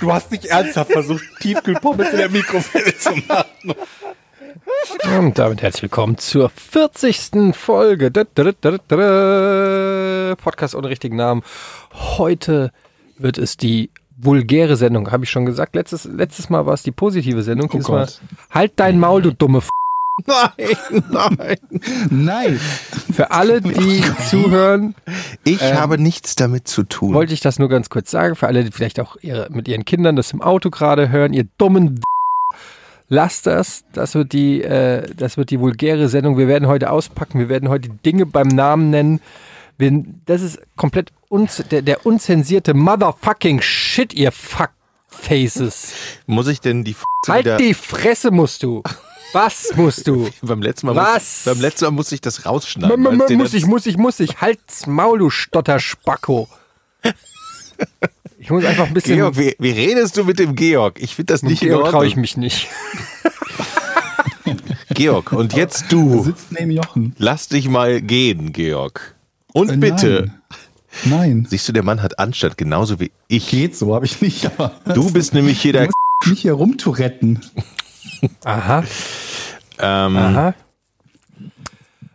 [0.00, 3.74] Du hast nicht ernsthaft versucht, Tiefkühlpommes in der Mikrowelle zu machen.
[5.18, 7.54] Und damit herzlich willkommen zur 40.
[7.54, 8.10] Folge.
[10.36, 11.42] Podcast ohne richtigen Namen.
[11.92, 12.72] Heute
[13.18, 15.74] wird es die vulgäre Sendung, habe ich schon gesagt.
[15.74, 17.68] Letztes, letztes Mal war es die positive Sendung.
[17.70, 18.20] Oh Diesmal Gott.
[18.50, 19.68] halt dein Maul, du dumme F
[20.26, 21.56] Nein, nein.
[22.10, 22.60] Nein.
[23.12, 24.94] Für alle, die zuhören,
[25.44, 27.14] Ich habe nichts damit zu tun.
[27.14, 28.36] wollte ich das nur ganz kurz sagen.
[28.36, 31.44] Für alle, die vielleicht auch ihre, mit ihren Kindern das im Auto gerade hören, ihr
[31.58, 32.00] dummen
[33.12, 33.84] Lasst das.
[33.92, 36.38] Das wird die, äh, das wird die vulgäre Sendung.
[36.38, 37.40] Wir werden heute auspacken.
[37.40, 39.20] Wir werden heute Dinge beim Namen nennen.
[39.78, 45.92] Wir, das ist komplett uns, der, der unzensierte Motherfucking Shit, ihr Fuckfaces.
[46.26, 47.56] Muss ich denn die F Halt wieder...
[47.56, 48.82] die Fresse musst du.
[49.32, 50.28] Was musst du?
[50.42, 51.14] Beim letzten, Mal Was?
[51.14, 53.06] Muss, beim letzten Mal musste ich das rausschneiden.
[53.06, 54.40] -m muss ich, muss ich, muss ich.
[54.40, 56.48] Halt's Maul, du Stotterspacko.
[58.38, 59.16] Ich muss einfach ein bisschen.
[59.16, 61.00] Georg, wie, wie redest du mit dem Georg?
[61.00, 62.68] Ich finde das nicht in Georg traue ich mich nicht.
[64.94, 66.24] Georg, und jetzt Du du.
[66.24, 67.14] sitzt neben Jochen.
[67.18, 69.14] Lass dich mal gehen, Georg.
[69.52, 70.32] Und Äh, bitte.
[71.04, 71.06] Nein.
[71.18, 71.46] Nein.
[71.48, 73.48] Siehst du, der Mann hat Anstand, genauso wie ich.
[73.48, 74.46] Geht so, habe ich nicht.
[74.58, 75.88] Aber Du bist nämlich hier der...
[76.26, 77.38] mich hier rumturetten.
[78.44, 78.84] Aha,
[79.78, 80.54] Ähm, aha.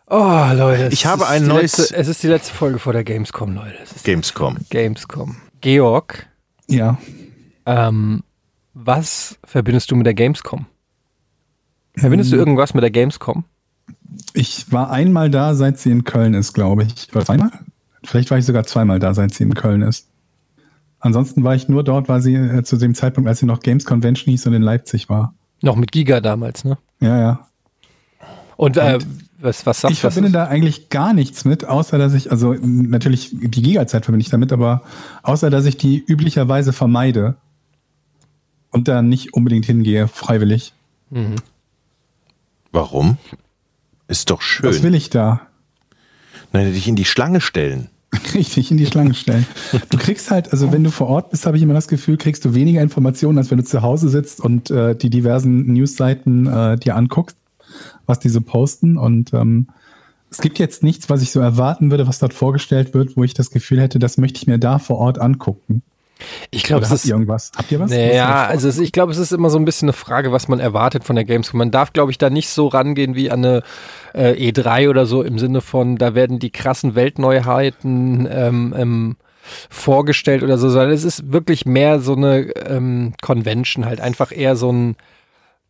[0.07, 0.83] Oh, Leute.
[0.85, 3.03] es Ich habe ist ein die neues- Letzte, es ist die letzte Folge vor der
[3.03, 3.75] Gamescom, Leute.
[3.81, 4.57] Es ist Gamescom.
[4.69, 5.37] Gamescom.
[5.61, 6.27] Georg,
[6.67, 6.99] Ja.
[7.65, 8.23] ähm,
[8.73, 10.67] was verbindest du mit der Gamescom?
[11.97, 13.45] Verbindest du irgendwas mit der Gamescom?
[14.33, 17.09] Ich war einmal da, seit sie in Köln ist, glaube ich.
[17.15, 17.51] Oder zweimal?
[18.03, 20.07] Vielleicht war ich sogar zweimal da, seit sie in Köln ist.
[20.99, 23.85] Ansonsten war ich nur dort, weil sie äh, zu dem Zeitpunkt, als sie noch Games
[23.85, 25.33] Convention hieß und in Leipzig war.
[25.65, 26.77] Noch mit Giga damals, ne?
[26.99, 27.47] Ja, ja.
[28.55, 28.99] Und, äh,
[29.39, 30.13] was, was sagt Ich das?
[30.13, 34.29] verbinde da eigentlich gar nichts mit, außer dass ich, also natürlich die Giga-Zeit verbinde ich
[34.29, 34.83] damit, aber
[35.23, 37.35] außer dass ich die üblicherweise vermeide
[38.69, 40.73] und da nicht unbedingt hingehe, freiwillig.
[42.71, 43.17] Warum?
[44.07, 44.83] Ist doch Was schön.
[44.83, 45.41] will ich da?
[46.53, 47.89] Nein, dich in die Schlange stellen.
[48.33, 49.45] Richtig in die Schlange stellen.
[49.89, 52.45] Du kriegst halt, also wenn du vor Ort bist, habe ich immer das Gefühl, kriegst
[52.45, 56.77] du weniger Informationen, als wenn du zu Hause sitzt und äh, die diversen Newsseiten äh,
[56.77, 57.37] dir anguckst,
[58.05, 58.97] was die so posten.
[58.97, 59.67] Und ähm,
[60.29, 63.33] es gibt jetzt nichts, was ich so erwarten würde, was dort vorgestellt wird, wo ich
[63.33, 65.81] das Gefühl hätte, das möchte ich mir da vor Ort angucken.
[66.51, 67.51] ich glaube, es habt ist ihr irgendwas?
[67.55, 67.91] Habt ihr was?
[67.91, 70.59] Naja, also es, ich glaube, es ist immer so ein bisschen eine Frage, was man
[70.59, 71.57] erwartet von der Gamescom.
[71.57, 73.63] Man darf, glaube ich, da nicht so rangehen wie an eine
[74.15, 79.17] äh, E3 oder so im Sinne von, da werden die krassen Weltneuheiten ähm, ähm,
[79.69, 84.55] vorgestellt oder so, sondern es ist wirklich mehr so eine ähm, Convention, halt einfach eher
[84.55, 84.95] so ein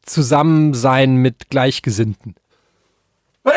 [0.03, 2.35] Zusammensein mit Gleichgesinnten.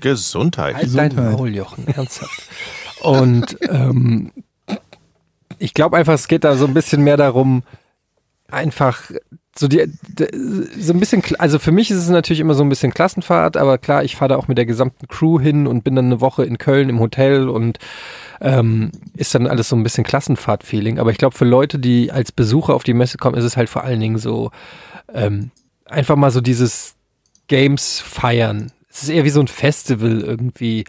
[0.00, 0.76] Gesundheit.
[0.76, 1.38] Halt dein Gesundheit.
[1.38, 2.42] Maul, Jochen, ernsthaft.
[3.00, 4.32] Und ähm,
[5.58, 7.62] ich glaube einfach, es geht da so ein bisschen mehr darum,
[8.50, 9.10] einfach
[9.58, 9.90] so die,
[10.78, 13.78] so ein bisschen, also für mich ist es natürlich immer so ein bisschen Klassenfahrt, aber
[13.78, 16.44] klar, ich fahre da auch mit der gesamten Crew hin und bin dann eine Woche
[16.44, 17.78] in Köln im Hotel und
[18.40, 20.98] ähm, ist dann alles so ein bisschen Klassenfahrt-Feeling.
[20.98, 23.68] Aber ich glaube, für Leute, die als Besucher auf die Messe kommen, ist es halt
[23.68, 24.50] vor allen Dingen so
[25.14, 25.50] ähm,
[25.86, 26.94] einfach mal so dieses
[27.48, 28.72] Games feiern.
[28.90, 30.84] Es ist eher wie so ein Festival irgendwie.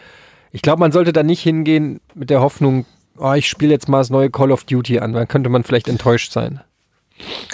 [0.52, 2.86] Ich glaube, man sollte da nicht hingehen mit der Hoffnung,
[3.18, 5.88] oh, ich spiele jetzt mal das neue Call of Duty an, dann könnte man vielleicht
[5.88, 6.62] enttäuscht sein.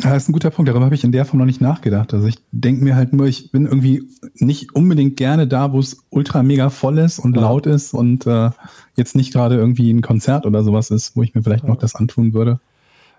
[0.04, 0.68] Ja, das ist ein guter Punkt.
[0.70, 2.14] Darüber habe ich in der Form noch nicht nachgedacht.
[2.14, 4.04] Also ich denke mir halt nur, ich bin irgendwie
[4.36, 7.44] nicht unbedingt gerne da, wo es ultra mega voll ist und Ja.
[7.44, 8.50] laut ist und äh,
[8.96, 11.96] jetzt nicht gerade irgendwie ein Konzert oder sowas ist, wo ich mir vielleicht noch das
[11.96, 12.60] antun würde.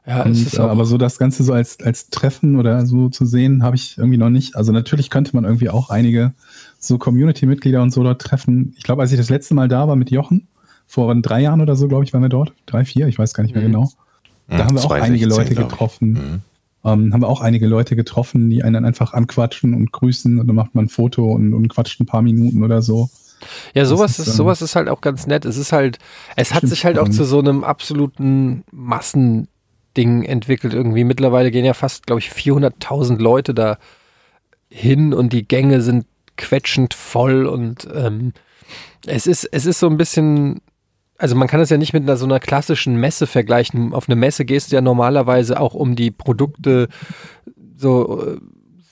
[0.07, 2.85] Ja, es Und, ist äh, auch, aber so das Ganze so als, als Treffen oder
[2.85, 4.55] so zu sehen, habe ich irgendwie noch nicht.
[4.55, 6.35] Also natürlich könnte man irgendwie auch einige
[6.79, 8.75] so Community-Mitglieder und so dort treffen.
[8.77, 10.47] Ich glaube, als ich das letzte Mal da war mit Jochen,
[10.87, 12.53] vor drei Jahren oder so, glaube ich, waren wir dort.
[12.67, 13.73] Drei, vier, ich weiß gar nicht mehr Mhm.
[13.73, 13.91] genau.
[14.49, 16.11] Da haben wir auch 2016, einige Leute getroffen.
[16.13, 16.43] Mhm.
[16.85, 20.47] Ähm, haben wir auch einige Leute getroffen, die einen dann einfach anquatschen und grüßen und
[20.47, 23.09] dann macht man ein Foto und, und quatscht ein paar Minuten oder so.
[23.75, 25.47] ja, sowas ist, ist, ähm, sowas ist halt auch ganz nett.
[25.47, 25.99] Es ist halt,
[26.37, 31.05] es hat sich halt auch zu so einem absoluten Massending entwickelt irgendwie.
[31.05, 33.79] Mittlerweile gehen ja fast, glaube ich, 400.000 Leute da
[34.69, 36.05] hin und die Gänge sind
[36.37, 38.33] quetschend voll und ähm,
[39.07, 40.61] es ist, es ist so ein bisschen,
[41.25, 43.95] also man kann es ja nicht mit einer so einer klassischen Messe vergleichen.
[43.95, 46.89] Auf eine Messe gehst du ja normalerweise auch um die Produkte
[47.79, 48.37] so äh,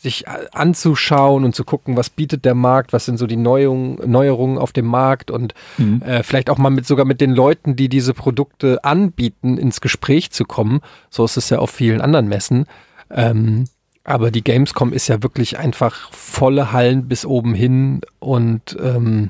[0.00, 4.56] sich anzuschauen und zu gucken, was bietet der Markt, was sind so die Neuerungen, Neuerungen
[4.56, 6.00] auf dem Markt und Mhm.
[6.00, 10.30] äh, vielleicht auch mal mit sogar mit den Leuten, die diese Produkte anbieten, ins Gespräch
[10.30, 10.80] zu kommen.
[11.10, 12.64] So ist es ja auf vielen anderen Messen.
[13.10, 13.64] Ähm,
[14.04, 19.28] aber die Gamescom ist ja wirklich einfach volle Hallen bis oben hin und ähm,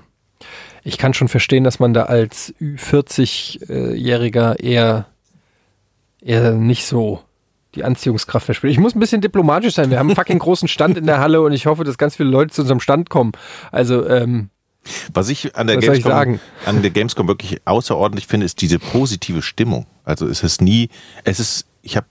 [0.85, 5.07] ich kann schon verstehen, dass man da als Ü40-Jähriger eher,
[6.21, 7.23] eher nicht so
[7.75, 8.73] die Anziehungskraft verspürt.
[8.73, 9.91] Ich muss ein bisschen diplomatisch sein.
[9.91, 12.29] Wir haben einen fucking großen Stand in der Halle und ich hoffe, dass ganz viele
[12.29, 13.33] Leute zu unserem Stand kommen.
[13.71, 14.51] Also, ähm,
[15.15, 19.41] Was ich an der, Was Gamescom, an der Gamescom wirklich außerordentlich finde, ist diese positive
[19.41, 19.87] Stimmung.
[20.05, 20.91] Also es ist nie,
[21.25, 22.07] es ist, ich habe,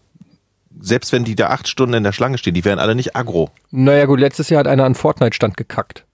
[0.80, 3.52] selbst wenn die da acht Stunden in der Schlange stehen, die wären alle nicht aggro.
[3.70, 6.06] naja gut, letztes Jahr hat einer an Fortnite-Stand gekackt.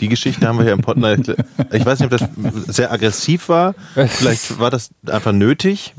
[0.00, 1.32] Die Geschichte haben wir hier im Podcast.
[1.72, 2.28] Ich weiß nicht, ob das
[2.74, 3.74] sehr aggressiv war.
[3.94, 5.94] Vielleicht war das einfach nötig.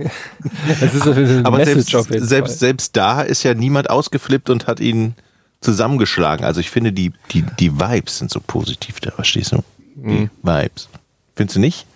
[0.79, 1.89] Das ist eine Aber selbst,
[2.27, 5.15] selbst, selbst da ist ja niemand ausgeflippt und hat ihn
[5.61, 6.45] zusammengeschlagen.
[6.45, 9.63] Also ich finde, die, die, die Vibes sind so positiv da, verstehst du?
[9.95, 10.29] Die Mhm.
[10.44, 10.89] Vibes.
[11.35, 11.88] Findest du nicht?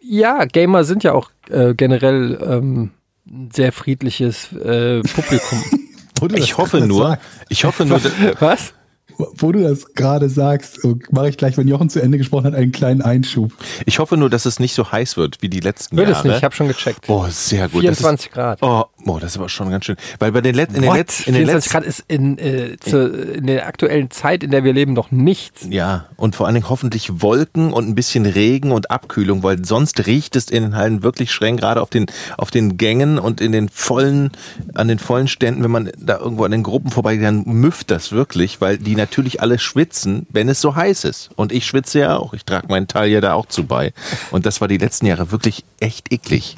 [0.00, 2.90] Ja, Gamer sind ja auch äh, generell ähm,
[3.26, 5.62] ein sehr friedliches äh, Publikum.
[6.34, 7.18] Ich hoffe nur,
[7.48, 8.00] ich hoffe nur,
[8.38, 8.74] Was?
[9.18, 12.54] Wo du das gerade sagst, so mache ich gleich, wenn Jochen zu Ende gesprochen hat,
[12.54, 13.52] einen kleinen Einschub.
[13.86, 16.18] ich hoffe nur, dass es nicht so heiß wird wie die letzten Wird Jahre.
[16.20, 17.08] es nicht, ich habe schon gecheckt.
[17.08, 17.80] Oh, sehr gut.
[17.80, 18.62] 24 Grad.
[18.62, 19.96] Das ist, oh, oh, das ist aber schon ganz schön.
[20.18, 20.96] Weil bei den, Let in den, What?
[20.96, 24.50] Letz in den 24 letzten Grad ist in, äh, zu, in der aktuellen Zeit, in
[24.50, 25.66] der wir leben, noch nichts.
[25.68, 30.06] Ja, und vor allen Dingen hoffentlich Wolken und ein bisschen Regen und Abkühlung, weil sonst
[30.06, 32.06] riecht es in den Hallen wirklich streng, gerade auf den,
[32.36, 34.30] auf den Gängen und in den vollen,
[34.74, 38.12] an den vollen Ständen, wenn man da irgendwo an den Gruppen vorbeigeht, dann müfft das
[38.12, 41.30] wirklich, weil die natürlich alle schwitzen, wenn es so heiß ist.
[41.36, 42.34] Und ich schwitze ja auch.
[42.34, 43.92] Ich trage meinen Teil ja da auch zu bei.
[44.30, 46.56] Und das war die letzten Jahre wirklich echt eklig.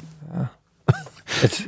[1.41, 1.63] Es,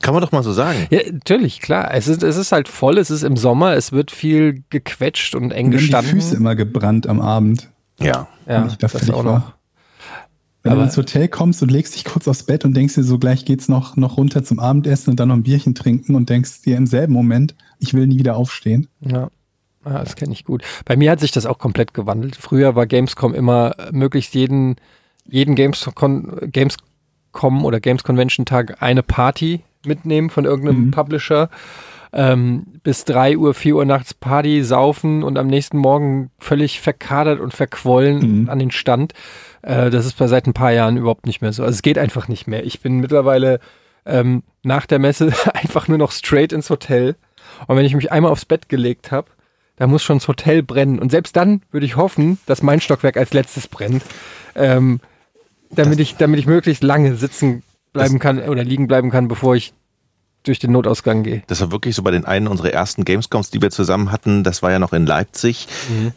[0.00, 0.86] Kann man doch mal so sagen.
[0.90, 1.92] ja, natürlich, klar.
[1.92, 5.50] Es ist, es ist halt voll, es ist im Sommer, es wird viel gequetscht und
[5.50, 6.10] eng Mir haben die gestanden.
[6.12, 7.70] Füße immer gebrannt am Abend.
[8.00, 8.28] Ja.
[8.46, 9.38] ja, wenn ich da das fertig auch war.
[9.38, 9.52] noch.
[10.62, 13.02] Wenn Aber- du ins Hotel kommst und legst dich kurz aufs Bett und denkst dir
[13.04, 16.28] so, gleich geht's noch, noch runter zum Abendessen und dann noch ein Bierchen trinken und
[16.30, 18.88] denkst dir im selben Moment, ich will nie wieder aufstehen.
[19.00, 19.28] Ja.
[19.84, 20.62] Ja, das kenne ich gut.
[20.84, 22.36] Bei mir hat sich das auch komplett gewandelt.
[22.36, 24.76] Früher war Gamescom immer äh, möglichst jeden,
[25.24, 30.90] jeden Gamescom, Gamescom oder Games Convention Tag eine Party mitnehmen von irgendeinem Mhm.
[30.90, 31.50] Publisher.
[32.10, 37.38] Ähm, bis 3 Uhr, 4 Uhr nachts Party, saufen und am nächsten Morgen völlig verkadert
[37.38, 38.48] und verquollen Mhm.
[38.48, 39.12] an den Stand.
[39.60, 41.62] Äh, das ist bei seit ein paar Jahren überhaupt nicht mehr so.
[41.64, 42.64] Also es geht einfach nicht mehr.
[42.64, 43.60] Ich bin mittlerweile
[44.06, 47.14] ähm, nach der Messe einfach nur noch straight ins Hotel.
[47.66, 49.28] Und wenn ich mich einmal aufs Bett gelegt habe,
[49.76, 50.98] da muss schon das Hotel brennen.
[50.98, 54.02] Und selbst dann würde ich hoffen, dass mein Stockwerk als letztes brennt,
[54.54, 55.00] ähm,
[55.70, 57.62] damit, ich, damit ich möglichst lange sitzen
[57.92, 59.74] bleiben kann oder liegen bleiben kann, bevor ich
[60.44, 61.42] durch den Notausgang gehe.
[61.46, 64.44] Das war wirklich so bei den einen unserer ersten Gamescoms, die wir zusammen hatten.
[64.44, 65.66] Das war ja noch in Leipzig.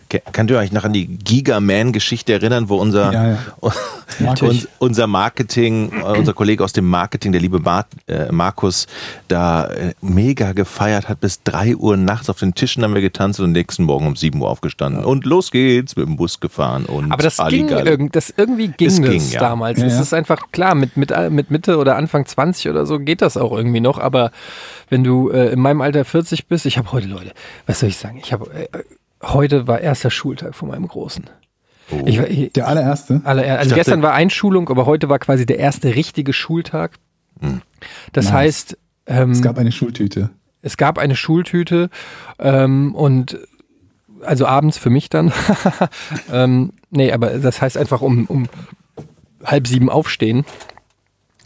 [0.10, 3.38] Ke- Könnt ihr euch noch an die Giga-Man-Geschichte erinnern, wo unser, Ja, ja.
[4.42, 8.88] uns, unser Marketing, äh, unser Kollege aus dem Marketing, der liebe Bart, äh, Markus,
[9.28, 11.20] da äh, mega gefeiert hat.
[11.20, 14.42] Bis drei Uhr nachts auf den Tischen haben wir getanzt und nächsten Morgen um sieben
[14.42, 15.04] Uhr aufgestanden.
[15.04, 16.86] Und los geht's, mit dem Bus gefahren.
[16.86, 19.82] Und Aber das ging irgend, das irgendwie ging Es das ging, damals.
[19.82, 23.36] Es ist einfach klar, mit, mit, mit Mitte oder Anfang 20 oder so geht das
[23.38, 23.98] auch irgendwie noch.
[23.98, 24.11] Aber
[24.90, 27.32] wenn du äh, in meinem Alter 40 bist, ich habe heute, Leute,
[27.66, 28.20] was soll ich sagen?
[28.24, 28.68] Ich habe äh,
[29.24, 31.30] heute war erster Schultag von meinem Großen.
[31.92, 32.02] Oh.
[32.06, 33.22] Ich, ich, Der allererste.
[33.24, 36.94] alle, also dachte- gestern war Einschulung, aber heute war quasi der erste richtige Schultag.
[38.14, 38.34] Das Nice.
[38.34, 38.78] heißt,
[39.08, 40.30] ähm, Es gab eine Schultüte.
[40.62, 41.90] es gab eine Schultüte
[42.40, 43.40] ähm, und
[44.24, 45.34] also abends für mich dann.
[46.32, 48.48] ähm, nee, aber das heißt einfach um, um
[49.44, 50.46] halb sieben aufstehen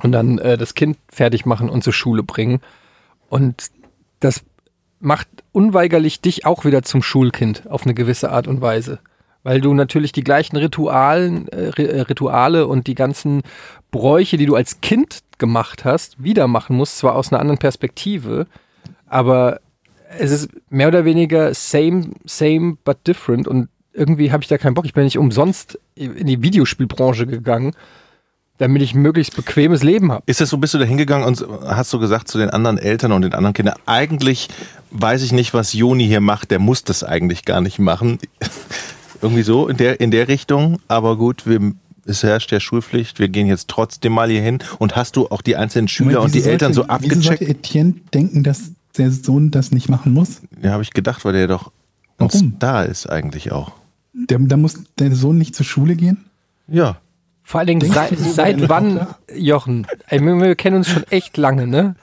[0.05, 2.61] und dann äh, das Kind fertig machen und zur Schule bringen.
[3.27, 3.71] Und
[4.19, 4.45] das
[4.99, 8.99] macht unweigerlich dich auch wieder zum Schulkind auf eine gewisse Art und Weise.
[9.43, 13.41] Weil du natürlich die gleichen Ritualen, äh, äh, Rituale und die ganzen
[13.91, 18.45] Bräuche, die du als Kind gemacht hast, wieder machen musst, zwar aus einer anderen Perspektive,
[19.07, 19.59] aber
[20.17, 24.75] es ist mehr oder weniger same, same, but different und irgendwie habe ich da keinen
[24.75, 24.85] Bock.
[24.85, 27.75] Ich bin nicht umsonst in die Videospielbranche gegangen,
[28.57, 30.23] damit ich ein möglichst bequemes Leben habe.
[30.25, 33.11] Ist das so, bist du da hingegangen und hast du gesagt zu den anderen Eltern
[33.11, 34.47] und den anderen Kindern, eigentlich
[34.91, 38.19] weiß ich nicht, was Joni hier macht, der muss das eigentlich gar nicht machen.
[39.21, 41.73] Irgendwie so in der, in der Richtung, aber gut, wir,
[42.05, 44.59] es herrscht ja Schulpflicht, wir gehen jetzt trotzdem mal hier hin.
[44.77, 47.21] Und hast du auch die einzelnen Schüler Moment, und die wieso Eltern so sollte- Wieso
[47.21, 47.65] sollte abgecheckt?
[47.65, 50.41] Etienne denken, dass der Sohn das nicht machen muss?
[50.61, 51.71] Ja, habe ich gedacht, weil der doch
[52.17, 52.53] Warum?
[52.57, 53.71] Star ist eigentlich auch.
[54.13, 56.25] Der, da muss der Sohn nicht zur Schule gehen?
[56.67, 56.97] Ja.
[57.47, 59.05] Vor allen Dingen, seit, seit wann?
[59.33, 61.95] Jochen, ey, wir, wir kennen uns schon echt lange, ne?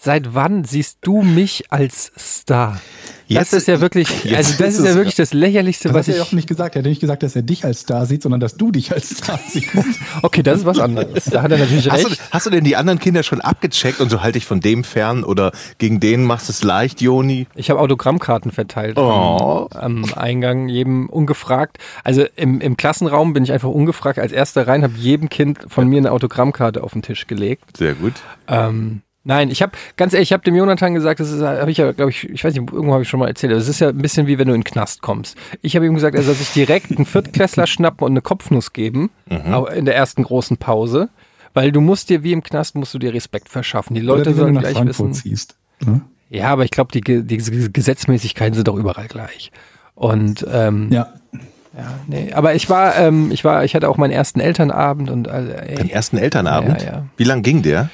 [0.00, 2.80] Seit wann siehst du mich als Star?
[3.26, 6.06] Jetzt- das ist ja wirklich, also das ist ist ja wirklich das lächerlichste, Das was
[6.06, 6.16] hat er ich.
[6.18, 6.76] ja auch nicht gesagt.
[6.76, 9.10] Er hat nicht gesagt, dass er dich als Star sieht, sondern dass du dich als
[9.18, 9.68] Star siehst.
[10.22, 11.24] Okay, das ist was anderes.
[11.26, 12.20] Da hat er natürlich Hast du, recht.
[12.30, 15.24] hast du denn die anderen Kinder schon abgecheckt und so halte ich von dem fern
[15.24, 17.46] oder gegen den machst du es leicht, Joni?
[17.54, 19.68] Ich habe Autogrammkarten verteilt Oh.
[19.74, 21.76] am, am Eingang, jedem ungefragt.
[22.04, 25.86] Also im, im Klassenraum bin ich einfach ungefragt als erster rein, habe jedem Kind von
[25.86, 27.76] mir eine Autogrammkarte auf den Tisch gelegt.
[27.76, 28.14] Sehr gut.
[28.48, 31.76] Ähm, nein, ich habe ganz ehrlich, ich habe dem Jonathan gesagt, das ist, habe ich
[31.76, 33.78] ja, glaube ich, ich weiß nicht, irgendwo habe ich schon mal erzählt, aber es ist
[33.80, 35.36] ja ein bisschen wie wenn du in den Knast kommst.
[35.62, 39.10] Ich habe ihm gesagt, er soll sich direkt einen Viertklässler schnappen und eine Kopfnuss geben
[39.52, 41.08] au- in der ersten großen Pause,
[41.54, 43.94] weil du musst dir wie im Knast musst du dir Respekt verschaffen.
[43.94, 45.22] Die Leute sollen gleich Frankfurt wissen.
[45.30, 45.56] ziehst.
[45.84, 46.00] Ne?
[46.30, 47.36] Ja, aber ich glaube, die, die
[47.72, 49.50] Gesetzmäßigkeiten sind doch überall gleich.
[49.94, 51.12] Und ähm, Ja.
[51.76, 55.24] ja, nee, aber ich war, ähm, ich war, ich hatte auch meinen ersten Elternabend und
[55.24, 56.82] Dein ey, ersten Elternabend?
[56.82, 57.06] Ja, ja.
[57.16, 57.88] Wie lang ging der?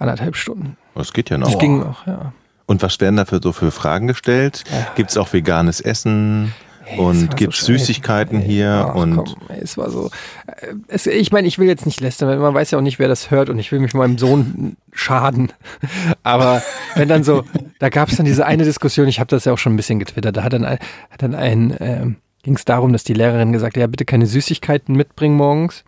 [0.00, 0.76] Anderthalb Stunden.
[0.94, 1.50] Das geht ja noch.
[1.50, 2.32] Das ging noch, ja.
[2.66, 4.64] Und was werden dafür so für Fragen gestellt?
[4.94, 6.52] Gibt es auch veganes Essen?
[6.92, 7.66] es und gibt so.
[7.66, 8.88] Süßigkeiten hier?
[8.90, 10.10] Ach, und komm, ey, es war so.
[10.46, 12.98] äh, Es, ich meine, ich will jetzt nicht lästern, weil man weiß ja auch nicht,
[12.98, 15.52] wer das hört und ich will mich meinem Sohn schaden.
[16.22, 16.62] Aber
[16.94, 17.44] wenn dann so,
[17.78, 19.98] da gab es dann diese eine Diskussion, ich habe das ja auch schon ein bisschen
[19.98, 20.78] getwittert, da hat dann ein,
[21.10, 24.26] hat dann ein ähm, ging es darum, dass die Lehrerin gesagt hat, ja, bitte keine
[24.26, 25.84] Süßigkeiten mitbringen morgens.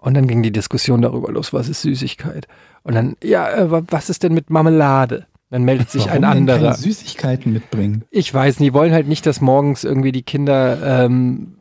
[0.00, 2.46] Und dann ging die Diskussion darüber los, was ist Süßigkeit?
[2.82, 5.26] Und dann, ja, äh, wa- was ist denn mit Marmelade?
[5.50, 6.74] Dann meldet sich ein Warum denn anderer.
[6.74, 8.04] Süßigkeiten mitbringen.
[8.10, 11.56] Ich weiß nicht, die wollen halt nicht, dass morgens irgendwie die Kinder ähm,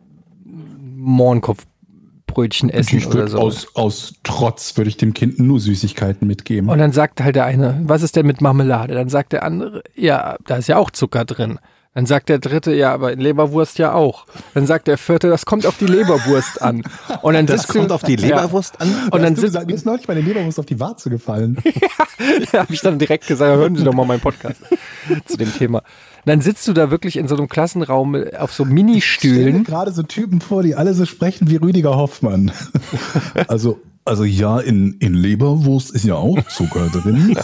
[0.96, 3.40] Mohrenkopfbrötchen essen oder so.
[3.40, 6.70] aus, aus Trotz würde ich dem Kind nur Süßigkeiten mitgeben.
[6.70, 8.94] Und dann sagt halt der eine, was ist denn mit Marmelade?
[8.94, 11.60] Dann sagt der andere, ja, da ist ja auch Zucker drin.
[11.96, 14.28] Dann sagt der dritte, ja, aber in Leberwurst ja auch.
[14.54, 16.84] Dann sagt der vierte, das kommt auf die Leberwurst an.
[17.24, 18.94] Und dann das kommt du, auf die Leberwurst an?
[19.10, 21.58] Und dann du sitzt, mir ist neulich meine Leberwurst auf die Warze gefallen.
[22.52, 24.62] da habe ich dann direkt gesagt, hören Sie doch mal meinen Podcast
[25.26, 25.80] zu dem Thema.
[25.80, 29.64] Und dann sitzt du da wirklich in so einem Klassenraum auf so Mini-Stühlen.
[29.64, 32.52] gerade so Typen vor, die alle so sprechen wie Rüdiger Hoffmann.
[33.48, 37.38] Also, also ja, in, in Leberwurst ist ja auch Zucker drin.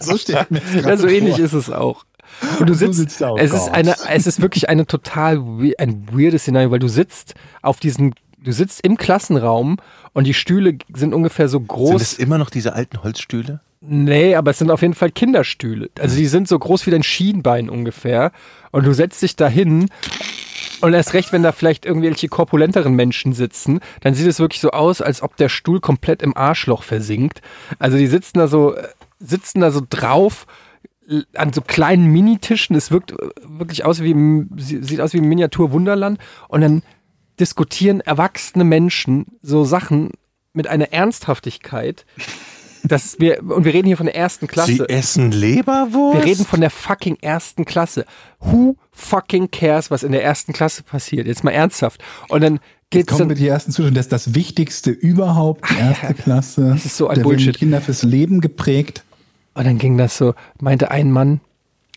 [0.00, 1.44] so steht mir Ja, so ähnlich vor.
[1.44, 2.04] ist es auch.
[2.60, 6.06] Und du sitzt, sitzt oh es ist eine, es ist wirklich eine total we ein
[6.12, 9.76] weirdes Szenario, weil du sitzt auf diesen, du sitzt im Klassenraum
[10.12, 12.02] und die Stühle sind ungefähr so Sind groß.
[12.02, 13.60] es immer noch diese alten Holzstühle?
[13.80, 15.90] Nee, aber es sind auf jeden Fall Kinderstühle.
[15.98, 18.32] Also die sind so groß wie dein Schienbein ungefähr.
[18.72, 19.88] Und du setzt dich da hin
[20.80, 24.70] und erst recht, wenn da vielleicht irgendwelche korpulenteren Menschen sitzen, dann sieht es wirklich so
[24.70, 27.40] aus, als ob der Stuhl komplett im Arschloch versinkt.
[27.78, 30.46] Also die sitzen da so, äh, sitzen da so drauf
[31.34, 32.76] an so kleinen Minitischen.
[32.76, 34.14] Es wirkt äh, wirklich aus wie,
[34.56, 36.18] sieht aus wie ein Miniatur-Wunderland.
[36.48, 36.82] Und dann
[37.40, 40.10] diskutieren erwachsene Menschen so Sachen
[40.52, 42.04] mit einer Ernsthaftigkeit,
[42.84, 44.72] dass wir, und wir reden hier von der ersten Klasse.
[44.72, 46.18] Sie essen Leberwurst?
[46.18, 48.04] Wir reden von der fucking ersten Klasse.
[48.40, 51.26] Who fucking cares, was in der ersten Klasse passiert?
[51.26, 52.02] Jetzt mal ernsthaft.
[52.28, 52.60] Und dann
[52.90, 53.92] geht's Kommen wir dann, die ersten Zuschauer.
[53.92, 56.70] Das ist das Wichtigste überhaupt, die erste Klasse.
[56.70, 57.56] Das ist so ein da werden Bullshit.
[57.56, 59.04] Kinder fürs Leben geprägt.
[59.58, 61.40] Und dann ging das so, meinte ein Mann,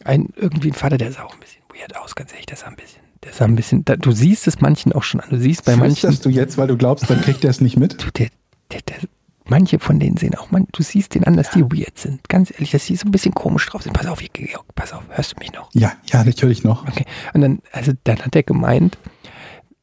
[0.04, 2.66] ein, irgendwie ein Vater, der sah auch ein bisschen weird aus, ganz ehrlich, der sah
[2.66, 5.38] ein bisschen, der sah ein bisschen, da, du siehst es manchen auch schon an, du
[5.38, 8.04] siehst bei manchen, Flüsterst du jetzt, weil du glaubst, dann kriegt er es nicht mit?
[8.04, 8.30] du, der,
[8.72, 8.96] der, der,
[9.46, 12.50] manche von denen sehen auch, man, du siehst den an, dass die weird sind, ganz
[12.50, 13.94] ehrlich, dass die so ein bisschen komisch drauf sind.
[13.94, 15.70] Pass auf, Georg, pass auf, hörst du mich noch?
[15.76, 16.88] Ja, ja, natürlich noch.
[16.88, 17.06] Okay.
[17.36, 18.98] Und dann, also dann hat er gemeint,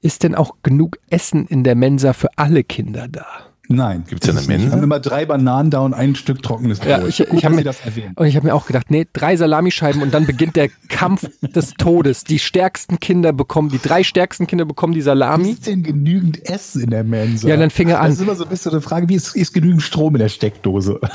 [0.01, 3.48] ist denn auch genug Essen in der Mensa für alle Kinder da?
[3.69, 4.05] Nein.
[4.09, 4.43] Gibt's ja eine.
[4.47, 4.67] Mensa?
[4.67, 6.89] Wir haben immer drei Bananen da und ein Stück trockenes Brot.
[6.89, 8.15] Ja, ich, Gut, ich habe mir, das erwähnen.
[8.17, 11.75] und ich habe mir auch gedacht, nee, drei Salamischeiben und dann beginnt der Kampf des
[11.75, 12.25] Todes.
[12.25, 15.51] Die stärksten Kinder bekommen, die drei stärksten Kinder bekommen die Salami.
[15.51, 17.47] Ist denn genügend Essen in der Mensa?
[17.47, 18.07] Ja, dann fing er an.
[18.07, 20.29] Das ist immer so ein bisschen eine Frage, wie ist, ist genügend Strom in der
[20.31, 21.01] Steckdose?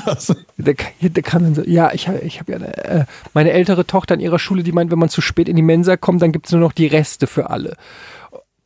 [0.56, 3.86] Der, der kann dann so, ja, ich habe ich hab ja eine, äh, meine ältere
[3.86, 6.32] Tochter an ihrer Schule, die meint, wenn man zu spät in die Mensa kommt, dann
[6.32, 7.76] gibt's nur noch die Reste für alle.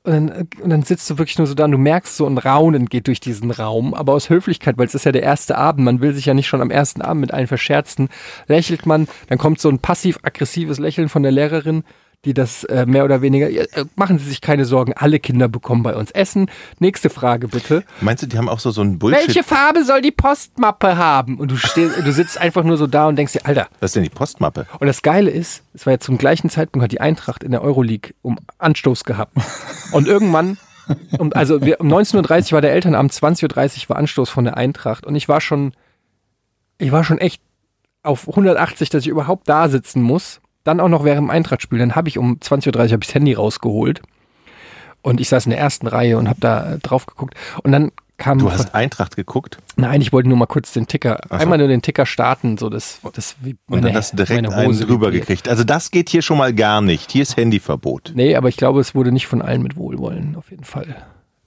[0.09, 2.39] Und dann, und dann sitzt du wirklich nur so da und du merkst so ein
[2.39, 5.85] Raunen geht durch diesen Raum, aber aus Höflichkeit, weil es ist ja der erste Abend,
[5.85, 8.09] man will sich ja nicht schon am ersten Abend mit allen verscherzen,
[8.47, 11.85] lächelt man, dann kommt so ein passiv-aggressives Lächeln von der Lehrerin,
[12.25, 15.85] die das äh, mehr oder weniger, äh, machen Sie sich keine Sorgen, alle Kinder bekommen
[15.85, 16.51] bei uns Essen.
[16.81, 17.85] Nächste Frage bitte.
[18.01, 19.29] Meinst du, die haben auch so, so ein Bullshit?
[19.29, 21.39] Welche Farbe soll die Postmappe haben?
[21.39, 23.97] Und du, stehst, du sitzt einfach nur so da und denkst dir, Alter, Was ist
[23.97, 24.67] denn die Postmappe?
[24.81, 27.63] und das Geile ist, es war ja zum gleichen Zeitpunkt hat die Eintracht in der
[27.63, 29.37] Euroleague um Anstoß gehabt.
[29.93, 30.59] Und irgendwann,
[31.19, 34.57] um, also wir, um 19.30 Uhr war der Elternabend, 20.30 Uhr war Anstoß von der
[34.57, 35.07] Eintracht.
[35.07, 35.73] Und ich war schon,
[36.79, 37.41] ich war schon echt
[38.03, 40.41] auf 180, dass ich überhaupt da sitzen muss.
[40.69, 41.79] Dann auch noch während dem Eintrachtspiel.
[41.79, 44.03] Dann habe ich um 20.30 Uhr hab ich das Handy rausgeholt.
[45.01, 47.35] Und ich saß in der ersten Reihe und habe da äh, drauf geguckt.
[47.63, 48.39] Und dann kam.
[48.39, 51.37] Du hast Eintracht geguckt Nein, ich wollte nur mal kurz den Ticker, so.
[51.37, 54.55] einmal nur den Ticker starten, so das, das wie und dann hast du direkt meine
[54.55, 55.49] einen drüber gekriegt.
[55.49, 57.13] Also das geht hier schon mal gar nicht.
[57.13, 58.13] Hier ist Handyverbot.
[58.15, 60.97] Nee, aber ich glaube, es wurde nicht von allen mit Wohlwollen auf jeden Fall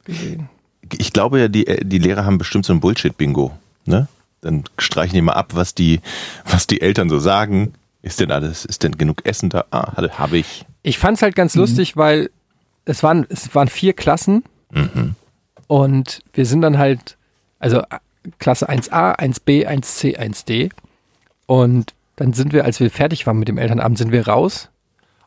[0.06, 0.50] gesehen.
[0.98, 3.52] Ich glaube ja, die, die Lehrer haben bestimmt so ein Bullshit-Bingo.
[3.86, 4.08] Ne?
[4.40, 6.00] Dann streichen die mal ab, was die,
[6.46, 7.74] was die Eltern so sagen.
[8.04, 9.66] Ist denn alles, ist denn genug Essen da?
[9.72, 10.66] Ah, habe ich.
[10.84, 12.32] Ich fand es halt ganz lustig, weil
[12.86, 14.44] es waren, es waren vier Klassen
[15.68, 17.18] und wir sind dann halt,
[17.60, 17.84] also
[18.40, 20.72] Klasse 1a, 1b, 1c, 1d
[21.46, 24.70] und dann sind wir, als wir fertig waren mit dem Elternabend, sind wir raus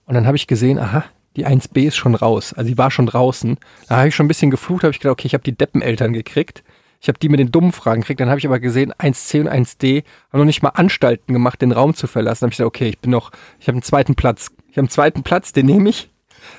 [0.07, 1.05] und dann habe ich gesehen, aha,
[1.37, 3.59] die 1b ist schon raus, also die war schon draußen.
[3.89, 6.13] Da habe ich schon ein bisschen geflucht, habe ich gedacht, okay, ich habe die Deppeneltern
[6.13, 6.63] gekriegt.
[7.05, 9.49] Ich habe die mit den dummen Fragen gekriegt, dann habe ich aber gesehen, 1c und
[9.51, 12.41] 1d haben noch nicht mal Anstalten gemacht, den Raum zu verlassen.
[12.41, 13.31] Dann habe ich gesagt, okay, ich bin noch,
[13.61, 14.51] ich habe einen zweiten Platz.
[14.71, 16.09] Ich habe einen zweiten Platz, den nehme ich.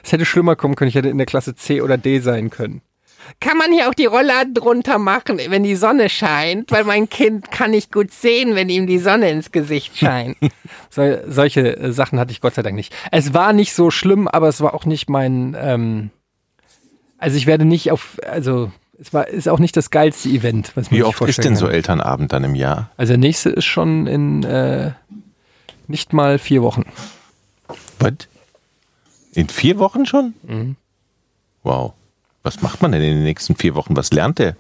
[0.04, 2.84] Es hätte schlimmer kommen können, ich hätte in der Klasse C oder D sein können.
[3.40, 6.72] Kann man hier auch die Rollladen drunter machen, wenn die Sonne scheint?
[6.72, 10.38] Weil mein Kind kann nicht gut sehen, wenn ihm die Sonne ins Gesicht scheint.
[10.92, 12.96] So, solche äh, Sachen hatte ich Gott sei Dank nicht.
[13.12, 16.12] Es war nicht so schlimm, aber es war auch nicht mein, ähm,
[17.18, 20.90] also ich werde nicht auf, also es war, ist auch nicht das geilste Event, was
[20.90, 21.68] man Wie oft ist denn so.
[21.68, 22.92] Elternabend dann im Jahr?
[22.98, 24.92] Also der nächste ist schon in äh,
[25.88, 26.84] nicht mal vier Wochen.
[28.00, 28.14] Was?
[29.34, 30.34] In vier Wochen schon?
[30.44, 30.76] Mhm.
[31.64, 31.94] Wow.
[32.44, 33.98] Was macht man denn in den nächsten vier Wochen?
[33.98, 34.56] Was lernt der?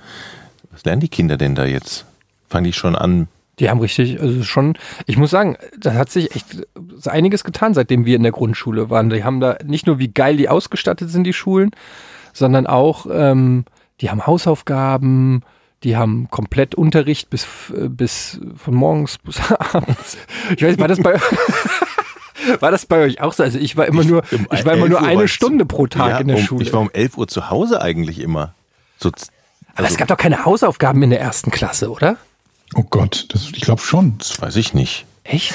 [0.72, 2.06] Was lernen die Kinder denn da jetzt?
[2.50, 3.28] Fangen die schon an?
[3.60, 6.68] Die haben richtig, also schon, ich muss sagen, da hat sich echt
[7.08, 9.10] einiges getan, seitdem wir in der Grundschule waren.
[9.10, 11.72] Die haben da nicht nur, wie geil die ausgestattet sind, die Schulen,
[12.34, 13.64] sondern auch, ähm,
[14.02, 15.44] die haben Hausaufgaben,
[15.84, 20.18] die haben komplett Unterricht bis, bis von morgens bis abends.
[20.56, 21.20] Ich weiß, war das bei,
[22.60, 23.44] war das bei euch auch so?
[23.44, 25.88] Also ich war immer nur, um ich war immer 11 nur Uhr eine Stunde pro
[25.88, 26.64] Tag Ja, in der um, Schule.
[26.64, 28.54] Ich war um 11 Uhr zu Hause eigentlich immer.
[28.98, 29.30] So, z-
[29.76, 32.18] Aber es gab doch keine Hausaufgaben in der ersten Klasse, oder?
[32.76, 34.18] Oh Gott, das, ich glaube schon.
[34.18, 35.06] das weiß ich nicht.
[35.24, 35.54] Echt?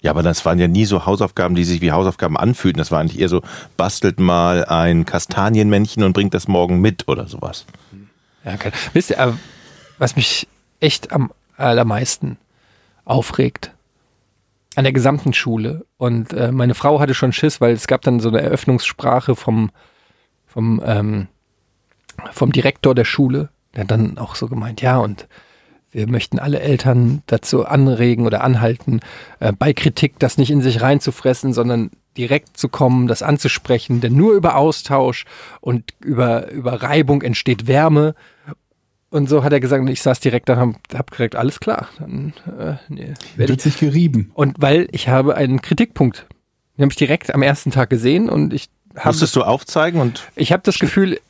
[0.00, 2.78] Ja, aber das waren ja nie so Hausaufgaben, die sich wie Hausaufgaben anfühlten.
[2.78, 3.42] Das war eigentlich eher so,
[3.76, 7.66] bastelt mal ein Kastanienmännchen und bringt das morgen mit oder sowas.
[8.44, 8.72] Ja, geil.
[8.92, 9.32] Wisst ihr, äh,
[9.98, 10.46] was mich
[10.78, 12.38] echt am allermeisten
[13.04, 13.72] aufregt?
[14.76, 15.84] An der gesamten Schule.
[15.96, 19.72] Und äh, meine Frau hatte schon Schiss, weil es gab dann so eine Eröffnungssprache vom,
[20.46, 21.26] vom, ähm,
[22.30, 23.48] vom Direktor der Schule.
[23.74, 25.26] Der hat dann auch so gemeint, ja, und
[25.90, 29.00] wir möchten alle Eltern dazu anregen oder anhalten,
[29.40, 34.14] äh, bei Kritik das nicht in sich reinzufressen, sondern direkt zu kommen, das anzusprechen, denn
[34.14, 35.24] nur über Austausch
[35.60, 38.14] und über, über Reibung entsteht Wärme.
[39.10, 41.60] Und so hat er gesagt, und ich saß direkt da und hab, hab direkt, alles
[41.60, 41.88] klar.
[41.98, 44.30] Dann, äh, nee, Wird sich gerieben.
[44.34, 46.26] und weil ich habe einen Kritikpunkt.
[46.76, 50.28] Den habe ich direkt am ersten Tag gesehen und ich habe Musstest du aufzeigen und
[50.36, 51.20] ich habe das Gefühl,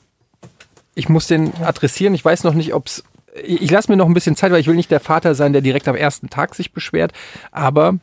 [0.94, 2.14] ich muss den adressieren.
[2.14, 3.05] Ich weiß noch nicht, ob es.
[3.44, 5.62] Ich, lasse mir noch ein bisschen Zeit, weil ich will nicht der Vater sein, der
[5.62, 7.12] direkt am ersten Tag sich beschwert.
[7.51, 7.98] Aber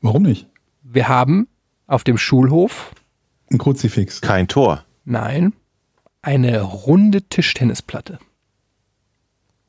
[0.00, 0.46] Warum nicht?
[0.82, 1.48] wir haben
[1.86, 2.92] auf dem Schulhof,
[3.50, 4.20] Ein Kruzifix.
[4.20, 4.84] kein Tor.
[5.04, 5.52] nein,
[6.22, 8.18] eine runde Tischtennisplatte.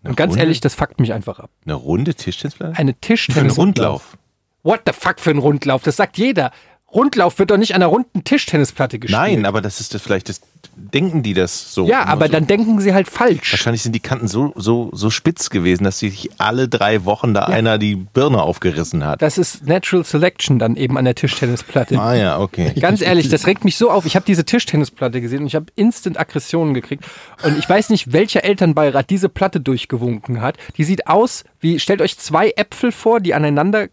[0.02, 0.43] Eine Und ganz Runde?
[0.43, 1.49] ehrlich, das fuckt mich einfach ab.
[1.65, 2.71] Eine runde Tischtennisplatte?
[2.71, 3.60] Eine Für einen Tischtennisplatte.
[3.62, 4.17] Rundlauf.
[4.63, 5.84] What the fuck für ein Rundlauf?
[5.84, 6.52] Das sagt jeder.
[6.93, 9.19] Rundlauf wird doch nicht an einer runden Tischtennisplatte gespielt.
[9.19, 10.41] Nein, aber das ist das vielleicht das
[10.75, 11.88] denken die das so.
[11.88, 12.33] Ja, aber so.
[12.33, 13.51] dann denken sie halt falsch.
[13.51, 17.45] Wahrscheinlich sind die Kanten so, so, so spitz gewesen, dass sich alle drei Wochen da
[17.45, 19.21] einer die Birne aufgerissen hat.
[19.21, 21.99] Das ist Natural Selection dann eben an der Tischtennisplatte.
[21.99, 22.73] ah ja, okay.
[22.79, 24.05] Ganz ehrlich, das regt mich so auf.
[24.05, 27.05] Ich habe diese Tischtennisplatte gesehen und ich habe instant Aggressionen gekriegt.
[27.43, 30.57] Und ich weiß nicht, welcher Elternbeirat diese Platte durchgewunken hat.
[30.77, 33.88] Die sieht aus wie, stellt euch zwei Äpfel vor, die aneinander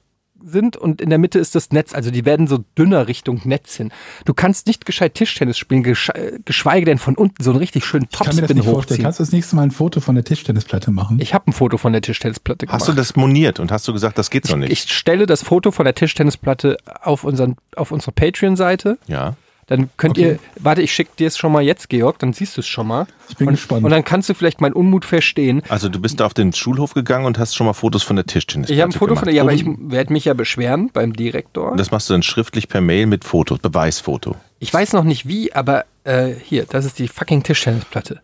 [0.45, 1.95] sind und in der Mitte ist das Netz.
[1.95, 3.91] Also die werden so dünner Richtung Netz hin.
[4.25, 8.07] Du kannst nicht gescheit Tischtennis spielen, äh, geschweige denn von unten so einen richtig schönen
[8.11, 8.83] Ich kann mir das Topspin nicht vorstellen.
[8.97, 9.05] hochziehen.
[9.05, 11.19] Kannst du das nächste Mal ein Foto von der Tischtennisplatte machen?
[11.21, 12.81] Ich habe ein Foto von der Tischtennisplatte gemacht.
[12.81, 14.73] Hast du das moniert und hast du gesagt, das geht so nicht?
[14.73, 18.99] Ich stelle das Foto von der Tischtennisplatte auf, unseren, auf unsere Patreon-Seite.
[19.07, 19.35] ja.
[19.71, 20.33] Dann könnt Okay.
[20.33, 22.89] ihr, warte, ich schicke dir es schon mal jetzt, Georg, dann siehst du es schon
[22.89, 23.07] mal.
[23.29, 23.85] Ich bin und, gespannt.
[23.85, 25.63] Und dann kannst du vielleicht meinen Unmut verstehen.
[25.69, 28.27] Also du bist da auf den Schulhof gegangen und hast schon mal Fotos von der
[28.27, 29.21] Tischtennisplatte Ich habe ein Foto gemacht.
[29.21, 31.77] von der, ja, aber ich werde mich ja beschweren beim Direktor.
[31.77, 34.35] das machst du dann schriftlich per Mail mit Foto, Beweisfoto.
[34.59, 38.21] Ich weiß noch nicht wie, aber äh, hier, das ist die fucking Tischtennisplatte.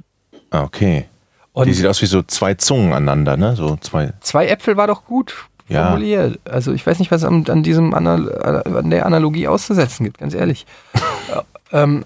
[0.50, 1.06] Ah, okay.
[1.52, 3.54] Und Die sieht aus wie so zwei Zungen aneinander, ne?
[3.54, 4.12] So zwei.
[4.20, 5.88] zwei Äpfel war doch gut Ja.
[5.88, 6.38] formuliert.
[6.44, 10.34] Also ich weiß nicht, was an, an diesem Anal an der Analogie auszusetzen gibt, ganz
[10.34, 10.66] ehrlich.
[10.92, 11.40] Äh,
[11.82, 12.04] ähm,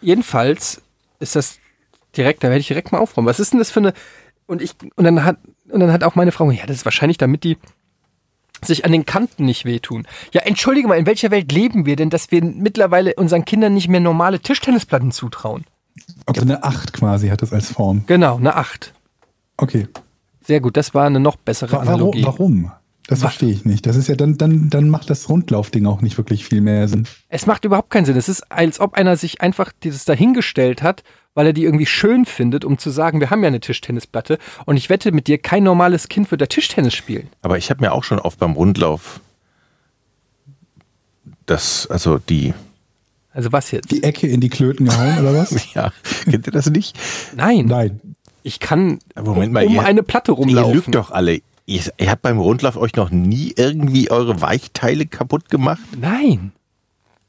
[0.00, 0.82] jedenfalls
[1.20, 1.58] ist das
[2.16, 3.28] direkt, da werde ich direkt mal aufräumen.
[3.28, 3.92] Was ist denn das für eine
[4.46, 5.38] und ich und dann hat
[5.70, 7.56] und dann hat auch meine Frau, ja, das ist wahrscheinlich damit die
[8.64, 10.06] sich an den Kanten nicht wehtun.
[10.32, 13.88] Ja, entschuldige mal, in welcher Welt leben wir denn, dass wir mittlerweile unseren Kindern nicht
[13.88, 15.64] mehr normale Tischtennisplatten zutrauen?
[16.26, 18.04] Okay, eine 8 quasi hat das als Form.
[18.06, 18.92] Genau, eine 8.
[19.56, 19.88] Okay.
[20.44, 21.88] Sehr gut, das war eine noch bessere Wa- Warum?
[21.88, 22.24] Analogie.
[22.24, 22.72] warum?
[23.08, 23.84] Das verstehe ich nicht.
[23.84, 27.06] Das ist ja dann, dann, dann macht das Rundlaufding auch nicht wirklich viel mehr Sinn.
[27.28, 28.16] Es macht überhaupt keinen Sinn.
[28.16, 31.02] Es ist, als ob einer sich einfach dieses dahingestellt hat,
[31.34, 34.38] weil er die irgendwie schön findet, um zu sagen, wir haben ja eine Tischtennisplatte.
[34.66, 37.28] Und ich wette mit dir, kein normales Kind wird da Tischtennis spielen.
[37.42, 39.20] Aber ich habe mir auch schon oft beim Rundlauf
[41.46, 42.54] das, also die,
[43.32, 43.90] Also was jetzt?
[43.90, 45.74] Die Ecke in die Klöten gehauen oder was?
[45.74, 45.92] ja,
[46.24, 46.96] kennt ihr das nicht?
[47.34, 48.00] Nein, Nein.
[48.42, 50.74] Ich kann Moment mal, um ihr- eine Platte Ihr rumlaufen.
[50.74, 51.40] lügt doch alle.
[51.66, 55.80] Ihr, ihr habt beim Rundlauf euch noch nie irgendwie eure Weichteile kaputt gemacht?
[55.98, 56.52] Nein.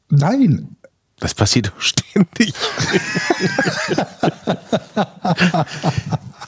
[0.10, 0.76] Nein.
[1.20, 2.54] Das passiert doch ständig.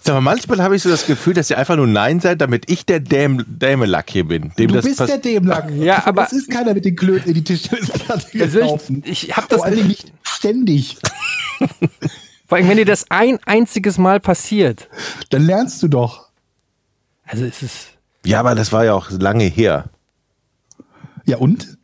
[0.04, 2.70] Sag mal, manchmal habe ich so das Gefühl, dass ihr einfach nur Nein seid, damit
[2.70, 4.52] ich der Däm Dämelack hier bin.
[4.58, 5.72] Dem Du das bist der Dämlack.
[5.76, 9.02] Ja, aber- Es ist keiner mit den Klöten in die Tischtennisplatte Also gelaufen.
[9.06, 10.98] ich, ich habe das Vor Dingen nicht ständig.
[12.48, 14.88] Vor allem, wenn dir das ein einziges Mal passiert.
[15.30, 16.30] Dann lernst du doch.
[17.26, 17.88] Also es ist.
[18.26, 19.86] Ja, aber das war ja auch lange her.
[21.26, 21.78] Ja und?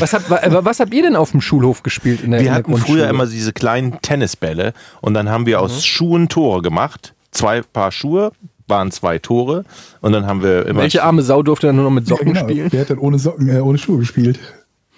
[0.00, 2.58] Was habt, was habt ihr denn auf dem Schulhof gespielt in der, in Wir der
[2.58, 5.64] hatten früher immer diese kleinen Tennisbälle und dann haben wir Mhm.
[5.64, 7.14] aus Schuhen Tore gemacht.
[7.30, 8.32] Zwei Paar Schuhe
[8.66, 9.64] waren zwei Tore
[10.00, 10.80] und dann haben wir immer.
[10.82, 12.48] Welche arme Sau durfte dann nur noch mit Socken ja, genau.
[12.48, 12.68] spielen?
[12.72, 14.40] Wer hat denn ohne Socken, äh, ohne Schuhe gespielt?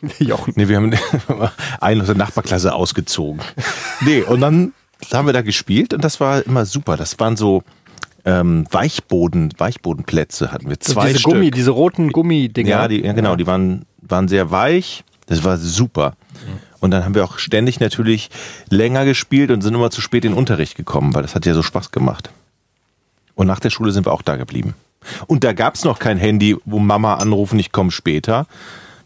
[0.19, 0.55] Jochen.
[0.57, 0.93] Nee, wir haben
[1.81, 3.41] einen aus der Nachbarklasse ausgezogen.
[4.01, 4.73] Nee, und dann
[5.13, 6.97] haben wir da gespielt und das war immer super.
[6.97, 7.63] Das waren so
[8.25, 10.81] ähm, Weichboden, Weichbodenplätze hatten wir.
[10.81, 11.33] Zwei diese Stück.
[11.33, 12.69] Gummi, diese roten Gummidinger.
[12.69, 15.05] ja, die, ja, genau, die waren, waren sehr weich.
[15.27, 16.15] Das war super.
[16.81, 18.31] Und dann haben wir auch ständig natürlich
[18.69, 21.55] länger gespielt und sind immer zu spät in den Unterricht gekommen, weil das hat ja
[21.55, 22.31] so Spaß gemacht.
[23.35, 24.75] Und nach der Schule sind wir auch da geblieben.
[25.27, 28.47] Und da gab es noch kein Handy, wo Mama anrufen, ich komme später.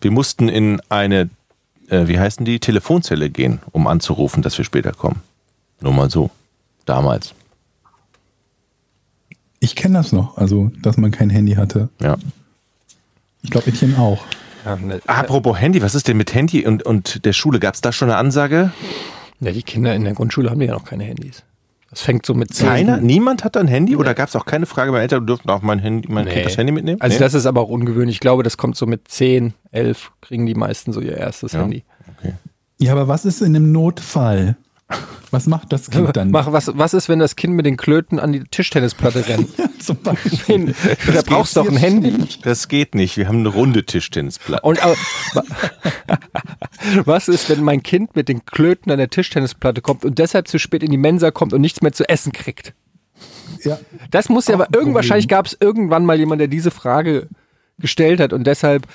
[0.00, 1.30] Wir mussten in eine,
[1.88, 5.22] äh, wie heißen die, Telefonzelle gehen, um anzurufen, dass wir später kommen.
[5.80, 6.30] Nur mal so.
[6.86, 7.34] Damals.
[9.60, 11.90] Ich kenne das noch, also dass man kein Handy hatte.
[12.00, 12.16] Ja.
[13.42, 14.24] Ich glaube, Etienne auch.
[14.64, 17.60] Ja, ne, Apropos Handy, was ist denn mit Handy und, und der Schule?
[17.60, 18.72] Gab es da schon eine Ansage?
[19.40, 21.42] ja, die Kinder in der Grundschule haben ja noch keine Handys.
[21.90, 22.68] Das fängt so mit zehn.
[22.68, 22.96] Keiner?
[22.98, 23.96] Niemand hat ein Handy?
[23.96, 26.32] Oder gab es auch keine Frage bei Eltern, dürfen auch mein, Handy, mein Nee.
[26.34, 27.00] Kind das Handy mitnehmen?
[27.00, 27.20] Also Nee?
[27.20, 28.16] das ist aber auch ungewöhnlich.
[28.16, 31.62] Ich glaube, das kommt so mit 10, 11, kriegen die meisten so ihr erstes Ja.
[31.62, 31.84] Handy.
[32.78, 34.56] Ja, aber was ist in einem Notfall?
[35.30, 36.30] Was macht das Kind dann?
[36.32, 39.48] Mach, was, was ist, wenn das Kind mit den Klöten an die Tischtennisplatte rennt?
[39.80, 40.74] Zum Beispiel.
[41.12, 42.12] da brauchst du doch ein Handy.
[42.42, 43.16] Das geht nicht.
[43.16, 44.62] Wir haben eine runde Tischtennisplatte.
[44.62, 44.96] Und aber,
[45.34, 45.44] wa-
[47.04, 50.58] was ist, wenn mein Kind mit den Klöten an der Tischtennisplatte kommt und deshalb zu
[50.58, 52.74] spät in die Mensa kommt und nichts mehr zu essen kriegt?
[53.62, 53.78] Ja.
[54.10, 54.94] Das muss ja aber ein irgend Problem.
[54.96, 57.28] wahrscheinlich gab es irgendwann mal jemand, der diese Frage
[57.78, 58.86] gestellt hat und deshalb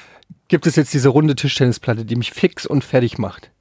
[0.47, 3.51] gibt es jetzt diese runde Tischtennisplatte, die mich fix und fertig macht.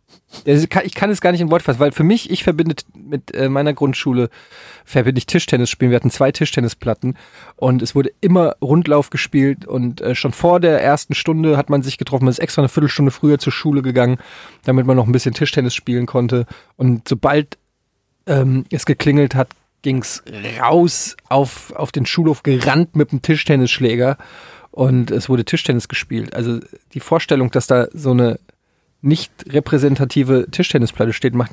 [0.44, 3.48] Ich kann es gar nicht in Wort fassen, weil für mich, ich verbinde mit äh,
[3.48, 4.30] meiner Grundschule,
[4.84, 5.90] verbinde ich Tischtennis spielen.
[5.90, 7.16] Wir hatten zwei Tischtennisplatten
[7.56, 11.82] und es wurde immer Rundlauf gespielt und äh, schon vor der ersten Stunde hat man
[11.82, 12.24] sich getroffen.
[12.24, 14.18] Man ist extra eine Viertelstunde früher zur Schule gegangen,
[14.64, 16.46] damit man noch ein bisschen Tischtennis spielen konnte.
[16.76, 17.58] Und sobald
[18.26, 19.48] ähm, es geklingelt hat,
[19.82, 20.22] ging's
[20.60, 24.16] raus auf, auf den Schulhof gerannt mit dem Tischtennisschläger
[24.70, 26.34] und es wurde Tischtennis gespielt.
[26.34, 26.58] Also
[26.94, 28.40] die Vorstellung, dass da so eine
[29.04, 31.52] nicht repräsentative Tischtennisplatte steht, macht,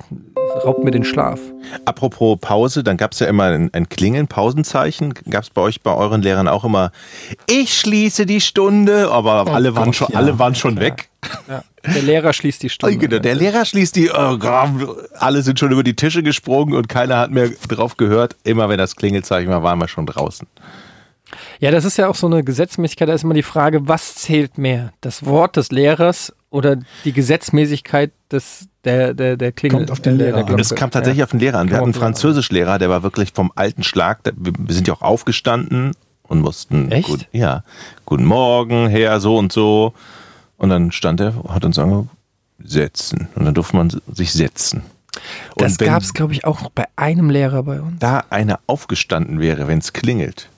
[0.63, 1.39] raubt mir den Schlaf.
[1.85, 5.13] Apropos Pause, dann gab es ja immer ein, ein Klingeln, Pausenzeichen.
[5.29, 6.91] Gab es bei euch, bei euren Lehrern auch immer,
[7.47, 10.17] ich schließe die Stunde, aber alle, waren Gott, schon, ja.
[10.17, 11.09] alle waren schon weg.
[11.85, 12.97] Der Lehrer schließt die Stunde.
[12.97, 14.69] Genau, Der Lehrer schließt die, oh Gott,
[15.13, 18.35] alle sind schon über die Tische gesprungen und keiner hat mehr drauf gehört.
[18.43, 20.47] Immer wenn das Klingelzeichen war, waren wir schon draußen.
[21.59, 23.07] Ja, das ist ja auch so eine Gesetzmäßigkeit.
[23.07, 24.93] Da ist immer die Frage, was zählt mehr?
[25.01, 29.79] Das Wort des Lehrers oder die Gesetzmäßigkeit des, der, der, der Klingel?
[29.79, 30.59] Kommt auf den der- Lehrer an.
[30.59, 31.23] Es kam tatsächlich ja.
[31.25, 31.69] auf den Lehrer an.
[31.69, 31.93] Wir hatten einen.
[31.95, 34.19] Französischlehrer, der war wirklich vom alten Schlag.
[34.35, 36.91] Wir sind ja auch aufgestanden und mussten.
[36.91, 37.07] Echt?
[37.07, 37.63] Gut, ja.
[38.05, 39.93] Guten Morgen, Herr, so und so.
[40.57, 42.09] Und dann stand er, hat uns angeguckt,
[42.63, 43.27] setzen.
[43.35, 44.83] Und dann durfte man sich setzen.
[45.55, 47.99] Und Das gab es, glaube ich, auch bei einem Lehrer bei uns.
[47.99, 50.49] da einer aufgestanden wäre, wenn es klingelt,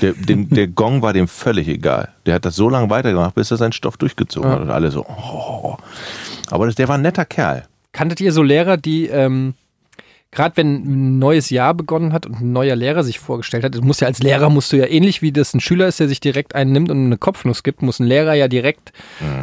[0.00, 2.08] der, dem, der Gong war dem völlig egal.
[2.26, 4.60] Der hat das so lange weitergemacht, bis er seinen Stoff durchgezogen hat.
[4.60, 5.76] Und alle so, oh.
[6.50, 7.64] Aber das, der war ein netter Kerl.
[7.92, 9.54] Kanntet ihr so Lehrer, die, ähm,
[10.30, 13.82] gerade wenn ein neues Jahr begonnen hat und ein neuer Lehrer sich vorgestellt hat, du
[13.82, 16.20] musst ja als Lehrer, musst du ja ähnlich wie das ein Schüler ist, der sich
[16.20, 18.92] direkt einen nimmt und eine Kopfnuss gibt, muss ein Lehrer ja direkt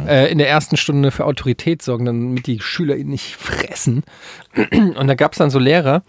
[0.06, 4.04] äh, in der ersten Stunde für Autorität sorgen, damit die Schüler ihn nicht fressen.
[4.96, 6.02] Und da gab es dann so Lehrer,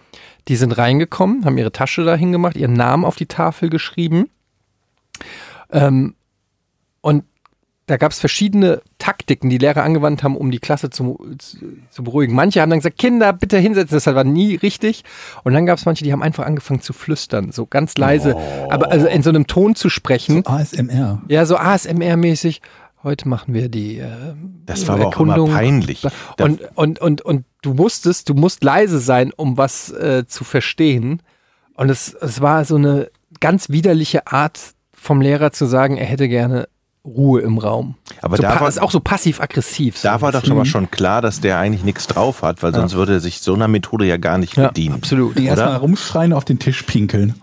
[0.48, 4.30] die sind reingekommen, haben ihre Tasche da hingemacht, ihren Namen auf die Tafel geschrieben.
[5.72, 6.16] Ähm,
[7.02, 7.24] und
[7.88, 11.58] da gab es verschiedene Taktiken, die Lehrer angewandt haben, um die Klasse zu, zu,
[11.90, 12.36] zu beruhigen.
[12.36, 15.06] Manche haben dann gesagt, Kinder, bitte hinsetzen, das war nie richtig.
[15.46, 18.36] Und dann gab es manche, die haben einfach angefangen zu flüstern, so ganz leise,
[18.70, 20.46] aber also in so einem Ton zu sprechen.
[20.46, 21.22] ASMR.
[21.30, 22.62] Ja, so ASMR-mäßig.
[23.08, 24.10] Heute machen wir die äh,
[24.66, 26.06] Das war aber auch immer peinlich.
[26.42, 31.22] Und, und, und, und du wusstest, du musst leise sein, um was äh, zu verstehen.
[31.76, 34.60] Und es, es war so eine ganz widerliche Art
[34.92, 36.68] vom Lehrer zu sagen, er hätte gerne
[37.06, 37.96] Ruhe im Raum.
[38.22, 39.98] Aber so da war- ist auch so passiv-aggressiv.
[39.98, 42.74] So Da war doch schon mal schon klar, dass der eigentlich nichts drauf hat, weil
[42.76, 44.96] sonst würde er sich so einer Methode ja gar nicht ja, bedienen.
[44.96, 45.38] absolut.
[45.38, 47.36] Die erstmal rumschreien, auf den Tisch pinkeln.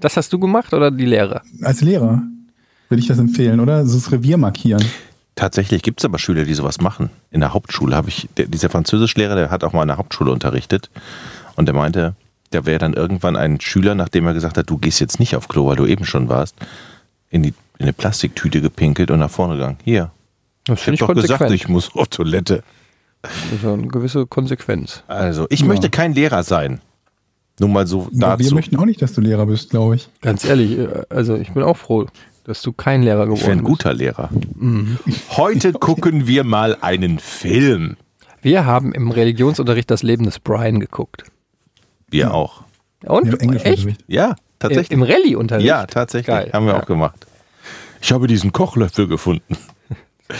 [0.00, 1.42] Das hast du gemacht oder die Lehrer?
[1.60, 2.22] Als Lehrer
[2.90, 3.86] würde ich das empfehlen, oder?
[3.86, 4.84] So das Revier markieren.
[5.36, 7.08] Tatsächlich gibt es aber Schüler, die sowas machen.
[7.30, 10.30] In der Hauptschule habe ich, der, dieser Französischlehrer, der hat auch mal in der Hauptschule
[10.32, 10.90] unterrichtet
[11.56, 12.14] und der meinte,
[12.52, 15.48] der wäre dann irgendwann ein Schüler, nachdem er gesagt hat, du gehst jetzt nicht auf
[15.48, 16.56] Klo, weil du eben schon warst,
[17.30, 19.78] in, die, in eine Plastiktüte gepinkelt und nach vorne gegangen.
[19.84, 20.10] Hier,
[20.66, 22.62] Das ich habe doch gesagt, ich muss auf Toilette.
[23.52, 25.04] Also eine gewisse Konsequenz.
[25.06, 25.66] Also, ich Ja.
[25.66, 26.80] möchte kein Lehrer sein.
[27.60, 28.54] Nur mal so Ja, Wir dazu.
[28.54, 30.08] möchten auch nicht, dass du Lehrer bist, glaube ich.
[30.22, 32.06] Ganz ehrlich, äh, also ich bin auch froh,
[32.44, 33.66] dass du kein Lehrer geworden Ich wäre ein bist.
[33.68, 34.30] guter Lehrer.
[35.30, 37.96] Heute gucken wir mal einen Film.
[38.42, 41.24] Wir haben im Religionsunterricht das Leben des Brian geguckt.
[42.08, 42.62] Wir auch.
[43.04, 43.26] Und?
[43.26, 43.42] Ja, Echt?
[43.42, 44.04] Englischunterricht.
[44.08, 44.90] Ja, tatsächlich.
[44.90, 45.66] Im Rallye-Unterricht?
[45.66, 46.26] Ja, tatsächlich.
[46.34, 46.50] Geil.
[46.52, 46.80] Haben wir Ja.
[46.82, 47.26] auch gemacht.
[48.02, 49.56] Ich habe diesen Kochlöffel gefunden.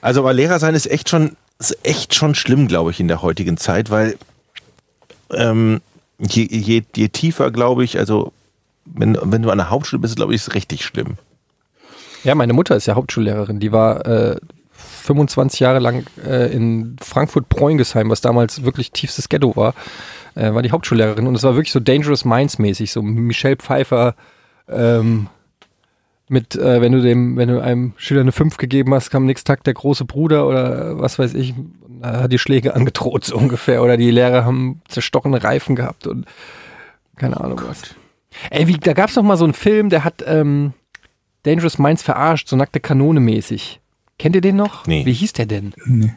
[0.00, 3.22] Also, aber Lehrer sein ist echt schon, ist echt schon schlimm, glaube ich, in der
[3.22, 4.16] heutigen Zeit, weil
[5.32, 5.80] ähm,
[6.18, 8.32] je, je, je tiefer, glaube ich, also
[8.84, 11.16] wenn, wenn du an der Hauptschule bist, glaube ich, ist es richtig schlimm.
[12.24, 13.58] Ja, meine Mutter ist ja Hauptschullehrerin.
[13.58, 14.36] Die war äh,
[14.72, 19.74] 25 Jahre lang äh, in Frankfurt-Preungesheim, was damals wirklich tiefstes Ghetto war,
[20.34, 21.26] äh, war die Hauptschullehrerin.
[21.26, 24.14] Und es war wirklich so Dangerous Minds mäßig, so Michelle Pfeiffer
[24.68, 25.28] ähm,
[26.28, 29.46] mit, äh, wenn du dem, wenn du einem Schüler eine 5 gegeben hast, kam nächsten
[29.46, 31.54] Tag der große Bruder oder was weiß ich,
[32.00, 33.82] da hat die Schläge angedroht so ungefähr.
[33.82, 36.26] Oder die Lehrer haben zerstochene Reifen gehabt und
[37.16, 37.82] keine Ahnung was.
[38.50, 40.72] Ey, wie, da gab es noch mal so einen Film, der hat ähm,
[41.42, 43.80] Dangerous Minds verarscht, so nackte Kanone mäßig.
[44.18, 44.86] Kennt ihr den noch?
[44.86, 45.04] Nee.
[45.04, 45.72] Wie hieß der denn?
[45.84, 46.12] Nee.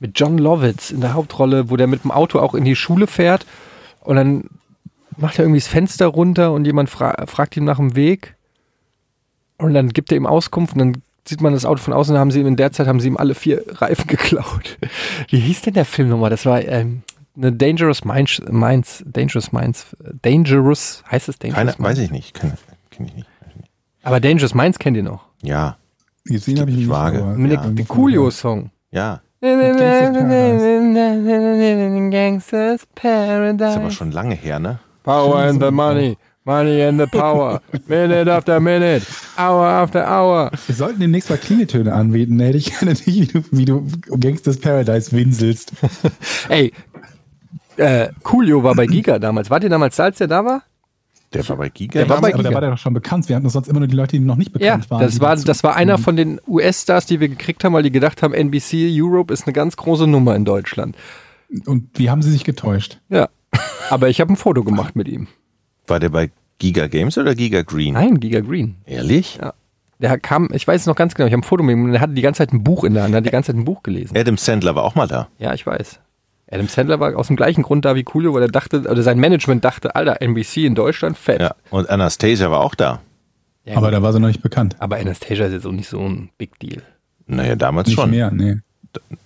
[0.00, 3.06] Mit John Lovitz in der Hauptrolle, wo der mit dem Auto auch in die Schule
[3.06, 3.46] fährt
[4.00, 4.44] und dann
[5.16, 8.36] macht er irgendwie das Fenster runter und jemand fra fragt ihn nach dem Weg
[9.56, 12.20] und dann gibt er ihm Auskunft und dann sieht man das Auto von außen, da
[12.20, 14.78] haben sie ihm in der Zeit haben sie ihm alle vier Reifen geklaut.
[15.28, 16.30] Wie hieß denn der Film nochmal?
[16.30, 17.02] Das war ähm,
[17.38, 19.86] eine Dangerous Minds, Minds, Dangerous Minds,
[20.22, 21.82] Dangerous, heißt es Dangerous Keine, Minds?
[21.84, 22.34] weiß ich nicht.
[22.34, 22.54] Keine,
[22.90, 23.28] kenn ich nicht.
[24.02, 25.24] Aber Dangerous Minds kennt ihr noch.
[25.42, 25.76] Ja,
[26.24, 26.92] Gesehen habe ich Ich nicht.
[26.94, 27.66] aber- Mit Ja.
[27.66, 28.70] dem Coolio-Song.
[28.90, 29.20] ja.
[32.10, 33.90] Gangsters Ist aber Paradise.
[33.92, 34.78] schon lange her, ne?
[35.04, 36.16] Power and the money.
[36.44, 37.60] Money and the power.
[37.86, 39.02] Minute after minute.
[39.36, 40.50] Hour after hour.
[40.66, 42.38] Wir sollten demnächst mal Klingeltöne anbieten.
[42.38, 43.86] Da hätte ich gerne dich, wie du, wie du
[44.18, 45.72] Gangsters Paradise winselst.
[46.48, 46.72] Ey,
[47.78, 49.50] äh, Coolio war bei Giga damals.
[49.50, 50.62] Wart ihr damals da, als der da war?
[51.32, 52.00] Der war bei Giga.
[52.00, 52.54] Der war bei aber da Giga.
[52.54, 53.28] war der doch schon bekannt.
[53.28, 55.00] Wir hatten sonst immer nur die Leute, die noch nicht Ja, bekannt waren.
[55.02, 58.22] das war, das war einer von den US-Stars, die wir gekriegt haben, weil die gedacht
[58.22, 60.96] haben, NBC Europe ist eine ganz große Nummer in Deutschland.
[61.66, 62.98] Und wie haben sie sich getäuscht?
[63.10, 63.28] Ja.
[63.90, 65.28] Aber ich habe ein Foto gemacht mit ihm.
[65.86, 67.94] War der bei Giga Games oder Giga Green?
[67.94, 68.76] Nein, Giga Green.
[68.86, 69.38] Ehrlich?
[70.00, 71.92] Der kam, ich weiß es noch ganz genau, ich habe ein Foto mit ihm und
[71.92, 73.56] der hatte die ganze Zeit ein Buch in der Hand, der hat die ganze Zeit
[73.60, 74.16] ein Buch gelesen.
[74.16, 75.28] Adam Sandler war auch mal da.
[75.38, 75.98] Ja, ich weiß.
[76.50, 79.18] Adam Sandler war aus dem gleichen Grund da wie Coolio, weil er dachte, oder sein
[79.18, 81.40] Management dachte, Alter, NBC in Deutschland, fett.
[81.40, 81.54] Ja.
[81.70, 83.00] Und Anastasia war auch da.
[83.64, 83.94] Ja, Aber gut.
[83.98, 84.76] da war sie noch nicht bekannt.
[84.78, 86.82] aber Anastasia ist jetzt auch nicht so ein Big Deal.
[87.26, 88.10] Naja, damals Nicht schon.
[88.10, 88.56] mehr, nee.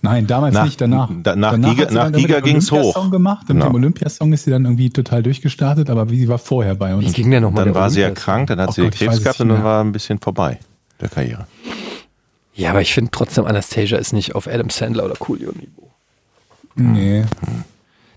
[0.01, 1.09] Nein, damals Nach- nicht, danach.
[1.23, 2.77] da- nach danach Giga- nach Giga den ging's hoch.
[2.79, 3.41] Olympiasong gemacht.
[3.49, 3.65] Und Genau.
[3.67, 6.89] mit dem Olympiasong ist sie dann irgendwie total durchgestartet, aber wie sie war vorher bei
[6.91, 7.13] Wie uns.
[7.13, 7.63] ging der nochmal?
[7.63, 9.49] Dann der war sie ja krank, dann hat Oh sie Gott, Krebs es gehabt nicht
[9.49, 10.59] und dann war ein bisschen vorbei
[10.99, 11.47] der Karriere.
[12.53, 15.89] Ja, aber ich finde trotzdem, Anastasia ist nicht auf Adam Sandler oder Coolio-Niveau.
[16.75, 17.23] Nee.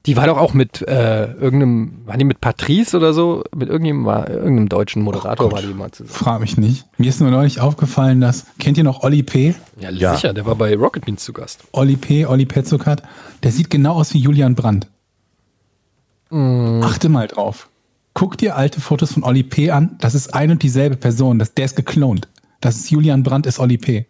[0.07, 3.42] Die war doch auch mit äh, irgendeinem, war die mit Patrice oder so?
[3.57, 5.57] Mit irgendjemandem, war, irgendeinem deutschen Moderator Oh Gott.
[5.62, 6.11] war die mal zusammen.
[6.14, 6.87] Frag mich nicht.
[6.97, 9.55] Mir ist nur neulich aufgefallen, dass, kennt ihr noch Olli P?
[9.81, 10.14] Ja, Ja.
[10.14, 11.64] sicher, der war bei Rocket Beans zu Gast.
[11.73, 13.03] Olli P., Olli Petzokat,
[13.42, 14.87] der sieht genau aus wie Julian Brandt.
[16.31, 16.83] Mm.
[16.83, 17.69] Achte mal drauf.
[18.14, 19.71] Guck dir alte Fotos von Olli P.
[19.73, 19.97] an.
[20.01, 21.38] Das ist ein und dieselbe Person.
[21.38, 22.29] Das, der ist geklont.
[22.61, 24.07] Das ist Julian Brandt, ist Olli P.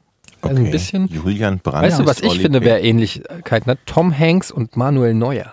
[0.49, 1.09] Also ein bisschen.
[1.09, 1.83] Julian Brandt.
[1.87, 3.79] Weißt du, was ich Oli finde, wer Ähnlichkeiten hat?
[3.87, 5.53] Tom Hanks und Manuel Neuer.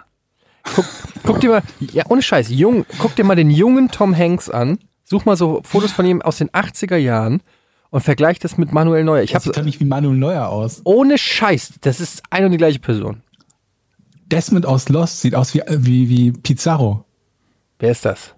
[0.75, 0.85] Guck,
[1.23, 4.79] guck dir mal, ja, ohne Scheiß, jung, guck dir mal den jungen Tom Hanks an.
[5.03, 7.41] Such mal so Fotos von ihm aus den 80er Jahren
[7.89, 9.21] und vergleich das mit Manuel Neuer.
[9.21, 10.81] Ich habe sieht doch nicht wie Manuel Neuer aus.
[10.85, 13.21] ohne Scheiß, das ist eine und die gleiche Person.
[14.25, 17.05] Desmond aus Lost sieht aus wie, wie, wie Pizarro.
[17.77, 18.33] Wer ist das?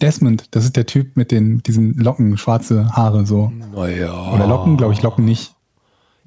[0.00, 3.50] Desmond, das ist der Typ mit den diesen Locken, schwarze Haare so.
[3.74, 4.32] Naja.
[4.32, 5.55] Oder Locken, glaube ich, Locken nicht.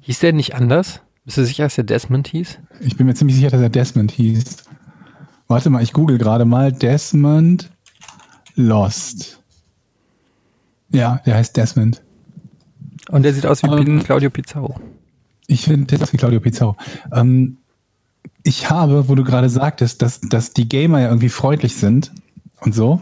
[0.00, 1.00] Hieß der nicht anders?
[1.24, 2.58] Bist du sicher, dass der Desmond hieß?
[2.80, 4.64] Ich bin mir ziemlich sicher, dass er Desmond hieß.
[5.48, 7.70] Warte mal, ich google gerade mal Desmond
[8.54, 9.40] Lost.
[10.90, 12.02] Ja, der heißt Desmond.
[13.10, 14.80] Und der sieht aus wie Ähm, Claudio Pizarro.
[15.46, 16.76] Ich finde, der ist aus wie Claudio Pizarro.
[17.12, 17.58] Ähm,
[18.42, 22.12] ich habe, wo du gerade sagtest, dass, dass die Gamer ja irgendwie freundlich sind
[22.60, 23.00] und so.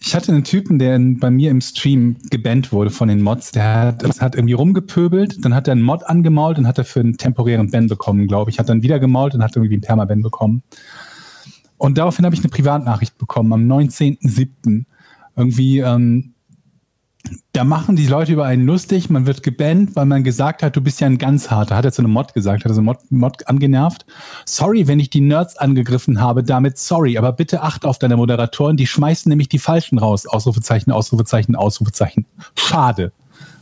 [0.00, 3.50] Ich hatte einen Typen, der in, bei mir im Stream gebannt wurde von den Mods.
[3.50, 7.00] Der hat, hat irgendwie rumgepöbelt, dann hat er einen Mod angemault und hat er für
[7.00, 8.58] einen temporären Ban bekommen, glaube ich.
[8.58, 10.62] Hat dann wieder gemault und hat irgendwie einen Permaban bekommen.
[11.78, 14.84] Und daraufhin habe ich eine Privatnachricht bekommen am 19.07.
[15.36, 16.34] Irgendwie, ähm,
[17.52, 20.80] da machen die Leute über einen lustig, man wird gebannt, weil man gesagt hat, du
[20.80, 21.76] bist ja ein ganz harter.
[21.76, 24.06] Hat er zu einem Mod gesagt, hat er so einen Mod, Mod angenervt.
[24.44, 28.76] Sorry, wenn ich die Nerds angegriffen habe, damit sorry, aber bitte achte auf deine Moderatoren,
[28.76, 30.26] die schmeißen nämlich die Falschen raus.
[30.26, 32.26] Ausrufezeichen, Ausrufezeichen, Ausrufezeichen.
[32.54, 33.12] Schade.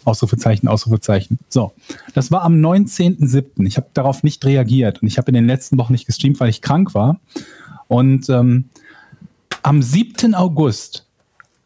[0.05, 1.39] Ausrufezeichen, Ausrufezeichen.
[1.49, 1.73] So,
[2.15, 3.67] das war am 19.07.
[3.67, 6.49] Ich habe darauf nicht reagiert und ich habe in den letzten Wochen nicht gestreamt, weil
[6.49, 7.21] ich krank war.
[7.89, 8.71] Und ähm,
[9.63, 10.35] am 7.
[10.35, 11.06] August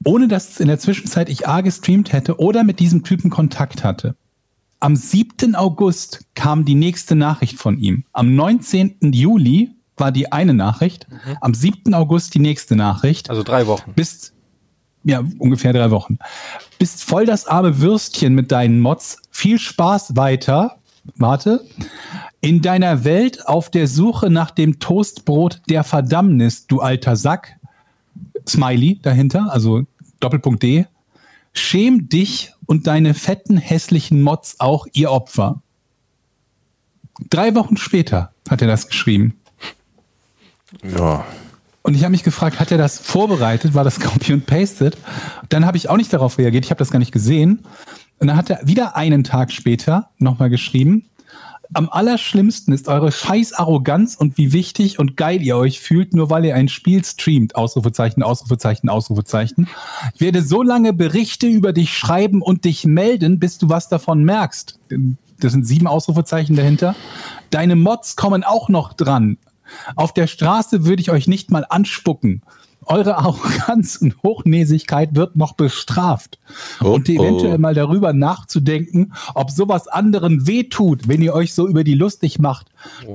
[0.04, 4.16] ohne dass in der Zwischenzeit ich A gestreamt hätte oder mit diesem Typen Kontakt hatte.
[4.80, 5.54] Am 7.
[5.54, 8.04] August kam die nächste Nachricht von ihm.
[8.12, 9.12] Am 19.
[9.12, 11.06] Juli war die eine Nachricht.
[11.42, 11.92] Am 7.
[11.92, 13.28] August die nächste Nachricht.
[13.28, 13.92] Also drei Wochen.
[13.94, 14.32] Bist,
[15.04, 16.18] ja, ungefähr drei Wochen.
[16.78, 19.18] Bist voll das arme Würstchen mit deinen Mods.
[19.30, 20.78] Viel Spaß weiter.
[21.16, 21.62] Warte.
[22.40, 27.56] In deiner Welt auf der Suche nach dem Toastbrot der Verdammnis, du alter Sack.
[28.48, 29.84] Smiley dahinter, also
[30.20, 30.86] Doppelpunkt D.
[31.52, 35.62] Schäm dich und deine fetten, hässlichen Mods auch, ihr Opfer.
[37.28, 39.34] Drei Wochen später hat er das geschrieben.
[40.82, 41.24] Ja.
[41.82, 43.74] Und ich habe mich gefragt, hat er das vorbereitet?
[43.74, 44.96] War das Copy und Pasted?
[45.48, 46.64] Dann habe ich auch nicht darauf reagiert.
[46.64, 47.64] Ich habe das gar nicht gesehen.
[48.18, 51.09] Und dann hat er wieder einen Tag später nochmal geschrieben.
[51.72, 56.28] Am allerschlimmsten ist eure scheiß Arroganz und wie wichtig und geil ihr euch fühlt, nur
[56.28, 57.54] weil ihr ein Spiel streamt.
[57.54, 59.68] Ausrufezeichen, Ausrufezeichen, Ausrufezeichen.
[60.14, 64.24] Ich werde so lange Berichte über dich schreiben und dich melden, bis du was davon
[64.24, 64.80] merkst.
[65.38, 66.96] Das sind sieben Ausrufezeichen dahinter.
[67.50, 69.38] Deine Mods kommen auch noch dran.
[69.94, 72.42] Auf der Straße würde ich euch nicht mal anspucken.
[72.86, 76.38] Eure Arroganz und Hochnäsigkeit wird noch bestraft.
[76.82, 77.58] Oh, und eventuell oh.
[77.58, 82.68] mal darüber nachzudenken, ob sowas anderen wehtut, wenn ihr euch so über die lustig macht.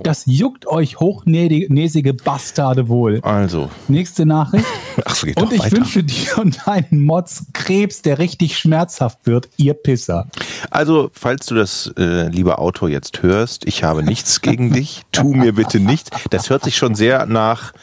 [0.03, 3.19] Das juckt euch hochnäsige Bastarde wohl.
[3.21, 3.69] Also.
[3.87, 4.65] Nächste Nachricht.
[5.05, 5.77] Ach so, geht Und doch ich weiter.
[5.77, 10.27] wünsche dir und deinen Mods Krebs, der richtig schmerzhaft wird, ihr Pisser.
[10.69, 15.03] Also, falls du das, äh, lieber Autor, jetzt hörst, ich habe nichts gegen dich.
[15.11, 16.11] Tu mir bitte nichts.
[16.29, 17.73] Das hört sich schon sehr nach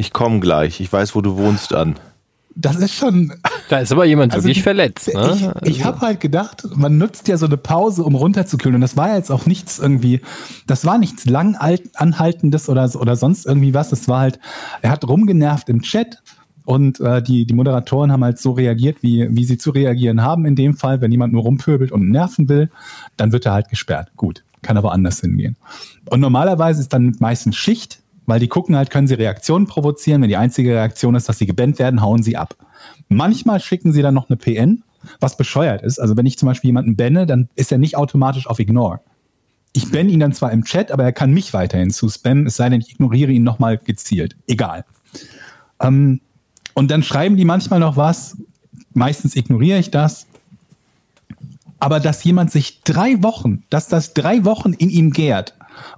[0.00, 1.96] ich komme gleich, ich weiß, wo du wohnst an.
[2.56, 3.32] Das ist schon,
[3.68, 5.14] Da ist aber jemand Also wirklich die- verletzt.
[5.14, 5.54] Ne?
[5.62, 8.74] Ich, ich habe halt gedacht, man nutzt ja so eine Pause, um runterzukühlen.
[8.74, 10.20] Und das war jetzt auch nichts irgendwie,
[10.66, 13.90] das war nichts lang alt- anhaltendes oder, oder sonst irgendwie was.
[13.90, 14.40] Das war halt,
[14.82, 16.18] er hat rumgenervt im Chat.
[16.64, 20.44] Und äh, die, die Moderatoren haben halt so reagiert, wie, wie sie zu reagieren haben.
[20.44, 22.68] In dem Fall, wenn jemand nur rumpöbelt und nerven will,
[23.16, 24.10] dann wird er halt gesperrt.
[24.16, 25.56] Gut, kann aber anders hingehen.
[26.10, 30.22] Und normalerweise ist dann meistens Schicht, weil die gucken halt, können sie Reaktionen provozieren.
[30.22, 32.54] Wenn die einzige Reaktion ist, dass sie gebannt werden, hauen sie ab.
[33.08, 34.82] Manchmal schicken sie dann noch eine PN,
[35.18, 35.98] was bescheuert ist.
[35.98, 39.00] Also wenn ich zum Beispiel jemanden benne, dann ist er nicht automatisch auf Ignore.
[39.72, 42.56] Ich benne ihn dann zwar im Chat, aber er kann mich weiterhin zu spammen, es
[42.56, 44.36] sei denn, ich ignoriere ihn nochmal gezielt.
[44.48, 44.84] Egal.
[45.80, 46.20] Ähm,
[46.74, 48.36] und dann schreiben die manchmal noch was.
[48.92, 50.26] Meistens ignoriere ich das.
[51.78, 55.54] Aber dass jemand sich drei Wochen, dass das drei Wochen in ihm gärt,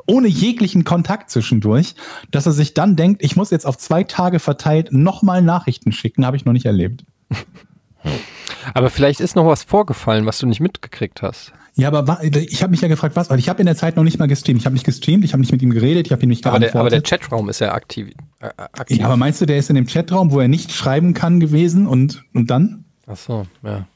[0.06, 1.94] ohne jeglichen Kontakt zwischendurch,
[2.30, 6.26] dass er sich dann denkt, ich muss jetzt auf zwei Tage verteilt nochmal Nachrichten schicken,
[6.26, 7.04] habe ich noch nicht erlebt.
[8.74, 11.52] aber vielleicht ist noch was vorgefallen, was du nicht mitgekriegt hast.
[11.74, 14.02] Ja, aber ich habe mich ja gefragt, was, weil ich habe in der Zeit noch
[14.04, 14.60] nicht mal gestreamt.
[14.60, 16.58] Ich habe nicht gestreamt, ich habe nicht mit ihm geredet, ich habe ihm nicht Aber
[16.58, 17.00] der, aber der.
[17.02, 18.08] Chatraum ist ja aktiv.
[18.40, 18.98] Äh, aktiv.
[18.98, 21.86] ja, aber meinst du, der ist in dem Chatraum, wo er nicht schreiben kann gewesen
[21.86, 22.84] und, und dann?
[23.06, 23.86] Ach so, ja.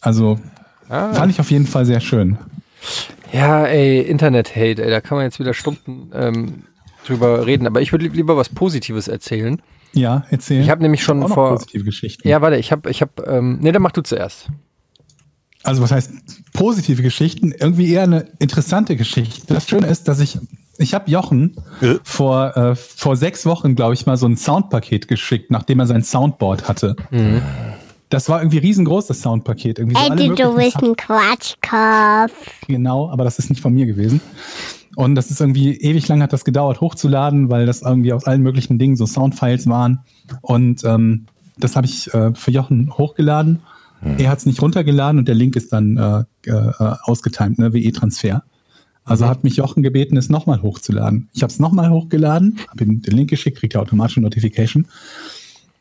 [0.00, 0.38] Also
[0.88, 1.14] Ah.
[1.14, 2.36] fand ich auf jeden Fall sehr schön.
[3.32, 6.64] Ja, ey, Internet-Hate, ey, da kann man jetzt wieder Stunden ähm,
[7.06, 7.66] drüber reden.
[7.66, 9.60] Aber ich würde lieber was Positives erzählen.
[9.92, 10.60] Ja, erzähl.
[10.60, 11.50] Ich habe nämlich schon auch noch vor.
[11.50, 12.26] positive Geschichten.
[12.28, 14.48] Ja, warte, ich habe, ich habe, ähm, nee, dann mach du zuerst.
[15.62, 16.12] Also was heißt
[16.54, 17.52] positive Geschichten?
[17.52, 19.52] Irgendwie eher eine interessante Geschichte.
[19.52, 20.38] Das Schöne ist, dass ich,
[20.78, 21.96] ich habe Jochen Ja.
[22.02, 26.02] vor, äh, vor sechs Wochen, glaube ich, mal so ein Soundpaket geschickt, nachdem er sein
[26.02, 26.96] Soundboard hatte.
[28.10, 29.78] Das war irgendwie riesengroß, das Soundpaket.
[29.78, 32.66] Irgendwie so alle Ey, du möglichen bist ein Quatschkopf.
[32.66, 34.20] Genau, aber das ist nicht von mir gewesen.
[34.96, 38.42] Und das ist irgendwie ewig lang hat das gedauert hochzuladen, weil das irgendwie aus allen
[38.42, 40.00] möglichen Dingen so Soundfiles waren.
[40.42, 41.26] Und ähm,
[41.58, 43.60] das habe ich äh, für Jochen hochgeladen.
[44.18, 48.42] Er hat es nicht runtergeladen und der Link ist dann äh, äh, ausgetimt, ne, WE-Transfer.
[49.04, 51.28] Also hat mich Jochen gebeten, es nochmal hochzuladen.
[51.34, 54.86] Ich habe es nochmal hochgeladen, habe ihm den Link geschickt, kriegt er automatische Notification.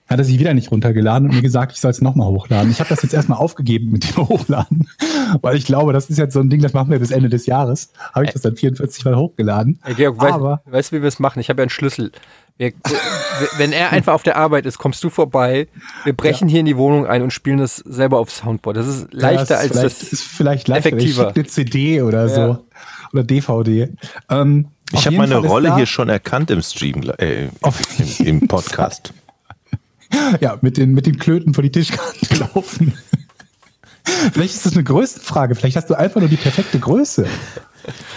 [0.10, 2.72] Hat er sich wieder nicht runtergeladen und mir gesagt, ich soll es nochmal hochladen.
[2.72, 4.90] Ich habe das jetzt erstmal aufgegeben mit dem Hochladen,
[5.42, 7.46] weil ich glaube, das ist jetzt so ein Ding, das machen wir bis Ende des
[7.46, 7.92] Jahres.
[8.14, 9.80] Habe ich das dann 44 Mal hochgeladen.
[9.84, 11.40] Hey, Georg, Aber- weißt, weißt du, wie wir es machen?
[11.40, 12.12] Ich habe ja einen Schlüssel.
[12.58, 12.74] Wir,
[13.58, 15.68] wenn er einfach auf der Arbeit ist, kommst du vorbei.
[16.04, 18.78] Wir brechen hier in die Wohnung ein und spielen das selber auf Soundboard.
[18.78, 20.14] Das ist leichter Ja, ist als vielleicht, das.
[20.14, 20.88] ist vielleicht leichter.
[20.90, 21.30] effektiver.
[21.30, 22.42] Ich eine CD oder so.
[22.42, 22.60] Ja.
[23.14, 23.90] Oder DVD.
[24.30, 29.14] Ähm, Ich habe meine Fall Rolle hier schon erkannt im Stream, äh, im, im Podcast.
[30.42, 32.94] Ja, mit den, mit den Klöten vor die Tischkante laufen.
[34.34, 35.56] Vielleicht ist das eine Größenfrage.
[35.56, 37.26] Vielleicht hast du einfach nur die perfekte Größe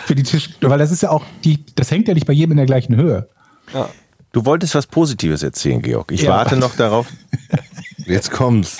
[0.07, 2.53] für die Tisch, weil das ist ja auch die, das hängt ja nicht bei jedem
[2.53, 3.28] in der gleichen Höhe.
[4.32, 6.11] Du wolltest was Positives erzählen, Georg.
[6.12, 6.30] Ich Ja.
[6.30, 7.09] warte noch darauf.
[8.07, 8.78] Jetzt kommt's.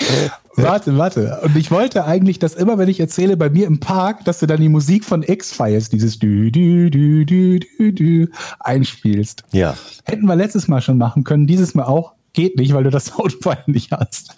[0.57, 1.41] Warte, warte.
[1.45, 4.47] Und ich wollte eigentlich, dass immer, wenn ich erzähle, bei mir im Park, dass du
[4.47, 8.27] dann die Musik von X-Files, dieses Dü, Dü, Dü, Dü, Dü, Dü,
[8.61, 9.45] einspielst.
[9.53, 9.77] Ja.
[10.05, 12.13] Hätten wir letztes Mal schon machen können, dieses Mal auch.
[12.33, 14.37] Geht nicht, weil du das Soundfile nicht hast.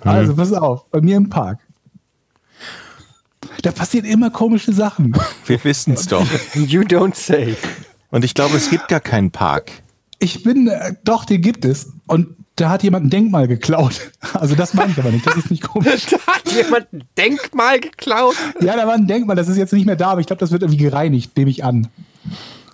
[0.00, 1.58] Also, pass auf, bei mir im Park.
[3.62, 5.16] Da passieren immer komische Sachen.
[5.46, 6.26] Wir wissen's doch.
[6.54, 7.56] You don't say.
[8.10, 9.82] Und ich glaube, es gibt gar keinen Park.
[10.18, 11.92] Ich bin, äh, doch, den gibt es.
[12.06, 14.10] Und da hat jemand ein Denkmal geklaut.
[14.34, 15.26] Also, das meine ich aber nicht.
[15.26, 16.06] Das ist nicht komisch.
[16.06, 18.34] Da hat jemand ein Denkmal geklaut.
[18.60, 20.50] Ja, da war ein Denkmal, das ist jetzt nicht mehr da, aber ich glaube, das
[20.50, 21.88] wird irgendwie gereinigt, nehme ich an.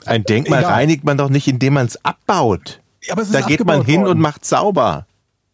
[0.07, 0.73] Ein Denkmal Egal.
[0.73, 2.81] reinigt man doch nicht, indem man es abbaut.
[3.11, 4.13] Aber es ist Da geht man hin worden.
[4.13, 5.07] und macht sauber.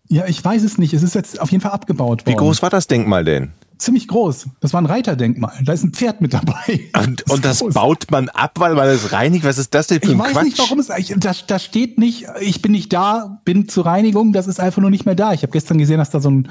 [0.09, 0.92] Ja, ich weiß es nicht.
[0.95, 2.32] Es ist jetzt auf jeden Fall abgebaut worden.
[2.32, 3.53] Wie groß war das Denkmal denn?
[3.78, 4.47] Ziemlich groß.
[4.61, 5.53] Das war ein Reiterdenkmal.
[5.64, 6.80] Da ist ein Pferd mit dabei.
[7.05, 9.45] Und, und das baut man ab, weil man es reinigt.
[9.45, 10.45] Was ist das denn für Ich ein weiß Quatsch?
[10.45, 10.90] nicht, warum es.
[10.97, 14.80] Ich, da, da steht nicht, ich bin nicht da, bin zur Reinigung, das ist einfach
[14.80, 15.32] nur nicht mehr da.
[15.32, 16.49] Ich habe gestern gesehen, dass da so ein,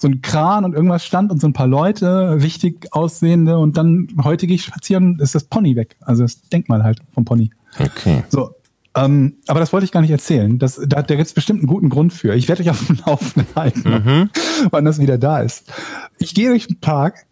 [0.00, 3.56] so ein Kran und irgendwas stand und so ein paar Leute, wichtig aussehende.
[3.58, 5.96] Und dann heute gehe ich spazieren, ist das Pony weg.
[6.00, 7.50] Also das Denkmal halt vom Pony.
[7.78, 8.24] Okay.
[8.30, 8.50] So.
[8.96, 10.58] Ähm, aber das wollte ich gar nicht erzählen.
[10.58, 12.34] Das, da, da gibt es bestimmt einen guten Grund für.
[12.34, 14.30] Ich werde euch auf dem Laufenden halten,
[14.70, 15.72] wann das wieder da ist.
[16.18, 17.26] Ich gehe durch den Park,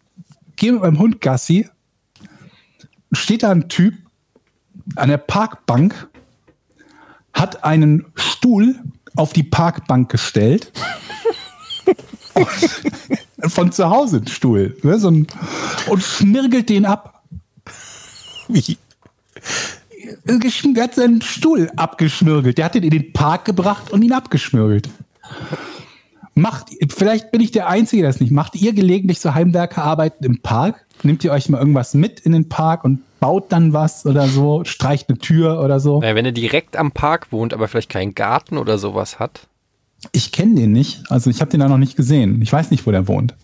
[0.55, 1.69] gehe mit meinem Hund Gassi,
[3.13, 3.93] steht da ein Typ
[4.95, 6.09] an der Parkbank,
[7.33, 8.75] hat einen Stuhl
[9.15, 10.71] auf die Parkbank gestellt.
[13.47, 14.77] Von zu Hause ein Stuhl.
[14.83, 15.27] Ne, so ein,
[15.89, 17.23] und schmirgelt den ab.
[18.47, 18.77] Wie?
[20.25, 22.57] Der hat seinen Stuhl abgeschmirgelt.
[22.57, 24.89] Der hat ihn in den Park gebracht und ihn abgeschmirgelt.
[26.35, 28.55] Macht, vielleicht bin ich der Einzige, der das nicht macht.
[28.55, 30.85] Ihr gelegentlich so Heimwerkerarbeiten im Park?
[31.03, 34.63] Nehmt ihr euch mal irgendwas mit in den Park und baut dann was oder so?
[34.63, 35.99] Streicht eine Tür oder so?
[35.99, 39.47] Naja, wenn er direkt am Park wohnt, aber vielleicht keinen Garten oder sowas hat.
[40.11, 41.03] Ich kenne den nicht.
[41.09, 42.41] Also ich habe den da noch nicht gesehen.
[42.41, 43.35] Ich weiß nicht, wo der wohnt.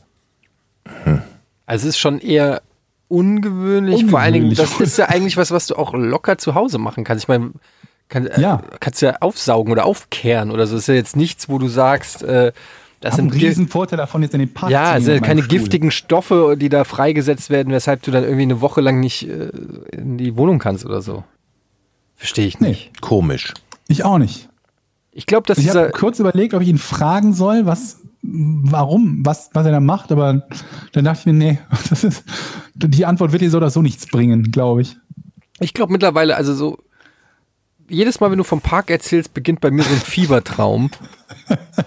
[1.65, 2.61] Also es ist schon eher
[3.09, 4.05] ungewöhnlich.
[4.05, 7.03] Vor allen Dingen, das ist ja eigentlich was, was du auch locker zu Hause machen
[7.03, 7.25] kannst.
[7.25, 7.51] Ich meine,
[8.07, 8.61] kann, äh, Ja.
[8.79, 10.75] kannst du ja aufsaugen oder aufkehren oder so.
[10.75, 12.53] Das ist ja jetzt nichts, wo du sagst, äh,
[13.01, 15.57] das einen sind Gi- riesen Vorteil davon, jetzt in den Park ja, mit keine Stuhl.
[15.59, 19.49] giftigen Stoffe, die da freigesetzt werden, weshalb du dann irgendwie eine Woche lang nicht äh,
[19.91, 21.23] in die Wohnung kannst oder so.
[22.15, 22.69] Verstehe ich Nee.
[22.69, 23.01] nicht.
[23.01, 23.53] Komisch.
[23.87, 24.49] Ich auch nicht.
[25.11, 28.01] Ich glaube, dass Ich dieser habe kurz überlegt, ob ich ihn fragen soll, was,
[28.31, 30.47] warum, was, was er da macht, aber
[30.93, 31.59] dann dachte ich mir, nee,
[31.89, 32.23] das ist,
[32.75, 34.97] die Antwort wird dir so oder so nichts bringen, glaube ich.
[35.59, 36.77] Ich glaube mittlerweile, also so,
[37.89, 40.91] jedes Mal, wenn du vom Park erzählst, beginnt bei mir so ein Fiebertraum.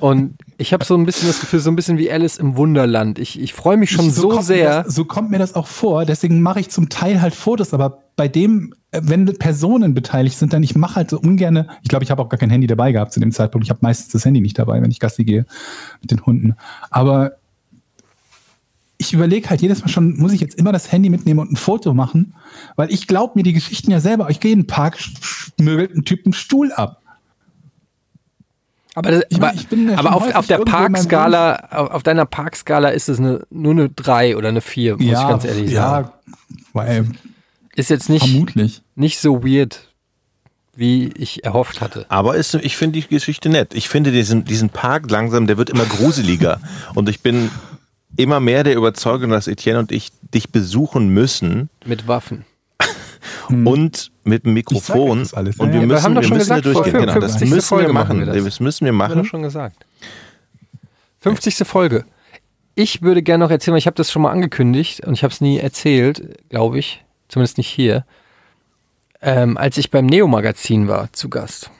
[0.00, 3.18] Und ich habe so ein bisschen das Gefühl, so ein bisschen wie Alice im Wunderland.
[3.20, 4.82] Ich, ich freue mich schon Ich- so, mir sehr.
[4.82, 6.04] Das, so kommt mir das auch vor.
[6.04, 10.52] Deswegen mache ich zum Teil halt Fotos, aber bei dem, äh, wenn Personen beteiligt sind,
[10.52, 11.68] dann ich mache halt so ungerne.
[11.82, 13.66] Ich glaube, ich habe auch gar kein Handy dabei gehabt zu dem Zeitpunkt.
[13.66, 15.46] Ich habe meistens das Handy nicht dabei, wenn ich Gassi gehe
[16.00, 16.54] mit den Hunden.
[16.90, 17.32] Aber
[18.98, 21.56] ich überlege halt jedes Mal schon, muss ich jetzt immer das Handy mitnehmen und ein
[21.56, 22.34] Foto machen?
[22.76, 24.30] Weil ich glaube mir die Geschichten ja selber.
[24.30, 24.98] Ich gehe in den Park,
[25.56, 27.02] Typ einen Stuhl ab.
[28.94, 32.90] Aber, das, Ich aber, mein, ja aber schon auf, auf der Parkskala, auf, deiner Parkskala
[32.90, 36.10] ist es eine, nur eine 3 oder eine 4, muss ich ganz ehrlich sagen.
[36.10, 36.34] ja,
[36.74, 37.08] weil,
[37.74, 38.82] Ist jetzt nicht, vermutlich.
[38.94, 39.88] nicht so weird,
[40.74, 42.06] wie ich erhofft hatte.
[42.08, 43.74] Aber ist, ich finde die Geschichte nett.
[43.74, 46.60] Ich finde diesen, diesen Park langsam, der wird immer gruseliger.
[46.94, 47.50] und ich bin
[48.16, 52.44] immer mehr der Überzeugung, dass Etienne und ich dich besuchen müssen Mit Waffen.
[53.48, 55.18] und mit dem Mikrofon.
[55.18, 55.56] euch das alles.
[55.58, 56.92] Und wir ja, müssen, wir müssen gesagt, durchgehen.
[56.92, 57.50] Genau, das 50.
[57.50, 58.26] müssen Folge wir machen machen.
[58.26, 58.44] wir das.
[58.44, 59.24] Das müssen wir Haben wir machen.
[59.24, 59.86] schon gesagt.
[61.20, 61.66] 50.
[61.66, 62.04] Folge.
[62.74, 65.32] Ich würde gerne noch erzählen, weil ich habe das schon mal angekündigt und ich habe
[65.32, 67.04] es nie erzählt, glaube ich.
[67.32, 68.04] Zumindest nicht hier.
[69.22, 71.70] Ähm, als ich beim Neo-Magazin war, zu Gast.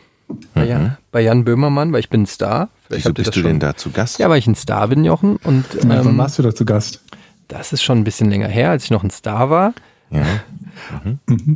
[0.55, 2.70] Bei, Jan, bei Jan Böhmermann, weil ich bin ein Star.
[2.86, 3.50] Vielleicht Wieso bist du schon.
[3.50, 4.18] denn da zu Gast?
[4.18, 5.36] Ja, weil ich ein Star bin, Jochen.
[5.36, 7.03] Und Wann ähm, warst du da zu Gast?
[7.48, 9.74] das ist schon ein bisschen länger her, als ich noch ein Star war.
[10.09, 10.24] Ja.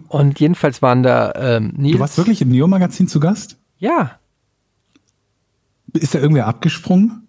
[0.09, 1.95] Und jedenfalls waren da ähm, Nils.
[1.95, 3.57] Du warst wirklich im Neo-Magazin zu Gast?
[3.79, 4.19] Ja.
[5.95, 7.26] Ist da irgendwer abgesprungen?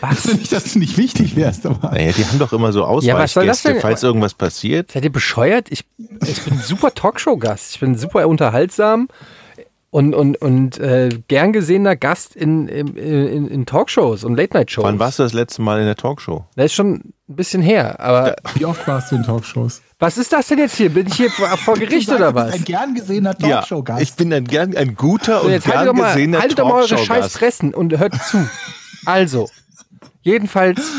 [0.00, 0.24] Was?
[0.34, 1.90] Nicht, dass du nicht wichtig wärst, aber.
[1.90, 2.86] Naja, die haben doch immer so Ja,
[3.18, 3.80] was soll das Ausweichgäste, denn?
[3.80, 4.92] falls irgendwas passiert.
[4.92, 5.68] Seid ihr bescheuert?
[5.70, 5.84] Ich,
[6.26, 7.72] ich bin ein super Talkshow-Gast.
[7.74, 9.08] Ich bin super unterhaltsam
[9.90, 14.84] und, und, und äh, gern gesehener Gast in, in, in, in Talkshows und Late-Night-Shows.
[14.84, 16.44] Wann warst du das letzte Mal in der Talkshow?
[16.56, 18.00] Das ist schon ein bisschen her.
[18.00, 19.82] Aber Wie oft warst du in Talkshows?
[20.00, 20.90] was ist das denn jetzt hier?
[20.90, 22.54] Bin ich hier vor, vor Gericht oder Du bist was?
[22.56, 24.02] Ein gern gesehener Ja, Talkshow-Gast.
[24.02, 26.58] ich bin ein, gern, ein guter So, und jetzt gern haltet doch mal, gesehener haltet
[26.58, 27.38] doch mal eure scheiß Talkshow-Gast.
[27.38, 28.46] Fressen und hört zu.
[29.06, 29.48] Also,
[30.24, 30.90] jedenfalls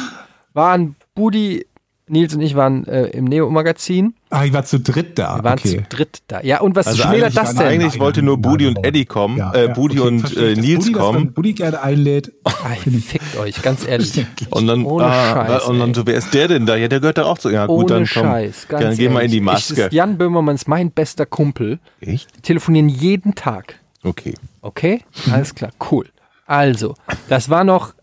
[0.54, 1.66] waren Budi,
[2.08, 4.14] Nils und ich waren äh, im Neo-Magazin.
[4.30, 5.38] ah, ich war zu dritt da.
[5.38, 5.70] Wir waren okay.
[5.70, 6.40] zu dritt da.
[6.42, 7.66] Ja, und was Also schmälert eigentlich, das denn?
[7.66, 10.60] eigentlich wollte nur Budi und Eddie kommen, Ja, äh, ja, Budi okay, und äh, ich.
[10.60, 11.34] Nils Budi, kommen.
[11.34, 12.32] Budi gerne einlädt.
[12.44, 14.24] Ay, fickt euch, ganz ehrlich.
[14.52, 16.76] Und dann, Ohne ah, Scheiß, und dann so, wer ist der denn da?
[16.76, 17.50] Ja, der gehört da auch zu.
[17.50, 18.24] Ja, gut, Ohne dann komm.
[18.24, 19.38] Scheiß, ganz dann geh mal in die.
[19.38, 19.82] Ich, Maske.
[19.86, 21.80] ist Jan Böhmermann ist mein bester Kumpel.
[22.02, 22.36] Echt?
[22.36, 23.80] Wir telefonieren jeden Tag.
[24.04, 24.36] Okay.
[24.62, 25.02] Okay?
[25.32, 26.06] Alles klar, cool.
[26.46, 26.94] Also,
[27.30, 27.94] das war noch,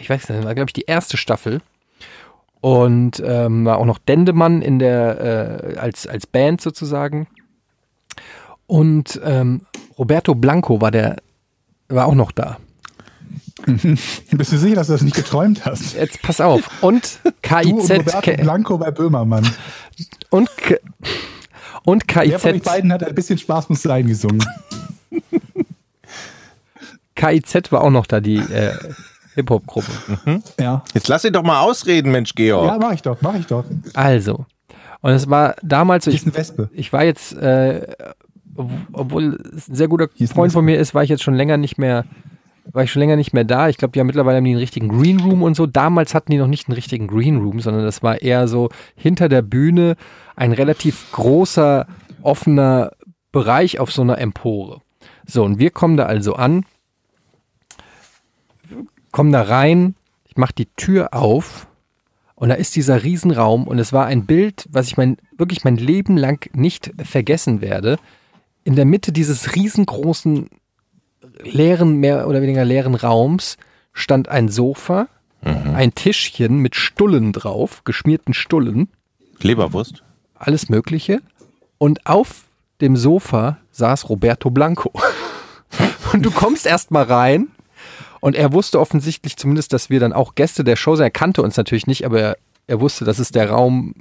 [0.00, 1.60] ich weiß nicht, war, glaube ich, die erste Staffel.
[2.60, 7.26] Und ähm, war auch noch Dendemann in der, äh, als, als Band sozusagen.
[8.66, 9.62] Und ähm,
[9.98, 11.16] Roberto Blanco war der,
[11.88, 12.58] war auch noch da.
[13.66, 15.94] Bist du sicher, dass du das nicht geträumt hast?
[15.94, 16.68] Jetzt pass auf.
[16.82, 19.50] Und Du und KIZ Roberto Blanco bei Böhmermann.
[20.30, 20.78] und, K-
[21.84, 24.44] und Wer von euch KIZ, beiden hat ein bisschen Spaß muss sein gesungen?
[27.16, 28.74] KIZ war auch noch da, die äh,
[29.40, 29.90] Hip-Hop-Gruppe.
[30.60, 30.82] Ja.
[30.94, 32.66] Jetzt lass ihn doch mal ausreden, Mensch, Georg.
[32.66, 33.64] Ja, mach ich doch, mach ich doch.
[33.94, 34.44] Also.
[35.02, 36.70] Und es war damals ich, ist eine Wespe.
[36.72, 37.86] ich war jetzt, äh,
[38.54, 41.56] ob- obwohl es ein sehr guter Freund von mir ist, war ich jetzt schon länger
[41.56, 42.04] nicht mehr,
[42.72, 43.68] war ich schon länger nicht mehr da.
[43.68, 45.66] Ich glaube, ja, mittlerweile haben die einen richtigen Green Room und so.
[45.66, 49.28] Damals hatten die noch nicht einen richtigen Green Room, sondern das war eher so hinter
[49.30, 49.96] der Bühne
[50.36, 51.86] ein relativ großer,
[52.22, 52.92] offener
[53.32, 54.82] Bereich auf so einer Empore.
[55.26, 56.64] So, und wir kommen da also an,
[59.12, 59.94] kommen da rein,
[60.24, 61.66] ich mache die Tür auf
[62.34, 65.76] und da ist dieser Riesenraum und es war ein Bild, was ich mein, wirklich mein
[65.76, 67.98] Leben lang nicht vergessen werde.
[68.64, 70.48] In der Mitte dieses riesengroßen,
[71.42, 73.56] leeren, mehr oder weniger leeren Raums
[73.92, 75.08] stand ein Sofa,
[75.42, 78.88] ein Tischchen mit Stullen drauf, geschmierten Stullen,
[79.40, 80.02] Leberwurst.
[80.34, 81.20] alles Mögliche.
[81.78, 82.44] Und auf
[82.80, 84.92] dem Sofa saß Roberto Blanco.
[86.12, 87.48] Und du kommst erst mal rein
[88.20, 91.04] und er wusste offensichtlich zumindest, dass wir dann auch Gäste der Show sind.
[91.04, 93.94] Er kannte uns natürlich nicht, aber er, er wusste, das ist der Raum.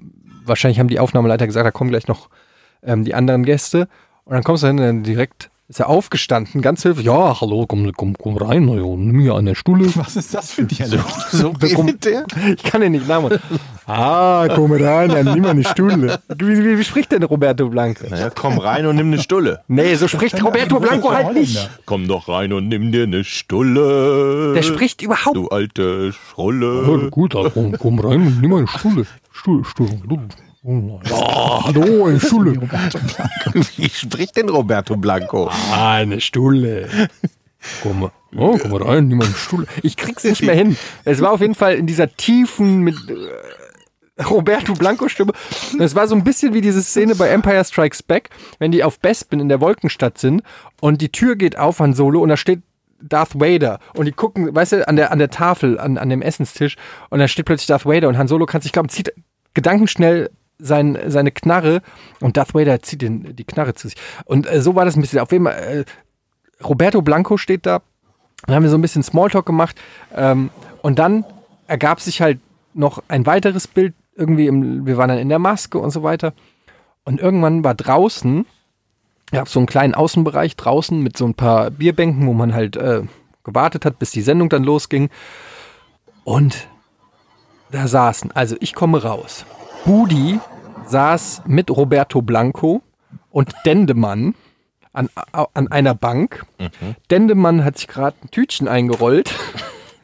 [0.46, 2.30] Wahrscheinlich haben die Aufnahmeleiter gesagt, da kommen gleich noch
[2.84, 3.88] ähm, die anderen Gäste.
[4.26, 7.06] Und dann kommst du hin und dann direkt ist er aufgestanden, ganz höflich.
[7.06, 9.86] Ja, hallo, komm, komm, komm rein, na ja, nimm mir eine Stuhle.
[9.96, 11.06] Was ist das für ein Dialekt?
[11.32, 12.26] So redet der?
[12.58, 13.40] Ich kann den nicht nachmachen.
[13.92, 16.20] Ah, komm rein, dann nimm mal eine Stuhle.
[16.38, 18.06] Wie, wie, wie spricht denn Roberto Blanco?
[18.08, 19.62] Naja, komm rein und nimm eine Stulle.
[19.68, 21.68] Nee, so spricht Roberto Blanco halt nicht.
[21.88, 24.54] Komm doch rein und nimm dir eine Stulle.
[24.54, 27.10] Der spricht überhaupt Du alte Schrulle.
[27.10, 29.08] Gut, komm, komm rein und nimm mal eine Stuhle.
[29.32, 30.00] Stuhle, Stuhle.
[30.62, 32.54] Ja, hallo, eine Stuhle.
[33.78, 35.50] Wie spricht denn Roberto Blanco?
[35.72, 36.90] Ah, eine Stuhle.
[37.82, 39.68] Komm, oh, komm rein, nimm mal eine Stuhle.
[39.84, 40.78] Ich krieg's nicht mehr hin.
[41.06, 45.32] Es war auf jeden Fall in dieser tiefen mit äh, Roberto Blanco Stimme.
[45.78, 48.30] Das war so ein bisschen wie diese Szene bei Empire Strikes Back,
[48.60, 50.44] wenn die auf Bespin in der Wolkenstadt sind
[50.82, 52.62] und die Tür geht auf an Solo und da steht
[53.02, 56.22] Darth Vader und die gucken, weißt du, an der, an der Tafel, an, an dem
[56.22, 56.76] Essenstisch
[57.10, 59.14] und da steht plötzlich Darth Vader und Han Solo kann sich glauben, zieht
[59.54, 60.30] gedankenschnell
[60.60, 61.82] sein, seine Knarre
[62.20, 63.98] und Darth Vader zieht den, die Knarre zu sich.
[64.26, 65.20] Und äh, so war das ein bisschen.
[65.20, 67.82] Auf jeden Fall, äh, Roberto Blanco steht da.
[68.46, 69.80] Dann haben wir so ein bisschen Smalltalk gemacht.
[70.16, 70.50] Ähm,
[70.82, 71.26] und dann
[71.68, 72.40] ergab sich halt
[72.74, 73.94] noch ein weiteres Bild.
[74.16, 76.34] Irgendwie, im, wir waren dann in der Maske und so weiter.
[77.06, 78.46] Und irgendwann war draußen,
[79.32, 83.04] es so einen kleinen Außenbereich draußen mit so ein paar Bierbänken, wo man halt äh,
[83.44, 85.10] gewartet hat, bis die Sendung dann losging.
[86.24, 86.68] Und
[87.72, 89.46] da saßen, also ich komme raus.
[89.86, 90.40] Budi
[90.86, 92.82] saß mit Roberto Blanco
[93.32, 94.36] und Dendemann
[94.94, 95.10] an,
[95.54, 96.46] an einer Bank.
[97.10, 99.34] Dendemann hat sich gerade ein Tütchen eingerollt.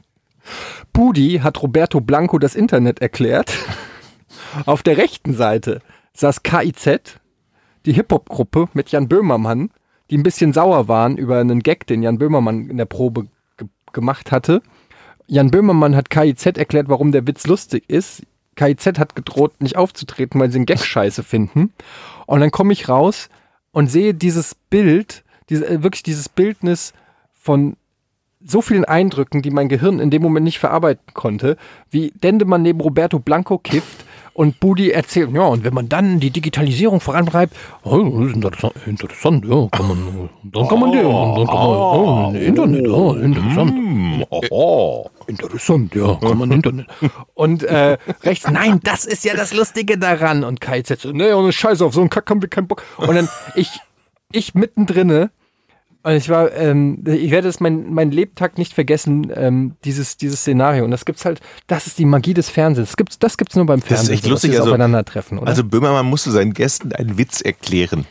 [0.93, 3.53] Budi hat Roberto Blanco das Internet erklärt.
[4.65, 5.81] Auf der rechten Seite
[6.13, 7.19] saß KIZ,
[7.85, 9.71] die Hip-Hop-Gruppe mit Jan Böhmermann,
[10.09, 13.67] die ein bisschen sauer waren über einen Gag, den Jan Böhmermann in der Probe ge
[13.91, 14.61] gemacht hatte.
[15.27, 18.23] Jan Böhmermann hat KIZ erklärt, warum der Witz lustig ist.
[18.55, 21.73] KIZ hat gedroht, nicht aufzutreten, weil sie den Gag scheiße finden.
[22.25, 23.29] Und dann komme ich raus
[23.71, 26.93] und sehe dieses Bild, diese, äh, wirklich dieses Bildnis
[27.33, 27.75] von
[28.43, 31.57] so vielen Eindrücken, die mein Gehirn in dem Moment nicht verarbeiten konnte,
[31.89, 34.04] wie Dendemann neben Roberto Blanco kifft
[34.35, 37.97] und Budi erzählt, ja, und wenn man dann die Digitalisierung vorantreibt, oh,
[38.35, 42.85] das ist interessant, ja, kann man, dann kann man, die, dann kann man, oh, Internet,
[42.85, 44.27] ja, interessant.
[44.51, 45.05] Oh.
[45.27, 46.85] Interessant, ja, kann man Internet.
[47.33, 50.43] Und äh, rechts, nein, das ist ja das Lustige daran.
[50.43, 52.83] Und Kai jetzt so, nee, ohne Scheiß auf so einen Kack haben wir keinen Bock.
[52.97, 53.69] Und dann ich,
[54.33, 55.31] ich mittendrinne,
[56.05, 60.39] und ich war, ähm, ich werde es mein, mein Lebtag nicht vergessen, ähm, dieses, dieses
[60.41, 60.85] Szenario.
[60.85, 62.89] Und das gibt's halt, das ist die Magie des Fernsehens.
[62.91, 64.13] Das gibt's, das gibt's nur beim Das ist Fernsehen.
[64.13, 65.47] echt lustig, also- aufeinandertreffen, oder?
[65.47, 68.05] Also Böhmermann musste seinen Gästen einen Witz erklären.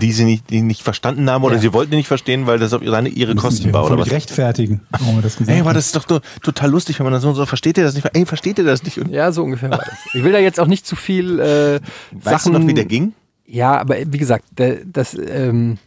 [0.00, 1.60] Die sie nicht, die nicht verstanden haben oder Ja.
[1.60, 4.12] sie wollten ihn nicht verstehen, weil das auf ihre, ihre Kosten war oder was.
[4.12, 6.04] rechtfertigen, warum wir das gesagt Ey, aber das ist doch
[6.40, 8.08] total lustig, wenn man das so, so versteht ihr das nicht?
[8.12, 8.98] Ey, versteht ihr das nicht?
[8.98, 9.88] Und ja, so ungefähr war das.
[10.14, 11.80] Ich will da jetzt auch nicht zu viel äh,
[12.12, 12.52] weißt Sachen.
[12.52, 13.12] du noch, wie der ging?
[13.44, 14.44] Ja, aber wie gesagt,
[14.86, 15.78] das ähm,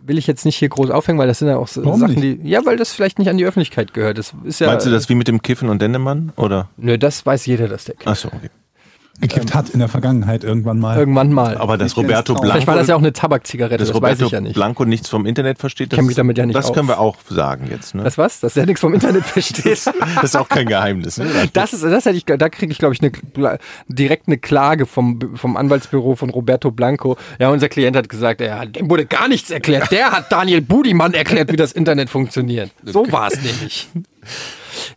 [0.00, 2.20] will ich jetzt nicht hier groß aufhängen, weil das sind ja auch so Warum Sachen,
[2.20, 2.40] die.
[2.42, 4.18] Ja, weil das vielleicht nicht an die Öffentlichkeit gehört.
[4.18, 4.68] Das ist ja.
[4.68, 6.32] Meinst du das wie mit dem Kiffen und Dendemann?
[6.36, 6.68] Oder?
[6.76, 8.08] Nö, das weiß jeder, dass der kennt.
[8.08, 8.50] Achso, okay.
[9.20, 10.96] Gekifft hat in der Vergangenheit irgendwann mal.
[10.98, 11.58] Irgendwann mal.
[11.58, 12.40] Aber dass Roberto das auch.
[12.42, 14.54] Blanco, vielleicht war das ja auch eine Tabakzigarette, dass das weiß Roberto ich ja nicht.
[14.54, 16.72] Blanco nichts vom Internet versteht, das, damit ja nicht das aus.
[16.72, 17.94] können wir auch sagen jetzt.
[17.94, 18.04] Ne?
[18.04, 18.40] Das was?
[18.40, 19.58] Dass der nichts vom Internet versteht.
[20.14, 21.18] Das ist auch kein Geheimnis.
[21.18, 21.26] Ne?
[21.52, 23.58] Das ist, das hätte ich, da kriege ich, glaube ich, eine,
[23.88, 27.16] direkt eine Klage vom, vom Anwaltsbüro von Roberto Blanco.
[27.38, 29.90] Ja, unser Klient hat gesagt, ja, dem wurde gar nichts erklärt.
[29.90, 32.70] Der hat Daniel Budimann erklärt, wie das Internet funktioniert.
[32.84, 33.88] So war es nämlich.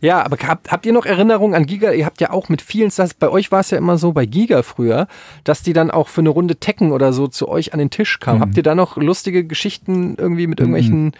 [0.00, 1.92] Ja, aber habt, habt ihr noch Erinnerungen an Giga?
[1.92, 4.26] Ihr habt ja auch mit vielen, das, bei euch war es ja immer so, bei
[4.26, 5.06] Giga früher,
[5.44, 8.20] dass die dann auch für eine Runde Tekken oder so zu euch an den Tisch
[8.20, 8.40] kamen.
[8.40, 11.12] Habt ihr da noch lustige Geschichten irgendwie mit irgendwelchen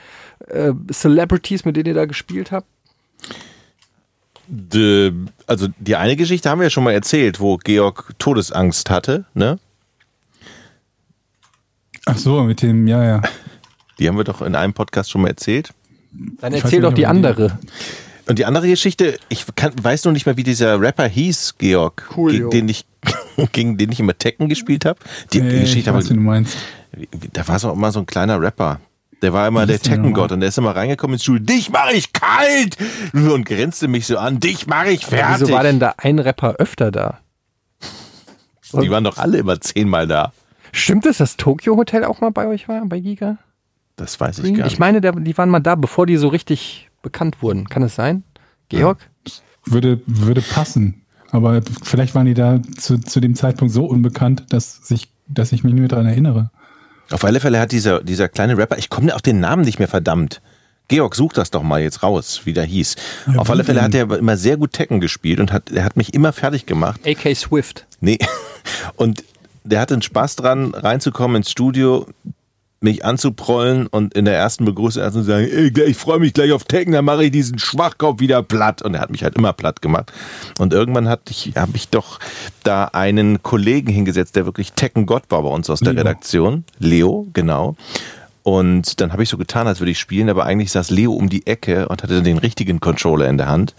[0.49, 2.67] äh, Celebrities, mit denen ihr da gespielt habt?
[4.49, 5.13] Die,
[5.47, 9.25] also die eine Geschichte haben wir ja schon mal erzählt, wo Georg Todesangst hatte.
[9.35, 9.59] Ne?
[12.07, 13.23] Ach so, mit dem, ja, ja.
[13.99, 15.73] Die haben wir doch in einem Podcast schon mal erzählt.
[16.41, 17.59] Dann erzähl doch die ob die- andere.
[18.29, 22.07] Und die andere Geschichte, ich kann, weiß noch nicht mehr, wie dieser Rapper hieß, Georg,
[22.11, 22.51] Coolio.
[22.51, 22.87] gegen den ich
[23.53, 24.99] gegen den ich immer Tekken gespielt habe.
[25.33, 26.57] Die Nee, Geschichte ich aber, weiß, wie du meinst.
[27.33, 28.81] da war so immer so ein kleiner Rapper.
[29.23, 31.45] Der war immer der Tekken-Gott und der ist immer reingekommen ins Studio.
[31.45, 32.77] Dich mache ich kalt!
[33.13, 34.41] Und grinste mich so an.
[34.41, 35.43] Dich mache ich fertig.
[35.43, 37.21] Wieso war denn da ein Rapper öfter da?
[38.73, 40.33] Die waren doch alle immer zehnmal da.
[40.73, 43.37] Stimmt es, dass Tokyo Hotel auch mal bei euch war, bei Giga?
[43.97, 44.79] Das weiß ich gar Ich nicht.
[44.79, 47.69] meine, der, die waren mal da, bevor die so richtig bekannt wurden.
[47.69, 48.23] Kann es sein?
[48.69, 48.99] Georg?
[49.65, 51.03] Würde, würde passen.
[51.31, 55.65] Aber vielleicht waren die da zu, zu dem Zeitpunkt so unbekannt, dass, sich, dass ich
[55.65, 56.51] mich nicht mehr daran erinnere.
[57.11, 59.89] Auf alle Fälle hat dieser, dieser kleine Rapper, ich komme auf den Namen nicht mehr
[59.89, 60.41] verdammt.
[60.89, 62.97] Georg, such das doch mal jetzt raus, wie der hieß.
[63.27, 65.97] Ja, auf alle Fälle hat er immer sehr gut Tekken gespielt und hat, er hat
[65.97, 67.01] mich immer fertig gemacht.
[67.07, 67.87] AK Swift.
[68.01, 68.19] Nee.
[68.97, 69.25] Und
[69.65, 72.07] der hatte einen Spaß dran, reinzukommen ins Studio,
[72.83, 76.65] mich anzuprollen und in der ersten Begrüßung erst zu sagen, ich freue mich gleich auf
[76.65, 78.83] Tekken, dann mache ich diesen Schwachkopf wieder platt.
[78.83, 80.13] Und er hat mich halt immer platt gemacht.
[80.59, 82.19] Und irgendwann hatte ich, habe ich doch
[82.63, 86.01] da einen Kollegen hingesetzt, der wirklich Tekken-Gott war bei uns aus der Leo.
[86.01, 86.65] Redaktion.
[86.79, 87.77] Leo, genau.
[88.43, 91.29] Und dann habe ich so getan, als würde ich spielen, aber eigentlich saß Leo um
[91.29, 93.75] die Ecke und hatte den richtigen Controller in der Hand.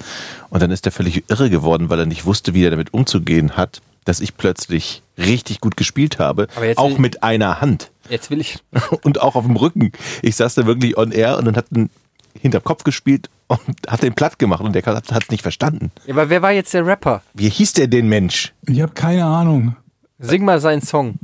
[0.50, 3.58] Und dann ist er völlig irre geworden, weil er nicht wusste, wie er damit umzugehen
[3.58, 8.60] hat, dass ich plötzlich richtig gut gespielt habe, auch mit einer Hand Jetzt will ich.
[9.04, 9.92] und auch auf dem Rücken.
[10.22, 11.90] Ich saß da wirklich on air und dann hat ein
[12.40, 15.92] hinterm Kopf gespielt und hat den platt gemacht und der hat es nicht verstanden.
[16.06, 17.22] Ja, aber wer war jetzt der Rapper?
[17.34, 18.54] Wie hieß der denn Mensch?
[18.68, 19.76] Ich habe keine Ahnung.
[20.20, 21.16] Sing mal seinen Song.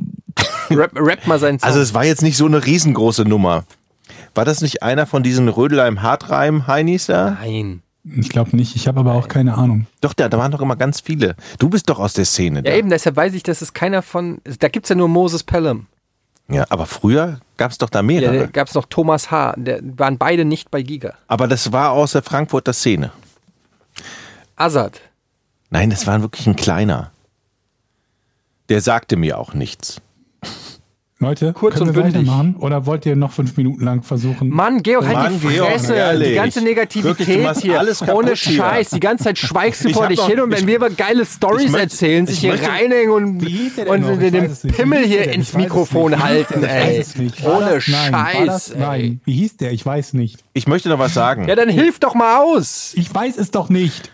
[0.69, 1.67] Rap, rap mal seinen Song.
[1.67, 3.65] Also es war jetzt nicht so eine riesengroße Nummer.
[4.35, 7.37] War das nicht einer von diesen Rödelheim Hartreim Heinis da?
[7.41, 7.81] Nein.
[8.03, 8.75] Ich glaube nicht.
[8.75, 9.85] Ich habe aber auch keine Ahnung.
[10.01, 11.35] Doch, da, da waren doch immer ganz viele.
[11.59, 12.59] Du bist doch aus der Szene.
[12.59, 12.73] Ja, da.
[12.73, 14.39] eben, deshalb weiß ich, dass es keiner von.
[14.59, 15.87] Da gibt es ja nur Moses Pelham.
[16.49, 18.39] Ja, aber früher gab es doch da Ja, mehrere.
[18.39, 19.53] da gab es noch Thomas H.
[19.57, 21.13] Der waren beide nicht bei Giga.
[21.27, 23.11] aber das war aus der Frankfurter Szene.
[24.55, 24.99] Azad.
[25.69, 27.11] Nein, das war wirklich ein kleiner.
[28.69, 30.01] Der sagte mir auch nichts.
[31.21, 32.21] Leute, Kurz können und wir bündig.
[32.21, 32.55] weitermachen?
[32.59, 34.47] Oder wollt ihr noch fünf Minuten lang versuchen?
[34.49, 35.93] Mann, Georg, halt Mann, die Georg, Fresse.
[35.95, 36.29] ehrlich.
[36.29, 37.77] die ganze Negativität Wirklich, hier.
[37.77, 38.35] alles Ohne hier.
[38.37, 38.91] Scheiß.
[38.91, 41.25] Die ganze Zeit schweigst du Ich vor dich hin und wenn ich- wir über geile
[41.25, 43.45] Stories erzählen, sich ich hier reinhängen und,
[43.89, 44.55] und den.
[44.71, 46.97] Pimmel hier ins Mikrofon halten, Ich weiß ey.
[46.99, 47.43] es nicht.
[47.43, 48.45] War Ohne das- nein, war Scheiß.
[48.45, 48.79] das- ey.
[48.79, 49.21] Nein.
[49.25, 49.73] Wie hieß der?
[49.73, 50.39] Ich weiß nicht.
[50.53, 51.49] Ich möchte noch was sagen.
[51.49, 52.93] Ja, dann hilf doch mal aus.
[52.95, 54.09] Ich weiß es doch nicht.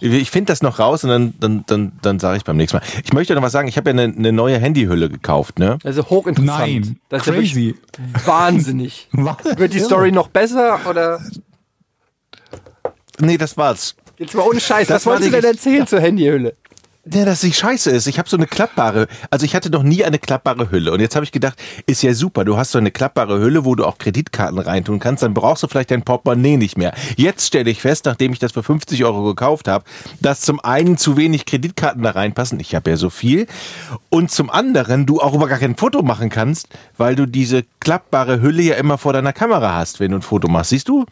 [0.00, 2.82] Ich finde das noch raus und dann, dann, dann, dann sage ich beim nächsten Mal.
[3.04, 3.68] Ich möchte noch was sagen.
[3.68, 5.78] Ich habe ja eine, eine neue Handyhülle gekauft, ne?
[5.84, 6.58] Also hochinteressant.
[6.58, 7.00] Nein.
[7.08, 7.74] Das ist ja Crazy.
[7.96, 9.08] wirklich wahnsinnig.
[9.12, 9.58] Was?
[9.58, 11.20] Wird die Story noch besser oder
[13.20, 13.96] Nee, das war's.
[14.18, 14.86] jetzt mal ohne Scheiß?
[14.88, 16.54] Das Was wolltest du denn erzählen zur Handyhülle?
[17.14, 18.06] Ja, dass sie scheiße ist.
[18.06, 20.92] Ich habe so eine klappbare, also ich hatte noch nie eine klappbare Hülle.
[20.92, 23.74] Und jetzt habe ich gedacht, ist ja super, du hast so eine klappbare Hülle, wo
[23.74, 26.92] du auch Kreditkarten reintun kannst, dann brauchst du vielleicht dein Portemonnaie nicht mehr.
[27.16, 29.84] Jetzt stelle ich fest, nachdem ich das für 50 Euro gekauft habe,
[30.20, 33.46] dass zum einen zu wenig Kreditkarten da reinpassen, ich habe ja so viel,
[34.10, 38.40] und zum anderen du auch über gar kein Foto machen kannst, weil du diese klappbare
[38.42, 40.70] Hülle ja immer vor deiner Kamera hast, wenn du ein Foto machst.
[40.70, 41.06] Siehst du?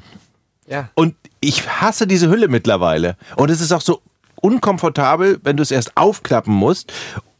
[0.68, 0.90] Ja.
[0.94, 3.16] Und ich hasse diese Hülle mittlerweile.
[3.36, 4.02] Und es ist auch so
[4.46, 6.92] unkomfortabel, wenn du es erst aufklappen musst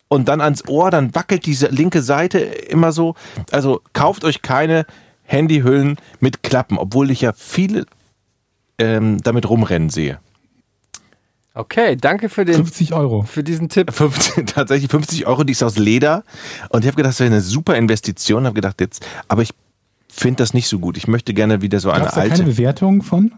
[0.09, 3.15] und dann ans Ohr, dann wackelt diese linke Seite immer so.
[3.51, 4.87] Also kauft euch keine
[5.25, 7.87] Handyhüllen mit Klappen, obwohl ich ja viele
[8.79, 10.19] ähm, damit rumrennen sehe.
[11.55, 13.23] Okay, danke für, den, 50 Euro.
[13.23, 13.91] für diesen Tipp.
[13.91, 16.23] 50, tatsächlich 50 Euro, die ist aus Leder.
[16.69, 18.45] Und ich habe gedacht, das wäre eine super Investition.
[18.45, 19.51] Habe gedacht, jetzt, aber ich
[20.11, 20.99] finde das nicht so gut.
[20.99, 22.45] Ich möchte gerne wieder so eine Gab's da keine alte.
[22.45, 23.33] Bewertung von?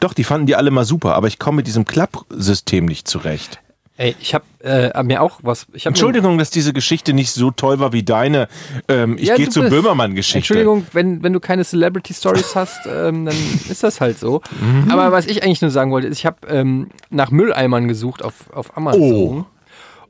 [0.00, 3.60] Doch, die fanden die alle mal super, aber ich komme mit diesem Klappsystem nicht zurecht.
[3.98, 5.66] Ey, ich habe äh, mir auch was.
[5.84, 8.48] Entschuldigung, dass diese Geschichte nicht so toll war wie deine.
[8.88, 10.38] Ähm, ich Ja, gehe zur Böhmermann-Geschichte.
[10.38, 13.36] Entschuldigung, wenn, wenn du keine Celebrity Stories hast, ähm, dann
[13.68, 14.40] ist das halt so.
[14.60, 14.90] Mhm.
[14.90, 18.50] Aber was ich eigentlich nur sagen wollte, ist, ich habe ähm, nach Mülleimern gesucht auf,
[18.52, 19.44] auf Amazon.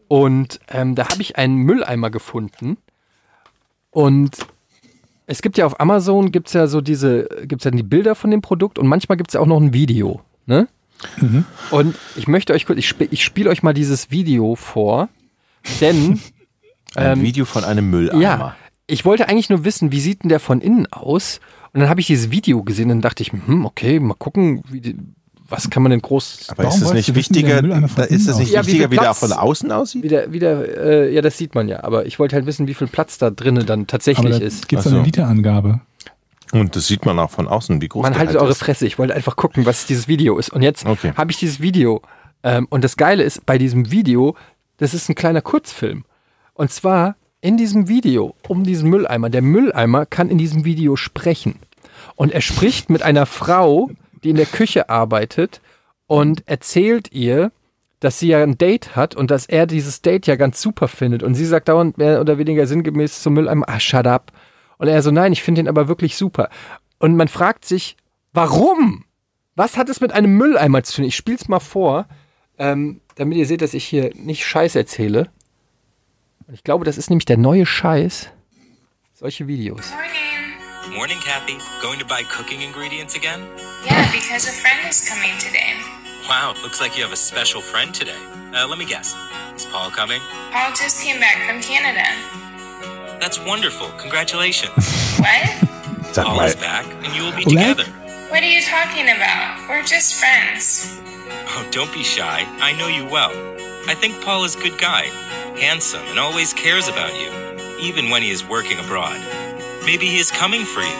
[0.06, 2.76] Und ähm, da habe ich einen Mülleimer gefunden.
[3.90, 4.36] Und
[5.26, 8.42] es gibt ja auf Amazon gibt's ja so diese, gibt's ja die Bilder von dem
[8.42, 10.20] Produkt und manchmal gibt es ja auch noch ein Video.
[10.46, 10.68] Ne?
[11.70, 15.08] Und ich möchte euch kurz, ich, sp ich spiele euch mal dieses Video vor,
[15.80, 16.20] denn
[16.94, 18.20] Ein ähm, Video von einem Mülleimer.
[18.20, 18.56] ja,
[18.86, 21.40] ich wollte eigentlich nur wissen, wie sieht denn der von innen aus?
[21.72, 24.80] Und dann habe ich dieses Video gesehen und dachte ich, hm, okay, mal gucken, wie
[24.80, 24.96] die,
[25.52, 27.88] was kann man denn groß Aber ist das wolltest nicht wie der wichtiger?
[27.94, 28.52] Da ist das innen nicht?
[28.52, 30.02] Ja, wie wichtiger, viel wie der von außen aussieht?
[30.02, 32.88] wieder, wieder, äh, ja, das sieht man ja, aber ich wollte halt wissen, wie viel
[32.88, 34.66] Platz da drinnen dann Aber tatsächlich da ist.
[34.68, 34.96] gibt es so.
[34.96, 35.80] eine Literangabe.
[36.52, 38.58] Und das sieht man auch von außen, wie groß Man der haltet halt eure ist.
[38.58, 40.50] Fresse, ich wollte einfach gucken, was dieses Video ist.
[40.50, 41.12] Und jetzt Okay.
[41.16, 42.02] habe ich dieses Video.
[42.42, 44.36] Ähm, und das Geile ist, bei diesem Video,
[44.76, 46.04] das ist ein kleiner Kurzfilm.
[46.54, 49.30] Und zwar in diesem Video um diesen Mülleimer.
[49.30, 51.56] Der Mülleimer kann in diesem Video sprechen.
[52.16, 53.90] Und er spricht mit einer Frau,
[54.22, 55.60] die in der Küche arbeitet
[56.06, 57.52] und erzählt ihr,
[58.00, 61.22] dass sie ja ein Date hat und dass er dieses Date ja ganz super findet.
[61.22, 64.32] Und sie sagt dauernd mehr oder weniger sinngemäß zum Mülleimer, ah, shut up.
[64.78, 66.50] Und er so, nein, ich finde den aber wirklich super.
[66.98, 67.96] Und man fragt sich,
[68.32, 69.04] warum?
[69.54, 71.04] Was hat es mit einem Mülleimer zu tun?
[71.04, 72.06] Ich spiel's mal vor,
[72.58, 75.28] ähm, damit ihr seht, dass ich hier nicht Scheiß erzähle.
[76.48, 78.30] Und ich glaube, das ist nämlich der neue Scheiß.
[79.14, 79.90] Solche Videos.
[79.90, 80.31] Morning.
[81.02, 81.58] Morning, Kathy.
[81.82, 83.40] Going to buy cooking ingredients again?
[83.84, 85.74] Yeah, because a friend is coming today.
[86.28, 88.22] Wow, looks like you have a special friend today.
[88.54, 89.12] Uh, let me guess.
[89.56, 90.20] Is Paul coming?
[90.52, 92.04] Paul just came back from Canada.
[93.18, 93.88] That's wonderful.
[93.98, 94.70] Congratulations.
[95.18, 95.48] What?
[96.14, 97.50] Sag Paul mal, is back, and you will be What?
[97.50, 97.84] together.
[98.30, 99.58] What are you talking about?
[99.68, 101.00] We're just friends.
[101.48, 102.46] Oh, don't be shy.
[102.60, 103.32] I know you well.
[103.88, 105.06] I think Paul is a good guy,
[105.58, 107.32] handsome, and always cares about you,
[107.80, 109.20] even when he is working abroad.
[109.84, 110.98] Maybe he is coming for you.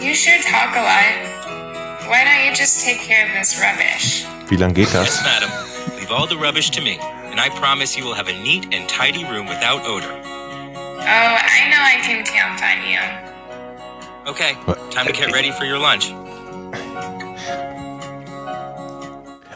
[0.00, 2.08] You sure talk a lot.
[2.08, 4.24] Why don't you just take care of this rubbish?
[4.50, 5.50] wie lange geht Yes, madam.
[5.98, 6.98] Leave all the rubbish to me,
[7.30, 10.10] and I promise you will have a neat and tidy room without odor.
[10.10, 13.00] Oh, I know I can count on you.
[14.26, 14.54] Okay,
[14.90, 16.10] time to get ready for your lunch.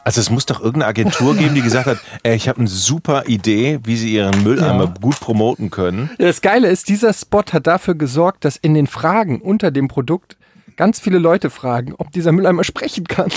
[0.05, 3.25] Also es muss doch irgendeine Agentur geben, die gesagt hat, ey, ich habe eine super
[3.27, 4.95] Idee, wie sie ihren Mülleimer Ja.
[5.01, 6.11] gut promoten können.
[6.19, 10.37] Das Geile ist, dieser Spot hat dafür gesorgt, dass in den Fragen unter dem Produkt
[10.77, 13.31] ganz viele Leute fragen, ob dieser Mülleimer sprechen kann.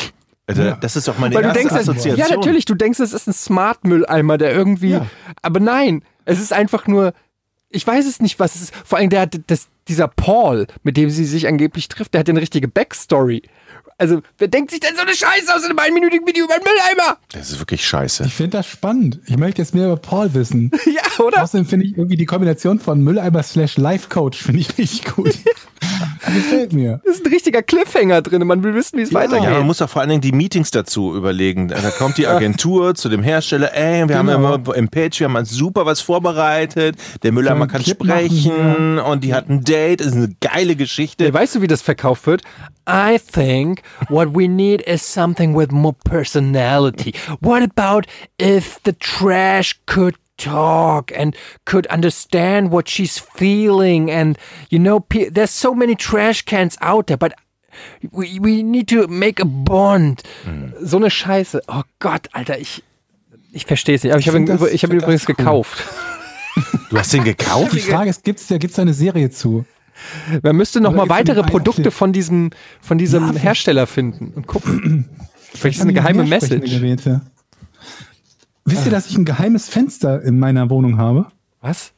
[0.46, 2.18] Also, Das ist doch meine Weil erste denkst, Assoziation.
[2.30, 5.06] ja natürlich, du denkst, es ist ein Smart-Mülleimer, der irgendwie, Ja.
[5.42, 7.14] aber nein, es ist einfach nur,
[7.70, 8.74] ich weiß es nicht, was es ist.
[8.86, 12.28] Vor allem der hat das, dieser Paul, mit dem sie sich angeblich trifft, der hat
[12.28, 13.42] ja eine richtige Backstory.
[14.00, 16.64] Also, wer denkt sich denn so eine Scheiße aus in einem einminütigen Video über einen
[16.64, 17.18] Mülleimer?
[17.32, 18.26] Das ist wirklich scheiße.
[18.28, 19.20] Ich finde das spannend.
[19.26, 20.72] Ich möchte jetzt mehr über Paul wissen.
[20.86, 21.44] Ja, oder?
[21.44, 25.34] Außerdem finde ich irgendwie die Kombination von Mülleimer slash Life Coach finde ich richtig gut.
[26.26, 27.02] Gefällt mir.
[27.04, 28.46] Da ist ein richtiger Cliffhanger drin.
[28.46, 29.46] Man will wissen, wie es weitergeht.
[29.50, 31.68] Ja, man muss auch vor allen Dingen die Meetings dazu überlegen.
[31.70, 34.56] Da kommt die Agentur zu dem Hersteller, ey, wir haben Genau.
[34.56, 36.98] immer im Page, wir haben super was vorbereitet.
[37.24, 40.02] Der Mülleimer kann Clip machen sprechen und die hat ein Date.
[40.02, 41.26] Das ist eine geile Geschichte.
[41.26, 42.42] Ja, weißt du, wie das verkauft wird?
[42.90, 47.14] I think what we need is something with more personality.
[47.42, 48.08] What about
[48.40, 51.36] if the trash could talk and
[51.66, 54.10] could understand what she's feeling?
[54.12, 54.38] And,
[54.70, 57.34] you know, there's so many trash cans out there, but
[58.12, 60.24] we, we need to make a bond.
[60.82, 61.62] So eine Scheiße.
[61.68, 62.84] Oh Gott, Alter, ich,
[63.52, 64.12] ich verstehe es nicht.
[64.14, 65.36] Aber ich, Ich habe ihn, das- ich habe ihn übrigens cool.
[65.36, 65.84] gekauft.
[66.90, 67.74] Du hast den gekauft?
[67.74, 69.66] Die Frage ist, gibt es da, gibt's da eine Serie zu?
[70.44, 75.06] Man müsste noch mal weitere Produkte von diesem, von diesem Ja, Hersteller finden und gucken.
[75.54, 76.72] Vielleicht ist es eine ich geheime Message.
[76.72, 77.22] Geräte?
[78.66, 81.28] Wisst ihr, dass ich ein geheimes Fenster in meiner Wohnung habe?
[81.62, 81.94] Was?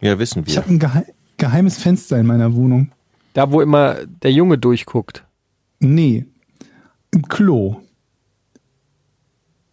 [0.00, 0.62] Ja, wissen Ich wir.
[0.62, 2.90] habe ein gehe geheimes Fenster in meiner Wohnung.
[3.34, 5.24] Da, wo immer der Junge durchguckt.
[5.78, 6.26] Nee,
[7.12, 7.80] im Klo.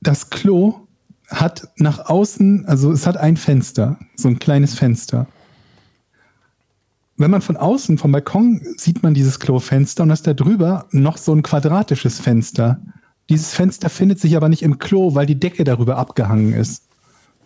[0.01, 0.81] Das Klo
[1.29, 5.25] hat nach außen, also es hat ein Fenster, so ein kleines Fenster.
[7.17, 11.17] Wenn man von außen vom Balkon sieht man dieses Klofenster und das da drüber noch
[11.17, 12.79] so ein quadratisches Fenster.
[13.29, 16.83] Dieses Fenster findet sich aber nicht im Klo, weil die Decke darüber abgehangen ist.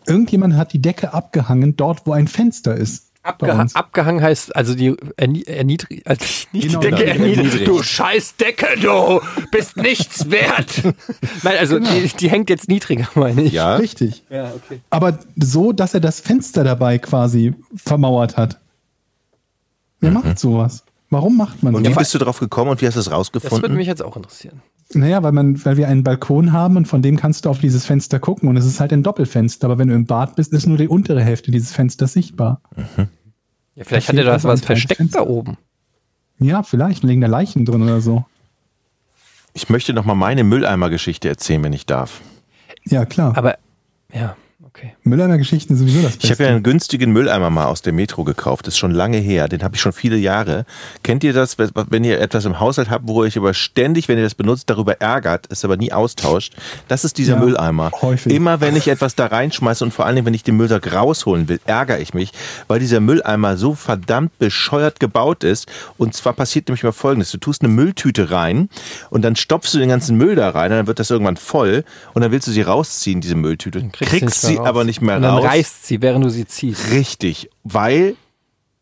[0.08, 3.06] Irgendjemand hat die Decke abgehangen dort, wo ein Fenster ist.
[3.22, 7.38] Abgeha abgehangen heißt, also die erni erniedrig, also nicht Genau, die Decke erniedrigt.
[7.38, 7.68] erniedrigt.
[7.68, 10.82] Du scheiß Decke, du bist nichts wert.
[11.44, 13.54] Nein, also die, die hängt jetzt niedriger, meine ich.
[13.54, 14.24] Ja, Richtig.
[14.30, 14.80] Ja, okay.
[14.90, 18.58] Aber so, dass er das Fenster dabei quasi vermauert hat.
[20.00, 20.84] Wer macht sowas?
[21.12, 23.12] Warum macht man und wie bist du drauf gekommen und wie hast du es Das
[23.12, 23.76] würde rausgefunden?
[23.76, 24.62] mich jetzt auch interessieren.
[24.94, 27.86] Naja, weil, man, weil wir einen Balkon haben und von dem kannst du auf dieses
[27.86, 29.66] Fenster gucken und es ist halt ein Doppelfenster.
[29.66, 32.62] Aber wenn du im Bad bist, ist nur die untere Hälfte dieses Fensters sichtbar.
[33.76, 35.20] Ja, vielleicht Da hat er das also was kleines versteckt Fenster.
[35.20, 35.58] da oben.
[36.40, 38.26] Ja, vielleicht liegen da Leichen drin oder so.
[39.54, 42.22] Ich möchte noch mal meine Mülleimer-Geschichte erzählen, wenn ich darf.
[42.86, 43.36] Ja, klar.
[43.38, 43.58] Aber,
[44.14, 44.36] ja,
[44.70, 44.94] okay.
[45.04, 46.28] Mülleimer-Geschichten ist sowieso das Beste.
[46.28, 48.68] Ich habe ja einen günstigen Mülleimer mal aus der Metro gekauft.
[48.68, 49.48] Das ist schon lange her.
[49.48, 50.66] Den habe ich schon viele Jahre.
[51.04, 54.18] Kennt ihr das, wenn ihr etwas im Haushalt habt, wo ihr euch aber ständig, wenn
[54.18, 56.54] ihr das benutzt, darüber ärgert, es aber nie austauscht?
[56.88, 57.92] Das ist dieser Ja, Mülleimer.
[58.02, 58.34] häufig.
[58.34, 61.60] Immer wenn ich etwas da reinschmeiße und vor allem, wenn ich den Müllsack rausholen will,
[61.66, 62.32] ärgere ich mich,
[62.68, 65.68] weil dieser Mülleimer so verdammt bescheuert gebaut ist.
[65.98, 67.32] Und zwar passiert nämlich mal Folgendes.
[67.32, 68.70] Du tust eine Mülltüte rein
[69.10, 71.84] und dann stopfst du den ganzen Müll da rein und dann wird das irgendwann voll
[72.14, 73.80] und dann willst du sie rausziehen, diese Mülltüte.
[73.92, 74.86] Kriegst Kriegst, sie sie mehr aber raus.
[74.86, 75.46] nicht mehr Und dann raus.
[75.46, 76.92] reißt sie, während du sie ziehst.
[76.92, 78.16] Richtig, weil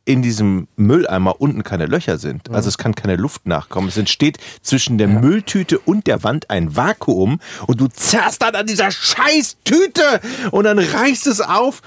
[0.06, 2.50] in diesem Mülleimer unten keine Löcher sind.
[2.52, 3.90] Also es kann keine Luft nachkommen.
[3.90, 8.66] Es entsteht zwischen der Mülltüte und der Wand ein Vakuum und du zerrst dann an
[8.68, 10.22] dieser scheiß Tüte
[10.52, 11.82] und dann reißt es auf.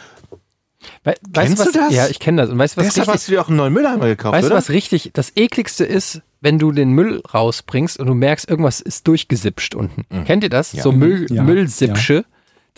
[1.04, 1.92] We weißt Kennst was, du das?
[1.94, 2.50] Ja, ich kenne das.
[2.50, 4.50] Und weißt du, was Deshalb richtig hast du dir auch einen neuen Mülleimer gekauft, Weißt
[4.50, 8.80] du, was richtig das ekligste ist, wenn du den Müll rausbringst und du merkst, irgendwas
[8.82, 10.04] ist durchgesipscht unten.
[10.26, 10.72] Kennt ihr das?
[10.72, 11.42] So Müll, Ja.
[11.42, 12.24] Müllsipsche.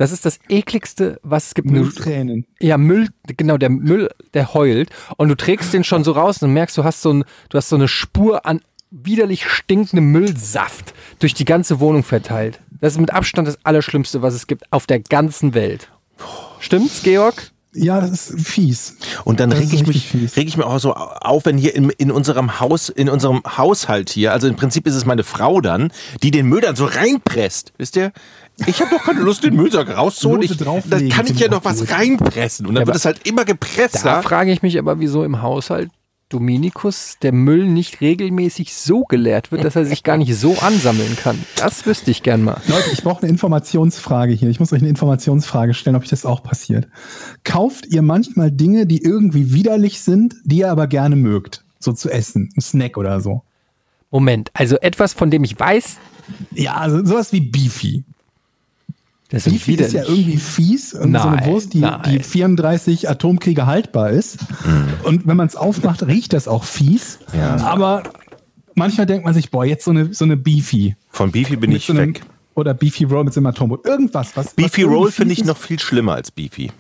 [0.03, 1.70] Das ist das ekligste, was es gibt.
[1.70, 2.44] Mülltränen.
[2.59, 4.90] Ja, Müll, genau, der Müll, der heult.
[5.16, 7.68] Und du trägst den schon so raus und merkst, du hast so, ein, du hast
[7.68, 12.59] so eine Spur an widerlich stinkendem Müllsaft durch die ganze Wohnung verteilt.
[12.80, 15.88] Das ist mit Abstand das Allerschlimmste, was es gibt auf der ganzen Welt.
[16.59, 17.53] Stimmt's, Georg?
[17.74, 18.98] Ja, das ist fies.
[19.24, 20.36] Und dann reg ich mich, fies.
[20.36, 24.11] reg ich mir auch so auf, wenn hier in, in unserem Haus, in unserem Haushalt
[24.11, 25.90] hier, also im Prinzip ist es meine Frau dann,
[26.22, 27.72] die den Müll dann so reinpresst.
[27.78, 28.12] Wisst ihr?
[28.67, 30.43] Ich habe doch keine Lust, den Müllsack rauszuholen.
[30.43, 30.65] Ich, da
[31.11, 32.67] kann ich ja noch was reinpressen.
[32.67, 34.05] Und dann Ja, wird es halt immer gepresst.
[34.05, 34.23] Da ja?
[34.23, 35.91] frage ich mich aber, wieso im Haushalt
[36.33, 41.15] Dominikus der Müll nicht regelmäßig so geleert wird, dass er sich gar nicht so ansammeln
[41.17, 41.39] kann.
[41.57, 42.59] Das wüsste ich gern mal.
[42.69, 44.49] Leute, ich brauche eine Informationsfrage hier.
[44.49, 46.89] Ich muss euch eine Informationsfrage stellen, ob euch das auch passiert.
[47.45, 51.65] Kauft ihr manchmal Dinge, die irgendwie widerlich sind, die ihr aber gerne mögt?
[51.79, 53.43] So zu essen, ein Snack oder so.
[54.11, 55.99] Moment, also etwas, von dem ich weiß,
[56.55, 58.05] Ja, also sowas wie Beefy.
[59.33, 60.93] Das Beefy ist ja irgendwie fies.
[60.93, 62.01] Und so eine Nein, Wurst, die, nein.
[62.07, 64.37] die 34 Atomkriege haltbar ist.
[65.05, 67.18] Und wenn man es aufmacht, riecht das auch fies.
[67.33, 68.03] Aber
[68.74, 70.97] manchmal denkt man sich, boah, jetzt so eine, so eine Beefy.
[71.11, 72.22] Von Beefy bin Mit ich so einem, weg.
[72.55, 73.87] oder Beefy Roll mit so einem Atomboot.
[73.87, 74.37] Irgendwas.
[74.37, 76.70] Was, Beefy was Roll finde ich noch viel schlimmer als Beefy.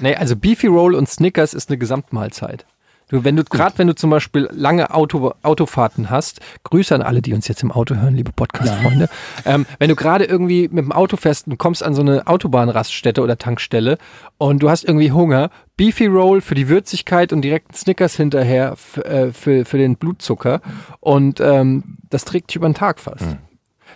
[0.00, 2.64] Nee, also Beefy Roll und Snickers ist eine Gesamtmahlzeit.
[3.08, 7.22] Du, wenn du, gerade wenn du zum Beispiel lange Auto, Autofahrten hast, Grüße an alle,
[7.22, 9.08] die uns jetzt im Auto hören, liebe Podcast-Freunde.
[9.46, 13.22] Ähm, wenn du gerade irgendwie mit dem Auto fährst und kommst an so eine Autobahnraststätte
[13.22, 13.96] oder Tankstelle
[14.36, 18.76] und du hast irgendwie Hunger, Beefy Roll für die Würzigkeit und direkt ein Snickers hinterher
[19.04, 20.60] äh, für, für den Blutzucker.
[21.00, 23.24] Und ähm, das trägt dich über den Tag fast.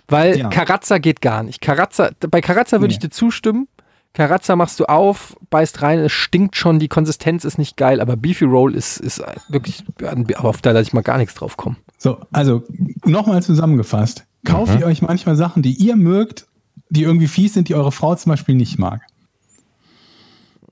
[0.07, 0.49] Weil Ja.
[0.49, 1.61] Karazza geht gar nicht.
[1.61, 2.93] Karazza, bei Karazza würde Nee.
[2.93, 3.67] ich dir zustimmen.
[4.13, 8.15] Karazza machst du auf, beißt rein, es stinkt schon, die Konsistenz ist nicht geil, aber
[8.15, 11.77] Beefy Roll ist, ist wirklich, aber auf da lasse ich mal gar nichts drauf kommen.
[11.97, 12.63] So, also
[13.05, 14.25] nochmal zusammengefasst.
[14.45, 16.47] Kauft ihr euch manchmal Sachen, die ihr mögt,
[16.89, 19.01] die irgendwie fies sind, die eure Frau zum Beispiel nicht mag?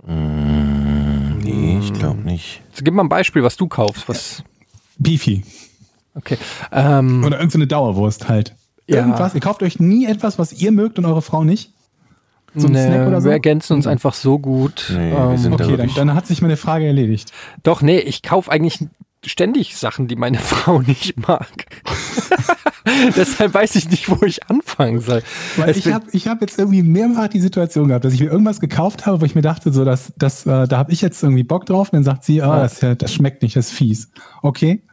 [0.06, 2.62] Nee, ich glaube nicht.
[2.72, 4.08] Also, gib mal ein Beispiel, was du kaufst.
[4.08, 4.44] Was,
[4.98, 5.44] Beefy.
[6.16, 6.38] okay.
[6.72, 8.56] Ähm, Oder irgendeine Dauerwurst halt.
[8.88, 8.98] Ja.
[8.98, 9.34] Irgendwas.
[9.34, 11.72] Ihr kauft euch nie etwas, was ihr mögt und eure Frau nicht?
[12.56, 13.26] So ein nee, Snack oder so?
[13.26, 14.92] Wir ergänzen uns einfach so gut.
[14.94, 17.32] Nee, wir ähm, Okay, dann, dann hat sich meine Frage erledigt.
[17.64, 18.80] doch, nee, ich kaufe eigentlich
[19.26, 21.48] ständig Sachen, die meine Frau nicht mag.
[23.16, 25.22] Deshalb weiß ich nicht, wo ich anfangen soll.
[25.56, 28.60] Weil ich habe ich hab jetzt irgendwie mehrfach die Situation gehabt, dass ich mir irgendwas
[28.60, 31.44] gekauft habe, wo ich mir dachte, so, dass, dass, äh, da habe ich jetzt irgendwie
[31.44, 31.90] Bock drauf.
[31.90, 34.12] Und dann sagt sie, ah, das, das schmeckt nicht, das ist fies.
[34.42, 34.84] Okay.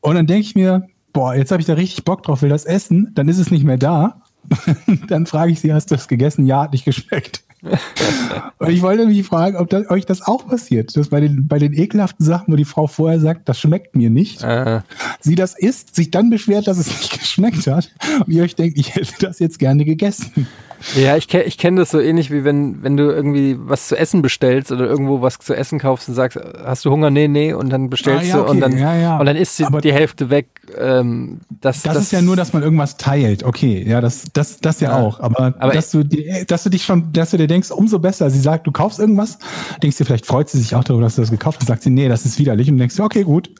[0.00, 2.64] Und dann denke ich mir, boah, jetzt habe ich da richtig Bock drauf, will das
[2.64, 3.10] essen.
[3.14, 4.22] Dann ist es nicht mehr da.
[5.08, 6.46] dann frage ich sie, hast du es gegessen?
[6.46, 7.42] Ja, hat nicht geschmeckt.
[8.58, 10.96] Und ich wollte mich fragen, ob das, euch das auch passiert.
[10.96, 14.10] Dass bei den, bei den ekelhaften Sachen, wo die Frau vorher sagt, das schmeckt mir
[14.10, 14.80] nicht, Äh,
[15.20, 17.90] sie das isst, sich dann beschwert, dass es nicht geschmeckt hat
[18.24, 20.46] und ihr euch denkt, ich hätte das jetzt gerne gegessen.
[20.94, 24.22] Ja, ich, ich kenne das so ähnlich wie wenn, wenn du irgendwie was zu essen
[24.22, 27.10] bestellst oder irgendwo was zu essen kaufst und sagst, hast du Hunger?
[27.10, 29.18] Nee, nee, und dann bestellst Ah, ja, du und okay, dann, ja, ja.
[29.18, 30.48] und dann isst sie Aber- die Hälfte weg.
[30.78, 33.44] Ähm, das, Das, ist ja nur, dass man irgendwas teilt.
[33.44, 35.20] Okay, ja, das, das, das ja, auch.
[35.20, 38.28] Aber, Aber dass du, die, dass du dich schon, dass du dir denkst, umso besser.
[38.30, 39.38] Sie sagt, du kaufst irgendwas,
[39.82, 41.68] denkst dir, vielleicht freut sie sich auch darüber, dass du das gekauft hast.
[41.68, 42.68] Sagt sie, nee, das ist widerlich.
[42.70, 43.50] Und denkst du, okay, gut,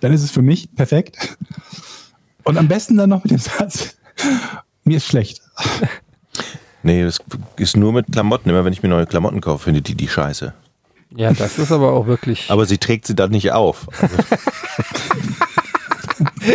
[0.00, 1.16] dann ist es für mich perfekt.
[2.44, 3.96] Und am besten dann noch mit dem Satz,
[4.84, 5.40] mir ist schlecht.
[6.82, 7.18] Nee, das
[7.56, 8.48] ist nur mit Klamotten.
[8.48, 10.52] Immer wenn ich mir neue Klamotten kaufe, findet die die scheiße.
[11.16, 12.50] Ja, das ist aber auch wirklich.
[12.50, 13.88] Aber sie trägt sie dann nicht auf.
[14.00, 14.16] Also,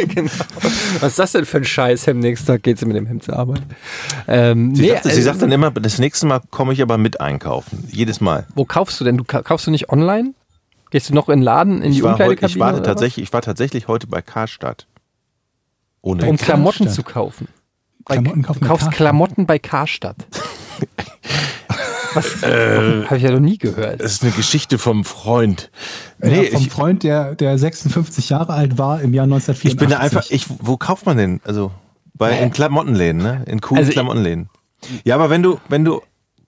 [0.08, 0.32] genau.
[1.00, 2.08] Was ist das denn für ein Scheiß?
[2.08, 3.62] Am nächsten Tag geht sie mit dem Hemd zur Arbeit.
[4.28, 6.98] Ähm, sie, nee, sagt, sie also, sagt dann immer, das nächste Mal komme ich aber
[6.98, 7.88] mit einkaufen.
[7.92, 8.46] Jedes Mal.
[8.56, 9.18] Wo kaufst du denn?
[9.18, 10.34] Du ka- kaufst du nicht online?
[10.92, 12.56] Gehst du noch in den Laden, in die Ich war, heute, Umkleidekabine?
[12.56, 14.88] ich, war tatsächlich, ich war tatsächlich heute bei Karstadt.
[16.02, 16.94] Ohne um Klamotten Karstadt?
[16.96, 17.48] zu kaufen.
[18.06, 18.98] Bei, Klamotten kaufen du bei kaufst Karstadt?
[18.98, 20.16] Klamotten bei Karstadt.
[22.14, 22.44] Was?
[22.44, 23.04] Äh.
[23.06, 24.00] Habe ich ja noch nie gehört.
[24.00, 25.70] Das ist eine Geschichte vom Freund.
[26.20, 29.72] Nee, ja, vom ich, Freund, der, der 56 Jahre alt war im Jahr 1984.
[29.72, 31.42] ich bin da einfach, ich, wo kauft man denn?
[31.44, 31.72] Also
[32.14, 33.44] bei in Klamottenläden, ne?
[33.48, 34.50] In coolen Also ich- Klamottenläden.
[35.04, 36.02] Ja, aber wenn du, wenn du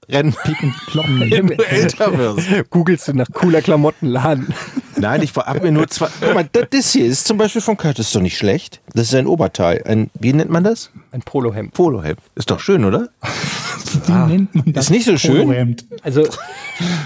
[0.09, 1.19] Rennen, und Kloppen.
[1.31, 2.47] wenn du älter wirst.
[2.69, 4.53] Googelst du nach cooler Klamottenladen?
[4.97, 6.07] Nein, ich hab mir nur zwei.
[6.21, 8.81] Guck mal, das- hier ist zum Beispiel von Kurt, das ist doch nicht schlecht.
[8.93, 9.83] Das ist ein Oberteil.
[9.85, 10.91] Ein, wie nennt man das?
[11.11, 11.73] Ein Polohemd.
[11.73, 12.19] Polohemd.
[12.35, 13.09] Ist doch schön, oder?
[14.05, 14.85] Wie nennt man das?
[14.85, 15.43] Ist nicht so schön?
[15.47, 15.85] Polohemd.
[16.03, 16.27] Also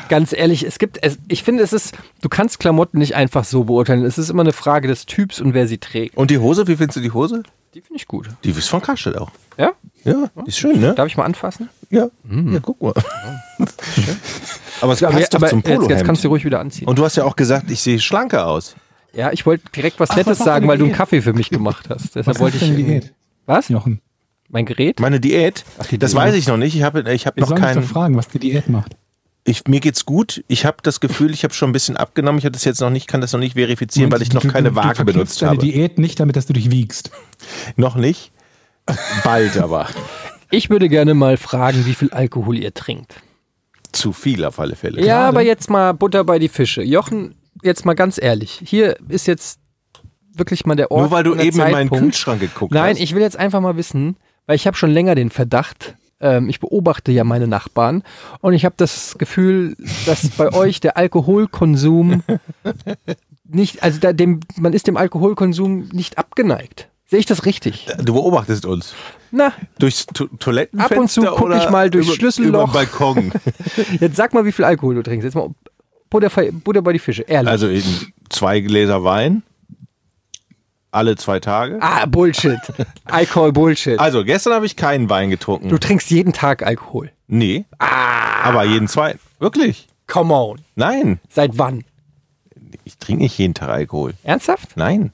[0.09, 3.63] ganz ehrlich, es gibt, es, ich finde, es ist, du kannst Klamotten nicht einfach so
[3.65, 4.03] beurteilen.
[4.05, 6.17] Es ist immer eine Frage des Typs und wer sie trägt.
[6.17, 7.43] Und die Hose, wie findest du die Hose?
[7.73, 8.29] Die finde ich gut.
[8.43, 9.31] Die ist von Karstadt auch.
[9.57, 9.71] Ja?
[10.03, 10.93] Ja, die ist schön, ne?
[10.93, 11.69] Darf ich mal anfassen?
[11.89, 12.09] Ja.
[12.29, 12.93] Ja, guck mal.
[14.81, 16.87] Aber es Aber, passt doch aber zum jetzt, jetzt kannst du ruhig wieder anziehen.
[16.87, 18.75] Und du hast ja auch gesagt, ich sehe schlanker aus.
[19.13, 20.93] ja, ich wollte direkt was Ach, Nettes was sagen, weil du einen?
[20.93, 22.15] Kaffee für mich gemacht hast.
[22.15, 22.75] Deshalb Was wollte ich.
[22.75, 23.13] Diät?
[23.45, 23.69] Was?
[23.69, 24.01] Jochen,
[24.49, 24.99] Mein Gerät?
[24.99, 26.21] Meine Diät, die das Diät.
[26.21, 26.75] weiß ich noch nicht.
[26.75, 27.83] Ich habe ich hab noch keinen.
[27.83, 28.95] fragen, was die Diät macht.
[29.43, 30.43] Ich, mir geht's gut.
[30.47, 32.37] Ich habe das Gefühl, ich habe schon ein bisschen abgenommen.
[32.37, 34.47] Ich habe das jetzt noch nicht, kann das noch nicht verifizieren, weil ich noch Du-
[34.49, 35.61] keine du- Waage du benutzt deine habe.
[35.65, 37.09] Diät nicht damit, dass du dich wiegst.
[37.75, 38.31] Noch nicht.
[39.23, 39.87] Bald aber.
[40.51, 43.15] Ich würde gerne mal fragen, wie viel Alkohol ihr trinkt.
[43.91, 45.03] Zu viel auf alle Fälle.
[45.03, 46.83] Ja, aber jetzt mal Butter bei die Fische.
[46.83, 48.61] Jochen, jetzt mal ganz ehrlich.
[48.63, 49.59] Hier ist jetzt
[50.33, 51.01] wirklich mal der Ort.
[51.01, 52.03] Nur weil du und eben in meinen Zeitpunkt.
[52.03, 53.01] Kühlschrank geguckt Nein, hast.
[53.01, 56.59] ich will jetzt einfach mal wissen, weil ich habe schon länger den Verdacht, ähm, ich
[56.59, 58.03] beobachte ja meine Nachbarn
[58.39, 62.23] und ich habe das Gefühl, dass bei euch der Alkoholkonsum
[63.47, 66.87] nicht, also da, dem, man ist dem Alkoholkonsum nicht abgeneigt.
[67.07, 67.87] Sehe ich das richtig?
[68.01, 68.93] Du beobachtest uns.
[69.31, 72.69] Na, Durchs to Toilettenfenster Ab und zu guck oder ich mal durchs über, Schlüsselloch.
[72.69, 73.31] Über den Balkon.
[73.99, 75.25] jetzt sag mal, wie viel Alkohol du trinkst.
[75.25, 75.49] Jetzt mal
[76.09, 76.29] Butter,
[76.63, 77.49] Butter bei die Fische, ehrlich.
[77.49, 77.83] Also in
[78.29, 79.43] zwei Gläser Wein.
[80.91, 81.77] Alle zwei Tage.
[81.81, 82.59] ah, Bullshit.
[83.05, 83.97] Alkohol Bullshit.
[83.99, 85.69] Also gestern habe ich keinen Wein getrunken.
[85.69, 87.11] Du trinkst jeden Tag Alkohol.
[87.27, 87.65] nee.
[87.79, 88.43] Ah.
[88.43, 89.19] Aber jeden zweiten.
[89.39, 89.87] Wirklich?
[90.07, 90.59] Come on.
[90.75, 91.19] Nein.
[91.29, 91.83] Seit wann?
[92.83, 94.13] Ich trinke nicht jeden Tag Alkohol.
[94.23, 94.75] Ernsthaft?
[94.75, 95.13] Nein.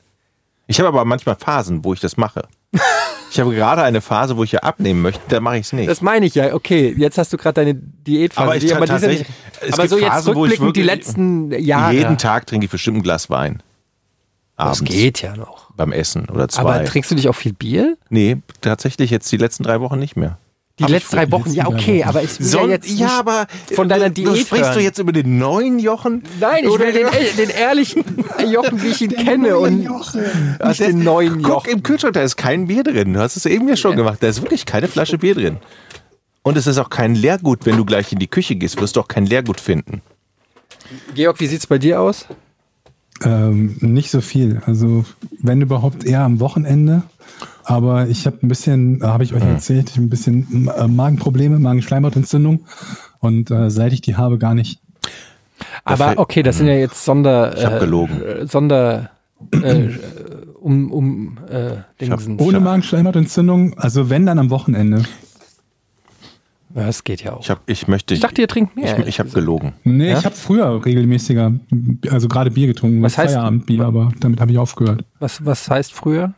[0.65, 2.47] Ich habe aber manchmal Phasen, wo ich das mache.
[3.29, 5.89] Ich habe gerade eine Phase, wo ich ja abnehmen möchte, da mache ich es nicht.
[5.89, 6.53] Das meine ich ja.
[6.53, 8.41] Okay, jetzt hast du gerade deine Diätphase.
[8.45, 9.27] Aber ich die- ja tatsächlich-
[9.69, 11.93] aber so jetzt Phasen, rückblickend die letzten Jahre.
[11.93, 13.61] Jeden Tag trinke ich bestimmt ein Glas Wein.
[14.57, 15.69] Das Abends geht ja noch.
[15.75, 16.61] beim Essen oder zwei.
[16.61, 17.95] Aber trinkst du nicht auch viel Bier?
[18.09, 20.37] nee, tatsächlich jetzt die letzten drei Wochen nicht mehr.
[20.79, 23.89] Die letzten drei Wochen, ja okay, aber ich will So, ja jetzt nicht aber von
[23.89, 24.83] deiner du, Diät du sprichst du hören.
[24.83, 26.21] jetzt über den neuen Jochen?
[26.39, 28.03] Nein, ich will den, den ehrlichen
[28.51, 29.79] Jochen, wie ich ihn kenne und
[30.67, 31.71] nicht den neuen Guck Jochen.
[31.71, 33.13] im Kühlschrank, da ist kein Bier drin.
[33.13, 34.17] Du hast es eben ja schon gemacht.
[34.21, 35.57] Da ist wirklich keine Flasche Bier drin.
[36.43, 38.99] Und es ist auch kein Leergut, wenn du gleich in die Küche gehst, wirst du
[39.01, 40.01] auch kein Leergut finden.
[41.15, 42.25] Georg, wie sieht's bei dir aus?
[43.23, 44.61] Ähm, nicht so viel.
[44.65, 45.05] Also,
[45.41, 47.03] wenn überhaupt eher am Wochenende.
[47.63, 50.87] Aber ich habe ein bisschen, äh, habe ich euch erzählt, ich hab ein bisschen äh,
[50.87, 52.61] Magenprobleme, Magenschleimhautentzündung.
[53.19, 54.79] Und äh, seit ich die habe, gar nicht.
[55.83, 57.57] Aber okay, das sind ja jetzt Sonder...
[57.57, 58.21] Ich hab gelogen.
[58.21, 59.09] Äh, Sonder...
[59.51, 59.89] Äh,
[60.61, 60.91] um...
[60.91, 61.77] um äh.
[62.37, 65.03] Ohne Magenschleimhautentzündung, also wenn dann am Wochenende.
[66.77, 67.41] Ja, das geht ja auch.
[67.41, 68.13] Ich, hab, ich möchte.
[68.13, 68.99] Ich dachte, ihr trinkt mehr.
[68.99, 69.73] ich, ich habe gelogen.
[69.83, 70.19] Nee, Ja?
[70.19, 71.53] ich habe früher regelmäßiger,
[72.11, 75.03] also gerade Bier getrunken, Was heißt- Feierabendbier, aber damit habe ich aufgehört.
[75.19, 76.33] Was, was heißt früher?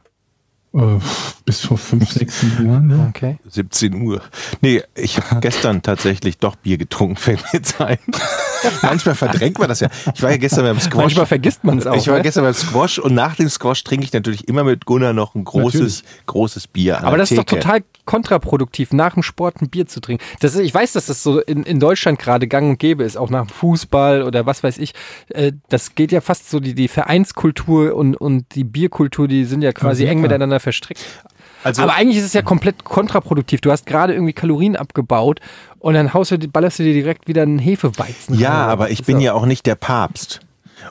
[0.72, 1.00] Äh,
[1.46, 2.90] bis vor fünf, sechs Jahren.
[2.92, 3.08] Ja.
[3.10, 3.38] Okay.
[3.50, 4.22] 17 Uhr.
[4.62, 7.98] Nee, ich habe gestern tatsächlich doch Bier getrunken, fällt mir jetzt ein.
[8.84, 9.88] Manchmal verdrängt man das ja.
[10.14, 10.96] Ich war ja gestern beim Squash.
[11.04, 11.96] Manchmal vergisst man es auch.
[11.96, 12.24] ich war ne?
[12.24, 15.44] gestern beim Squash und nach dem Squash trinke ich natürlich immer mit Gunnar noch ein
[15.46, 17.00] großes, großes Bier.
[17.00, 17.62] An Aber der das ist doch Theke.
[17.62, 20.24] total kontraproduktiv, nach dem Sport ein Bier zu trinken.
[20.42, 23.18] Das ist, ich weiß, dass das so in, in Deutschland gerade gang und gäbe ist,
[23.18, 24.94] auch nach dem Fußball oder was weiß ich.
[25.30, 29.62] Äh, Das geht ja fast so, die, die Vereinskultur und, und die Bierkultur, die sind
[29.62, 30.28] ja quasi Ja, eng sicher.
[30.60, 31.06] Miteinander verstrickt.
[31.64, 33.60] Also, Aber eigentlich ist es ja komplett kontraproduktiv.
[33.62, 35.42] Du hast gerade irgendwie Kalorien abgebaut
[35.80, 38.38] und dann haust du, ballerst du dir direkt wieder einen Hefeweizen.
[38.40, 38.70] ja, rein.
[38.70, 40.40] aber ich bin ja auch nicht der Papst.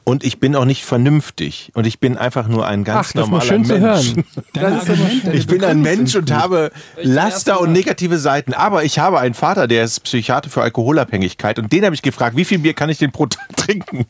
[0.05, 1.73] Und ich bin auch nicht vernünftig.
[1.73, 4.15] Und ich bin einfach nur ein ganz Ach, das ist normaler schön zu Mensch.
[4.15, 4.25] hören.
[4.53, 6.71] Deine Das ist Ich bin ein Mensch und habe
[7.03, 8.53] Laster und negative Seiten.
[8.53, 11.59] Aber ich habe einen Vater, der ist Psychiater für Alkoholabhängigkeit.
[11.59, 14.05] Und den habe ich gefragt, wie viel Bier kann ich denn pro Tag trinken?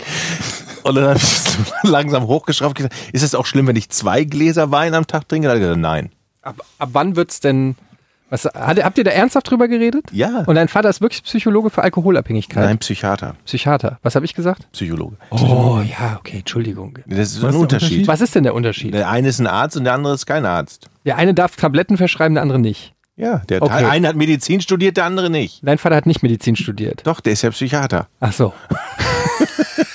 [0.88, 2.80] Und dann habe ich es langsam hochgeschraubt
[3.12, 5.48] ist es auch schlimm, wenn ich zwei Gläser Wein am Tag trinke?
[5.48, 6.10] Da hat er gesagt, nein.
[6.42, 7.76] Ab, ab wann wird's denn.
[8.30, 10.04] Was, hat, habt ihr da ernsthaft drüber geredet?
[10.12, 10.44] Ja.
[10.46, 12.62] Und dein Vater ist wirklich Psychologe für Alkoholabhängigkeit?
[12.62, 13.98] Nein, Psychiater, Psychiater.
[14.02, 14.70] Was habe ich gesagt?
[14.72, 15.16] Psychologe.
[15.30, 16.98] Oh, ja, okay, Entschuldigung.
[17.06, 17.88] Das ist Was ein ist Unterschied.
[17.90, 18.08] Unterschied?
[18.08, 18.92] Was ist denn der Unterschied?
[18.92, 20.90] Der eine ist ein Arzt und der andere ist kein Arzt.
[21.06, 22.92] Der eine darf Tabletten verschreiben, der andere nicht.
[23.16, 23.84] Ja, der Okay.
[23.86, 25.60] eine hat Medizin studiert, der andere nicht.
[25.66, 27.00] Dein Vater hat nicht Medizin studiert.
[27.04, 28.08] Doch, der ist ja Psychiater.
[28.20, 28.52] Ach so.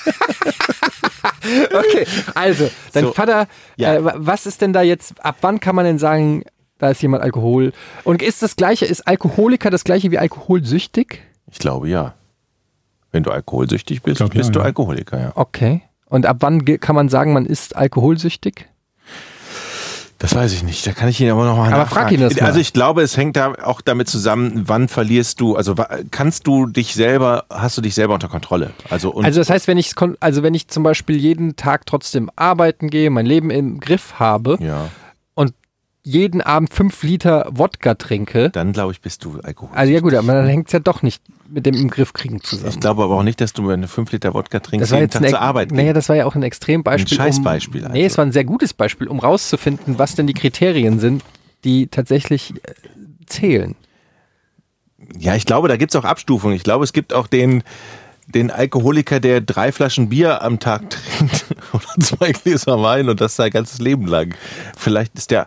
[1.72, 3.12] okay, also, dein So.
[3.12, 3.94] Vater, Ja.
[3.94, 6.42] äh, wa- was ist denn da jetzt, ab wann kann man denn sagen,
[6.78, 7.72] da ist jemand Alkohol?
[8.04, 11.20] Und ist das gleiche, ist Alkoholiker das gleiche wie alkoholsüchtig?
[11.50, 12.14] Ich glaube ja.
[13.12, 14.64] Wenn du alkoholsüchtig bist, glaub, bist ja, du ja.
[14.64, 15.32] Alkoholiker, ja.
[15.36, 15.82] Okay.
[16.06, 18.68] Und ab wann kann man sagen, man ist alkoholsüchtig?
[20.18, 20.86] Das weiß ich nicht.
[20.86, 22.06] Da kann ich ihn aber noch mal Aber nachfragen.
[22.08, 22.46] frag ihn das mal.
[22.46, 25.74] Also ich glaube, es hängt da auch damit zusammen, wann verlierst du, also
[26.10, 28.70] kannst du dich selber, hast du dich selber unter Kontrolle?
[28.90, 32.30] Also, und Also das heißt, wenn ich also wenn ich zum Beispiel jeden Tag trotzdem
[32.36, 34.88] arbeiten gehe, mein Leben im Griff habe ja,
[36.06, 39.78] jeden Abend fünf Liter Wodka trinke, dann glaube ich, bist du Alkoholiker.
[39.78, 42.42] also ja gut, aber dann hängt es ja doch nicht mit dem im Griff kriegen
[42.42, 42.70] zusammen.
[42.70, 45.10] ich glaube aber auch nicht, dass du eine 5 Liter Wodka trinkst, das war jeden
[45.10, 47.18] jetzt Tag zur Arbeit naja, das war ja auch ein Extrembeispiel.
[47.18, 47.98] Ein Scheißbeispiel Um, also.
[47.98, 51.24] nee, es war ein sehr gutes Beispiel, um rauszufinden, was denn die Kriterien sind,
[51.64, 52.74] die tatsächlich äh,
[53.24, 53.74] zählen.
[55.18, 56.56] Ja, ich glaube, da gibt es auch Abstufungen.
[56.56, 57.62] Ich glaube, es gibt auch den,
[58.26, 63.36] den Alkoholiker, der drei Flaschen Bier am Tag trinkt oder zwei Gläser Wein und das
[63.36, 64.34] sein ganzes Leben lang.
[64.76, 65.46] Vielleicht ist der,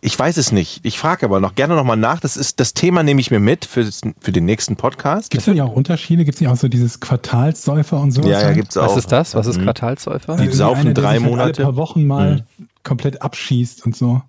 [0.00, 0.80] ich weiß es nicht.
[0.84, 2.20] Ich frage aber noch gerne nochmal nach.
[2.20, 3.88] Das ist das Thema nehme ich mir mit für,
[4.20, 5.30] für den nächsten Podcast.
[5.30, 6.24] Gibt es nicht auch Unterschiede?
[6.24, 8.30] Gibt es nicht auch so dieses Quartalssäufer und sowas?
[8.30, 8.90] Ja, ja, gibt's auch.
[8.90, 9.34] Was ist das?
[9.34, 10.36] Was ist Quartalsäufer?
[10.36, 11.64] Die Irgendwie saufen einer, der drei sich halt Monate.
[11.64, 12.44] Alle paar Wochen mal
[12.82, 14.22] komplett abschießt und so.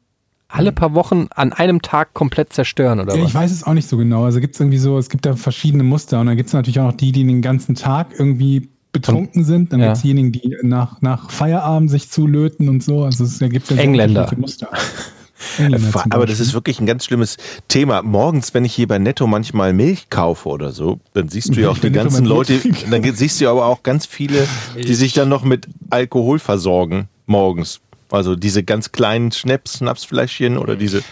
[0.51, 3.29] Alle paar Wochen an einem Tag komplett zerstören oder Ja, was?
[3.29, 4.23] ich weiß es auch nicht so genau.
[4.25, 6.79] Also gibt es irgendwie so, es gibt da verschiedene Muster und dann gibt es natürlich
[6.79, 9.71] auch noch die, die den ganzen Tag irgendwie betrunken sind.
[9.71, 9.85] Dann Ja.
[9.87, 13.03] gibt es diejenigen, die nach, nach Feierabend sich zulöten und so.
[13.03, 14.21] Also es, gibt ja Engländer.
[14.21, 14.69] unterschiedliche Muster.
[15.57, 17.37] Engländer Aber das ist wirklich ein ganz schlimmes
[17.67, 18.01] Thema.
[18.01, 21.69] Morgens, wenn ich hier bei Netto manchmal Milch kaufe oder so, dann siehst du ja
[21.69, 25.43] auch die ganzen Leute, dann siehst du aber auch ganz viele, die sich dann noch
[25.43, 27.79] mit Alkohol versorgen morgens.
[28.11, 31.03] Also diese ganz kleinen Schnaps, Schnapsfläschchen oder diese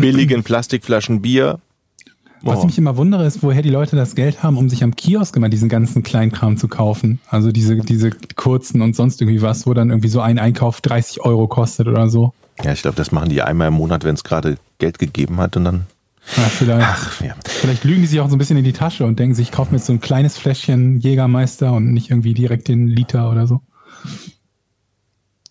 [0.00, 1.60] billigen Plastikflaschen Bier.
[2.42, 2.66] Was Oh.
[2.66, 5.48] mich immer wundere, ist, woher die Leute das Geld haben, um sich am Kiosk immer
[5.48, 7.18] diesen ganzen Kleinkram zu kaufen.
[7.28, 11.22] Also diese, diese kurzen und sonst irgendwie was, wo dann irgendwie so ein Einkauf 30
[11.22, 12.32] Euro kostet oder so.
[12.62, 15.56] Ja, ich glaube, das machen die einmal im Monat, wenn es gerade Geld gegeben hat
[15.56, 15.86] und dann.
[16.36, 17.34] Ja, vielleicht, Ach, ja.
[17.44, 19.52] vielleicht lügen die sich auch so ein bisschen in die Tasche und denken sich, ich
[19.52, 23.46] kaufe mir jetzt so ein kleines Fläschchen Jägermeister und nicht irgendwie direkt den Liter oder
[23.46, 23.60] so.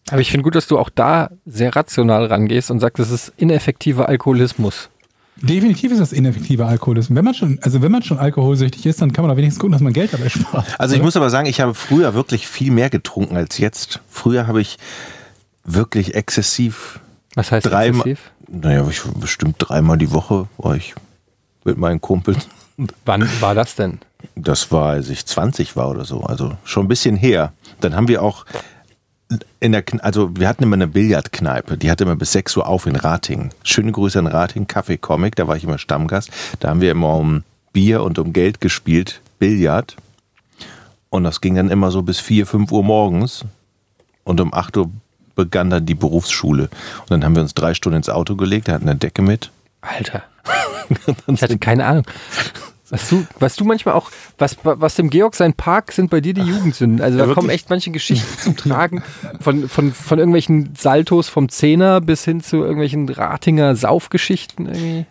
[0.09, 3.33] Aber ich finde gut, dass du auch da sehr rational rangehst und sagst, das ist
[3.37, 4.89] ineffektiver Alkoholismus.
[5.37, 7.15] Definitiv ist das ineffektiver Alkoholismus.
[7.15, 9.73] Wenn man schon, also wenn man schon alkoholsüchtig ist, dann kann man doch wenigstens gucken,
[9.73, 10.65] dass man Geld dabei spart.
[10.79, 13.99] Also ich muss aber sagen, ich habe früher wirklich viel mehr getrunken als jetzt.
[14.09, 14.77] Früher habe ich
[15.65, 16.99] wirklich exzessiv
[17.33, 18.31] Was heißt dreimal, exzessiv?
[18.47, 20.93] naja, ich bestimmt dreimal die Woche war ich
[21.65, 22.47] mit meinen Kumpels.
[23.05, 23.99] Wann war das denn?
[24.35, 27.51] Das war, als ich 20 war oder so, also schon ein bisschen her.
[27.81, 28.45] Dann haben wir auch
[29.59, 32.85] in der, also wir hatten immer eine Billardkneipe, die hatte immer bis 6 Uhr auf
[32.85, 33.51] in Ratingen.
[33.63, 36.29] Schöne Grüße an Ratingen, Kaffee Comic, da war ich immer Stammgast.
[36.59, 37.43] Da haben wir immer um
[37.73, 39.95] Bier und um Geld gespielt, Billard.
[41.09, 43.45] Und das ging dann immer so bis 4, 5 Uhr morgens.
[44.23, 44.91] Und um 8 Uhr
[45.35, 46.63] begann dann die Berufsschule.
[47.01, 49.51] Und dann haben wir uns drei Stunden ins Auto gelegt, er hat eine Decke mit.
[49.81, 50.23] Alter.
[51.27, 52.05] Ich hatte keine Ahnung.
[53.01, 56.33] Was du, was du manchmal auch, was, was dem Georg sein Park sind bei dir
[56.33, 57.01] die Jugendsünden.
[57.01, 57.61] Also da Ja, kommen wirklich.
[57.61, 59.03] echt manche Geschichten zum Tragen.
[59.41, 65.05] Von, von, von irgendwelchen Saltos vom Zehner bis hin zu irgendwelchen Ratinger Saufgeschichten irgendwie.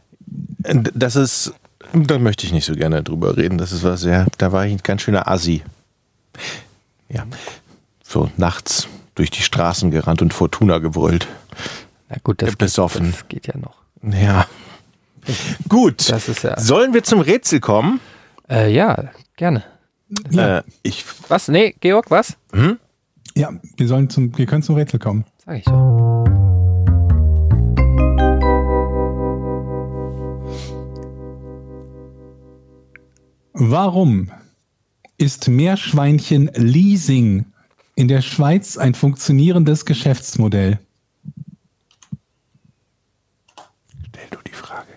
[0.68, 1.52] Und Das ist,
[1.92, 3.58] da möchte ich nicht so gerne drüber reden.
[3.58, 5.62] Das ist was sehr, da war ich ein ganz schöner Assi.
[7.08, 7.24] Ja,
[8.02, 11.28] so nachts durch die Straßen gerannt und Fortuna gebrüllt.
[12.08, 13.12] Na gut, das, Ja, besoffen.
[13.12, 13.76] das geht ja noch.
[14.02, 14.46] Ja.
[15.68, 16.10] Gut.
[16.10, 16.58] Das ist ja.
[16.58, 18.00] Sollen wir zum Rätsel kommen?
[18.48, 19.64] Äh, ja, gerne.
[20.30, 20.58] Ja.
[20.58, 21.48] Äh, ich, Was?
[21.48, 22.36] Nee, Georg, was?
[23.34, 25.24] Ja, wir sollen zum, wir können zum Rätsel kommen.
[25.44, 26.24] Sag ich doch.
[33.52, 34.30] Warum
[35.16, 37.46] ist Meerschweinchen Leasing
[37.94, 40.78] in der Schweiz ein funktionierendes Geschäftsmodell?
[44.08, 44.88] stell du die Frage.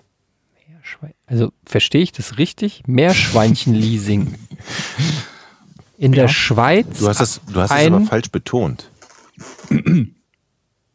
[0.67, 2.83] Meerschwein- Also verstehe ich das richtig?
[2.87, 4.33] Meerschweinchen-Leasing.
[5.97, 6.99] In der Schweiz.
[6.99, 8.89] Du hast das, du hast es ein aber falsch betont.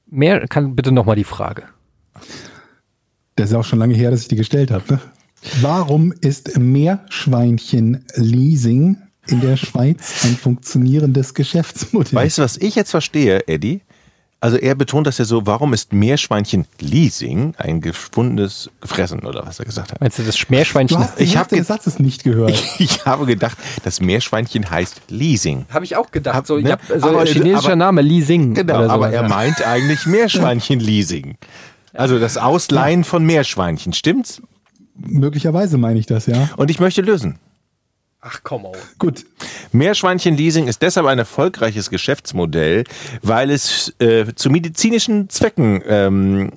[0.06, 1.64] Meer, kann bitte nochmal die Frage.
[3.36, 4.84] Das ist auch schon lange her, dass ich die gestellt habe.
[4.94, 5.00] Ne?
[5.60, 8.96] Warum ist Meerschweinchen Leasing
[9.26, 12.14] in der Schweiz ein funktionierendes Geschäftsmodell?
[12.14, 13.82] Weißt du, was ich jetzt verstehe, Eddie?
[14.42, 19.60] Also er betont das ja so, warum ist Meerschweinchen Leasing ein gefundenes Gefressen oder was
[19.60, 20.00] er gesagt hat.
[20.00, 20.98] Meinst du das du Meerschweinchen?
[20.98, 22.50] hast die Ich hab Hälfte ge- des Satzes nicht gehört.
[22.50, 25.66] Ich, ich habe gedacht, das Meerschweinchen heißt Leasing.
[25.72, 26.34] Habe ich auch gedacht.
[26.34, 26.70] Hab- so, ne?
[26.70, 28.54] ja, so Aber- chinesischer aber- Name, Leasing.
[28.54, 29.28] Genau, oder aber er ja.
[29.28, 31.36] meint eigentlich Meerschweinchen-Leasing.
[31.94, 34.42] Also das Ausleihen von Meerschweinchen, stimmt's?
[34.96, 36.48] Möglicherweise meine ich das, ja.
[36.56, 37.38] Und ich möchte lösen.
[38.24, 38.76] Ach komm auf.
[38.98, 39.24] Gut.
[39.72, 42.84] Meerschweinchen-Leasing ist deshalb ein erfolgreiches Geschäftsmodell,
[43.20, 46.52] weil es äh, zu medizinischen Zwecken ähm,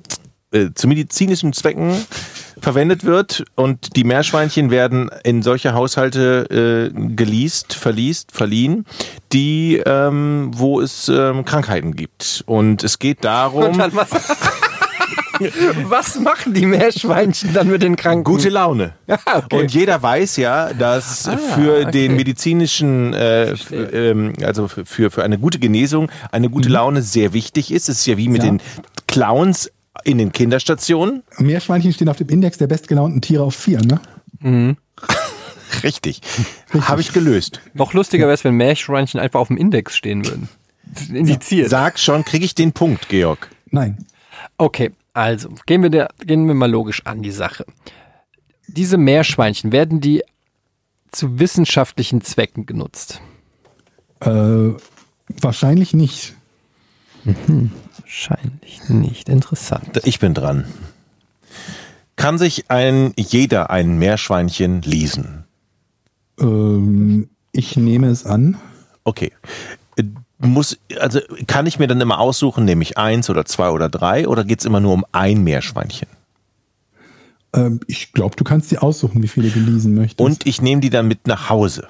[0.51, 2.05] äh, zu medizinischen Zwecken
[2.61, 8.85] verwendet wird und die Meerschweinchen werden in solche Haushalte äh, geleast, verliest, verliehen,
[9.33, 14.09] die ähm, wo es ähm, Krankheiten gibt und es geht darum Und dann was?
[15.83, 18.23] was machen die Meerschweinchen dann mit den Kranken?
[18.23, 18.93] Gute Laune.
[19.07, 19.59] okay.
[19.59, 21.91] Und jeder weiß ja, dass für okay.
[21.91, 27.71] den medizinischen, äh, ähm, also für, für eine gute Genesung, eine gute Laune sehr wichtig
[27.71, 27.89] ist.
[27.89, 28.49] Es ist ja wie mit Ja.
[28.49, 28.61] den
[29.07, 29.71] Clowns
[30.03, 31.23] in den Kinderstationen.
[31.37, 33.99] Meerschweinchen stehen auf dem Index der bestgelaunten Tiere auf vier, ne?
[35.83, 36.21] Richtig.
[36.81, 37.61] Habe ich gelöst.
[37.73, 40.49] Noch lustiger wäre es, wenn Meerschweinchen einfach auf dem Index stehen würden.
[41.11, 41.69] Indiziert.
[41.69, 43.49] Sag schon, kriege ich den Punkt, Georg.
[43.71, 44.05] Nein.
[44.57, 47.65] Okay, also gehen wir, der, gehen wir mal logisch an die Sache.
[48.67, 50.23] Diese Meerschweinchen, werden die
[51.11, 53.21] zu wissenschaftlichen Zwecken genutzt?
[54.19, 54.73] Äh,
[55.27, 56.35] wahrscheinlich nicht.
[57.99, 59.29] Wahrscheinlich nicht.
[59.29, 60.01] Interessant.
[60.03, 60.65] Ich bin dran.
[62.17, 65.45] Kann sich ein jeder ein Meerschweinchen leasen?
[66.39, 68.57] Ähm, ich nehme es an.
[69.05, 69.31] Okay.
[70.37, 74.27] Muss, also kann ich mir dann immer aussuchen, nehme ich eins oder zwei oder drei
[74.27, 76.09] oder geht es immer nur um ein Meerschweinchen?
[77.53, 80.19] Ähm, ich glaube, du kannst dir aussuchen, wie viele du leasen möchtest.
[80.19, 81.87] Und ich nehme die dann mit nach Hause.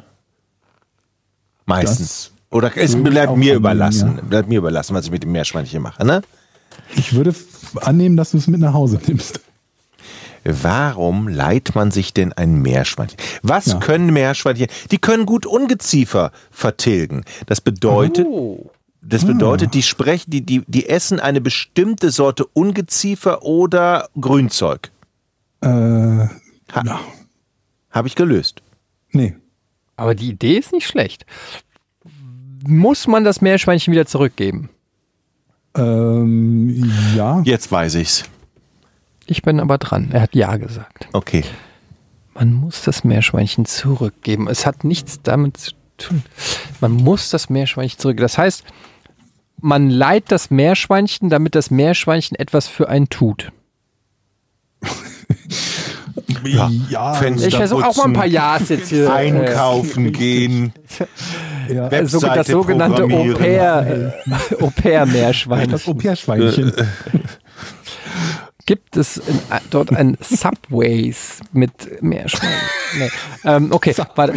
[1.66, 2.32] Meistens.
[2.52, 4.18] Oder es bleibt mir überlassen.
[4.18, 4.22] ja.
[4.22, 6.06] Bleibt mir überlassen, was ich mit dem Meerschweinchen mache.
[6.06, 6.22] Ne?
[6.96, 7.34] ich würde
[7.82, 9.40] annehmen, dass du es mit nach Hause nimmst.
[10.46, 13.18] Warum leiht man sich denn ein Meerschweinchen?
[13.42, 13.80] Was Ja.
[13.80, 14.68] können Meerschweinchen?
[14.92, 17.24] Die können gut Ungeziefer vertilgen.
[17.48, 18.70] Das bedeutet, Oh.
[19.02, 24.92] das bedeutet, die sprechen, die, die, die essen eine bestimmte Sorte Ungeziefer oder Grünzeug.
[25.62, 27.00] Äh, Ha, ja.
[27.92, 28.62] Habe ich gelöst.
[29.12, 29.36] Nee.
[29.98, 31.26] Aber die Idee ist nicht schlecht.
[32.68, 34.70] Muss man das Meerschweinchen wieder zurückgeben?
[35.78, 37.42] Ähm, ja.
[37.46, 38.24] Jetzt weiß ich's.
[39.26, 40.10] Ich bin aber dran.
[40.12, 41.08] Er hat Ja gesagt.
[41.14, 41.44] Okay.
[42.34, 44.48] Man muss das Meerschweinchen zurückgeben.
[44.48, 46.24] Es hat nichts damit zu tun.
[46.82, 48.26] Man muss das Meerschweinchen zurückgeben.
[48.26, 48.64] Das heißt,
[49.62, 53.52] man leiht das Meerschweinchen, damit das Meerschweinchen etwas für einen tut.
[56.44, 56.70] Ja.
[56.90, 59.14] Ja, Fenster Ich versuche auch mal ein paar Ja's jetzt hier.
[59.14, 60.74] Einkaufen gehen.
[61.70, 61.88] ja.
[61.88, 64.12] Äh, so, das Webseite sogenannte äh,
[64.62, 65.72] Au-pair-Meerschweinchen.
[65.72, 66.74] das Au-pair-Schweinchen.
[68.66, 72.58] Gibt es in, äh, dort ein Subways mit Meerschweinchen?
[72.98, 73.12] Nee.
[73.44, 74.34] Ähm, okay, warte.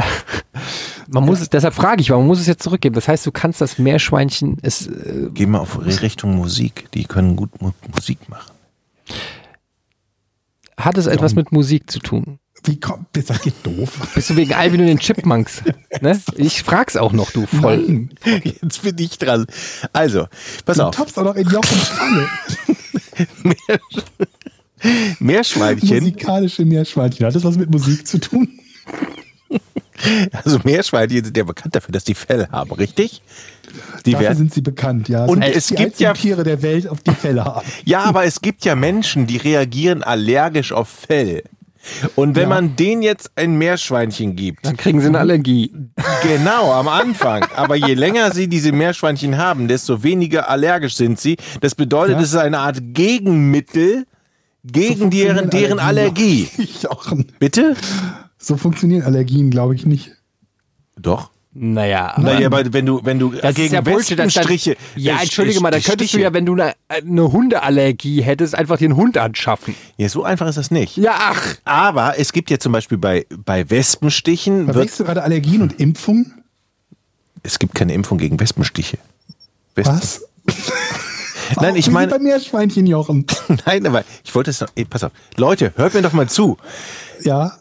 [1.10, 2.94] Man muss es, deshalb frage ich, weil man muss es jetzt zurückgeben.
[2.94, 6.90] Das heißt, du kannst das Meerschweinchen, es, äh, Geh mal auf Richtung Musik.
[6.92, 8.52] Die können gut Mu Musik machen.
[10.78, 12.38] hat es etwas mit Musik zu tun?
[12.64, 13.90] Wie kommt, das seid ihr doof?
[14.14, 15.62] Bist du wegen Alvin und den Chipmunks?
[16.02, 16.20] Ne?
[16.36, 17.78] Ich frag's auch noch, du voll.
[17.78, 18.10] Nein.
[18.44, 19.46] Jetzt bin ich dran.
[19.92, 20.26] Also,
[20.66, 20.94] pass Du auf.
[20.96, 22.28] tappst auch noch in Jochen Falle.
[25.18, 27.26] Meerschweinchen, Musikalische Meerschweinchen.
[27.26, 28.48] Hat das was mit Musik zu tun?
[30.44, 33.22] also Meerschweinchen sind ja bekannt dafür, dass die Fell haben, richtig?
[34.06, 35.24] Die Dafür sind sie bekannt, ja.
[35.26, 37.66] Und es gibt ja- Tiere der Welt, auf die Fälle haben.
[37.84, 41.42] ja, aber es gibt ja Menschen, die reagieren allergisch auf Fell.
[42.16, 42.48] Und wenn Ja.
[42.48, 45.72] man denen jetzt ein Meerschweinchen gibt, Dann kriegen sie eine Allergie.
[46.22, 51.36] genau am Anfang, aber je länger sie diese Meerschweinchen haben, desto weniger allergisch sind sie.
[51.60, 52.22] Das bedeutet, Ja.
[52.22, 54.06] es ist eine Art Gegenmittel
[54.64, 56.48] gegen deren, funktionieren deren Allergie.
[56.58, 57.26] Ich, Jochen.
[57.38, 57.76] Bitte?
[58.38, 60.12] So funktionieren Allergien, glaube ich, nicht.
[61.00, 61.30] Doch.
[61.54, 64.18] Naja, aber Naja, aber wenn du, wenn du das gegen ist ja Bullshit.
[64.18, 64.34] Das
[64.96, 68.76] ja, entschuldige mal, dann Stiche- könntest du ja, wenn du eine, eine Hundeallergie hättest, einfach
[68.78, 69.74] den Hund anschaffen.
[69.96, 70.96] Ja, so einfach ist das nicht.
[70.98, 71.56] Ja, ach.
[71.64, 76.34] Aber es gibt ja zum Beispiel bei, bei Wespenstichen, Verwechselst du gerade Allergien und Impfungen?
[77.42, 78.98] es gibt keine Impfung gegen Wespenstiche.
[79.74, 80.24] Wespen- Was?
[81.60, 83.24] Nein, ich meine, bei Meerschweinchen, Jochen.
[83.66, 85.12] nein, aber ich wollte es noch, ey, pass auf.
[85.36, 86.58] Leute, hört mir doch mal zu.
[87.24, 87.56] Ja,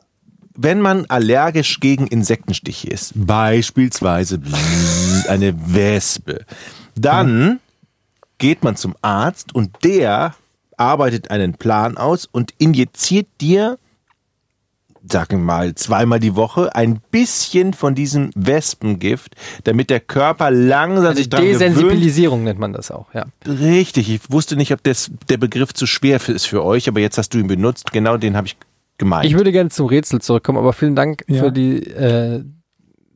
[0.59, 4.41] Wenn man allergisch gegen Insektenstiche ist, beispielsweise
[5.29, 6.45] eine Wespe,
[6.95, 7.59] dann
[8.39, 10.33] geht man zum Arzt und der
[10.75, 13.77] arbeitet einen Plan aus und injiziert dir,
[15.09, 21.15] sagen wir mal, zweimal die Woche ein bisschen von diesem Wespengift, damit der Körper langsam
[21.15, 21.61] sich daran gewöhnt.
[21.61, 23.25] Desensibilisierung nennt man das auch, ja.
[23.47, 26.99] Richtig, ich wusste nicht, ob das, der Begriff zu schwer für- ist für euch, aber
[26.99, 27.91] jetzt hast du ihn benutzt.
[27.91, 28.57] Genau den habe ich
[28.97, 29.25] gemeint.
[29.25, 31.43] Ich würde gerne zum Rätsel zurückkommen, aber vielen Dank Ja.
[31.43, 32.43] für die, äh,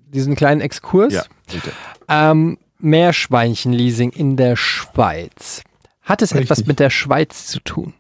[0.08, 1.14] diesen kleinen Exkurs.
[1.14, 1.72] ja, bitte.
[2.08, 5.62] Ähm, Meerschweinchenleasing in der Schweiz.
[6.02, 6.68] Hat es etwas Richtig.
[6.68, 7.94] mit der Schweiz zu tun?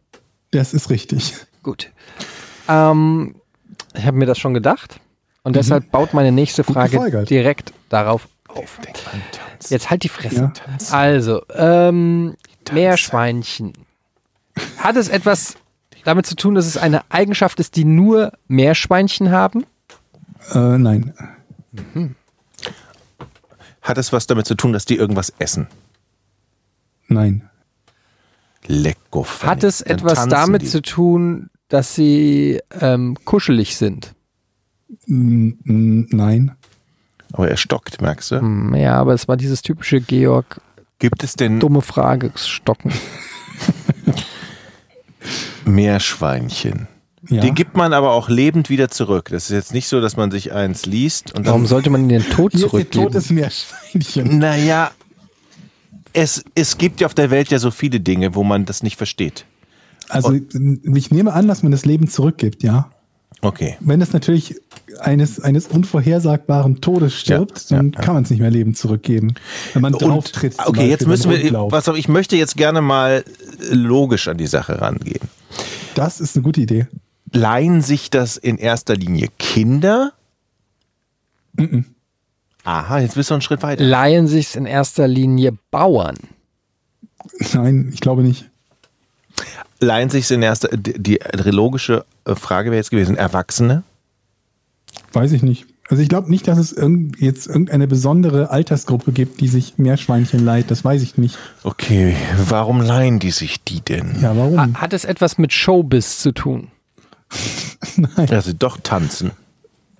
[0.51, 1.33] das ist richtig.
[1.63, 1.91] Gut.
[2.67, 3.35] Ähm,
[3.95, 4.99] ich habe mir das schon gedacht
[5.43, 7.29] und deshalb baut meine nächste Frage gefolgert.
[7.29, 8.79] direkt darauf auf.
[9.69, 10.51] Jetzt halt die Fresse.
[10.53, 10.95] Ja.
[10.97, 12.35] Also, ähm,
[12.73, 13.73] Meerschweinchen.
[14.77, 15.55] Hat es etwas
[16.03, 19.65] damit zu tun, dass es eine Eigenschaft ist, die nur Meerschweinchen haben?
[20.53, 21.13] Äh, nein.
[23.81, 25.67] Hat es was damit zu tun, dass die irgendwas essen?
[27.07, 27.49] Nein.
[28.67, 29.25] Lecko.
[29.43, 30.67] Hat es Dann etwas damit die.
[30.67, 34.13] zu tun, dass sie ähm, kuschelig sind?
[35.07, 36.55] Mm, mm, Nein.
[37.33, 38.39] Aber er stockt, merkst du?
[38.41, 40.61] Hm, Ja, aber es war dieses typische Georg
[40.99, 42.91] Gibt es denn dumme Frage stocken.
[45.65, 46.87] Meerschweinchen?
[47.29, 47.41] Ja.
[47.41, 49.29] Die gibt man aber auch lebend wieder zurück.
[49.29, 52.09] Das ist jetzt nicht so, dass man sich eins liest und Warum sollte man ihnen
[52.09, 53.05] den Tod Hier ist zurückgeben?
[53.05, 54.39] totes Meerschweinchen.
[54.39, 54.91] Naja,
[56.13, 58.97] es, es gibt ja auf der Welt ja so viele Dinge, wo man das nicht
[58.97, 59.45] versteht.
[60.09, 62.91] Also ich nehme an, dass man das Leben zurückgibt, ja.
[63.41, 63.75] Okay.
[63.79, 64.55] Wenn es natürlich
[64.99, 69.33] eines, eines unvorhersagbaren Todes stirbt, Ja, dann ja, kann man es nicht mehr lebend zurückgeben.
[69.73, 70.55] Wenn man drauf tritt.
[70.65, 71.67] okay, jetzt müssen wir.
[71.69, 73.23] Pass auf, ich möchte jetzt gerne mal
[73.71, 75.21] logisch an die Sache rangehen.
[75.95, 76.87] Das ist eine gute Idee.
[77.33, 80.13] Leihen sich das in erster Linie Kinder?
[82.63, 83.83] Aha, jetzt bist du einen Schritt weiter.
[83.83, 86.17] Leihen sich in erster Linie Bauern.
[87.53, 88.49] Nein, ich glaube nicht.
[89.81, 93.83] Leihen sich in erster die, die logische äh, Frage wäre jetzt gewesen, Erwachsene?
[95.13, 95.65] Weiß ich nicht.
[95.89, 100.45] Also ich glaube nicht, dass es irgend, jetzt irgendeine besondere Altersgruppe gibt, die sich Meerschweinchen
[100.45, 100.71] leiht.
[100.71, 101.37] Das weiß ich nicht.
[101.63, 102.15] Okay,
[102.47, 104.15] warum leihen die sich die denn?
[104.21, 104.57] Ja, warum?
[104.57, 106.67] Ha- Hat es etwas mit Showbiz zu tun?
[108.29, 109.31] Also doch tanzen.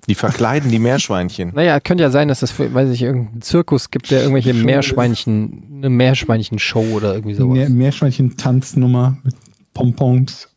[0.08, 1.52] Die verkleiden die Meerschweinchen.
[1.56, 5.64] Naja, könnte ja sein, dass es, für, weiß ich, irgendeinen Zirkus gibt, der irgendwelche Meerschweinchen,
[5.78, 7.54] eine Meerschweinchen-Show oder irgendwie sowas.
[7.58, 9.36] Meer, Meerschweinchen-Tanznummer mit
[9.74, 10.48] Pompons.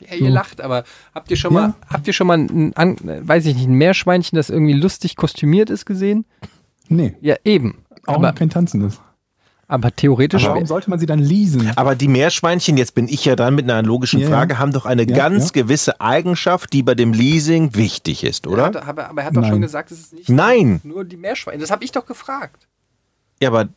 [0.00, 1.60] Ja, ihr lacht, aber habt ihr schon Ja.
[1.68, 5.16] mal, habt ihr schon mal ein, an, weiß ich nicht, ein Meerschweinchen, das irgendwie lustig
[5.16, 6.24] kostümiert ist, gesehen?
[6.88, 7.78] Nee, Ja, eben.
[8.06, 9.00] auch Aber, kein Tanzendes.
[9.66, 10.44] aber theoretisch.
[10.44, 11.70] Warum sollte man sie dann leasen?
[11.76, 14.58] Aber die Meerschweinchen, jetzt bin ich ja dran mit einer logischen Ja, Frage, ja.
[14.58, 15.62] haben doch eine Ja, ganz ja.
[15.62, 18.66] gewisse Eigenschaft, die bei dem Leasing wichtig ist, oder?
[18.66, 19.52] Hat, aber, aber er hat doch Nein.
[19.52, 20.80] schon gesagt, es ist nicht Nein.
[20.84, 21.60] nur die Meerschweinchen.
[21.62, 22.68] Das habe ich doch gefragt.
[23.40, 23.68] Ja, aber,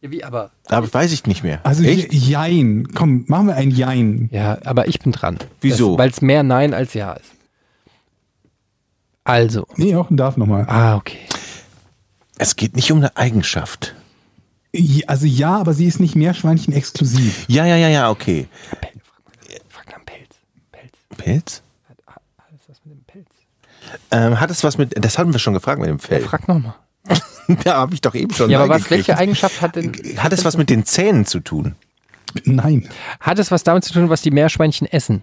[0.00, 0.50] Ja, wie, aber.
[0.66, 1.60] aber weiß ich nicht mehr.
[1.64, 2.12] Also Echt?
[2.12, 2.88] Jein.
[2.94, 4.28] Komm, machen wir ein Jein.
[4.32, 5.38] Ja, aber ich bin dran.
[5.60, 5.98] Wieso?
[5.98, 7.32] Weil es mehr Nein als Ja ist.
[9.24, 9.66] Also.
[9.76, 10.64] Nee, Jochen darf nochmal.
[10.68, 11.18] Ah, okay.
[12.38, 13.94] Es geht nicht um eine Eigenschaft.
[15.06, 17.44] Also ja, aber sie ist nicht Meerschweinchen exklusiv.
[17.48, 18.46] Ja, ja, ja, ja, okay.
[19.68, 20.36] Frag nach dem Pelz.
[20.70, 20.92] Pelz.
[21.16, 21.62] Pilz?
[22.36, 23.26] Alles was mit dem Pelz.
[24.12, 26.20] Ähm, hat es was mit, das hatten wir schon gefragt mit dem Fell.
[26.20, 26.74] Frag nochmal.
[27.64, 29.92] da habe ich doch eben schon Ja, aber was, welche Eigenschaft hat denn.
[30.18, 31.74] Hat es was mit den Zähnen zu tun?
[32.44, 32.88] Nein,
[33.20, 35.22] Hat es was damit zu tun, was die Meerschweinchen essen?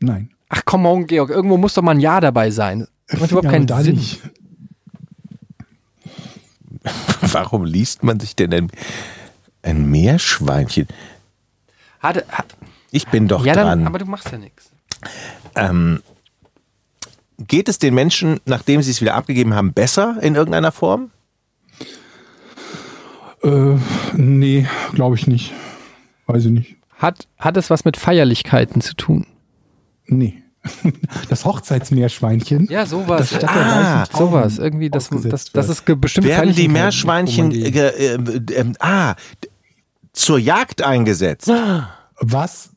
[0.00, 0.30] nein.
[0.50, 2.86] Ach komm on, Georg, irgendwo muss doch mal ein Ja dabei sein.
[3.08, 3.96] Das macht überhaupt Ja, keinen Sinn.
[3.96, 4.22] nicht.
[7.20, 8.70] Warum liest man sich denn ein,
[9.62, 10.86] ein Meerschweinchen?
[12.00, 12.46] Hat, hat,
[12.90, 13.86] Ich bin doch ja, dann, dran.
[13.86, 14.70] aber du machst ja nichts.
[15.54, 16.02] Ähm,
[17.38, 21.10] geht es den Menschen, nachdem sie es wieder abgegeben haben, besser in irgendeiner Form?
[23.42, 23.76] Äh,
[24.16, 25.52] nee, glaube ich nicht.
[26.26, 26.76] Weiß ich nicht.
[26.96, 29.26] Hat, hat es was mit Feierlichkeiten zu tun?
[30.06, 30.42] Nee.
[31.30, 32.66] Das Hochzeitsmeerschweinchen.
[32.70, 33.20] Ja, sowas.
[33.20, 37.68] Das statt der Ah, Sowas, irgendwie, das, das, das ist bestimmte Werden die Meerschweinchen äh,
[37.68, 39.48] äh, äh, ah, d-
[40.12, 41.50] zur Jagd eingesetzt?
[42.20, 42.70] Was?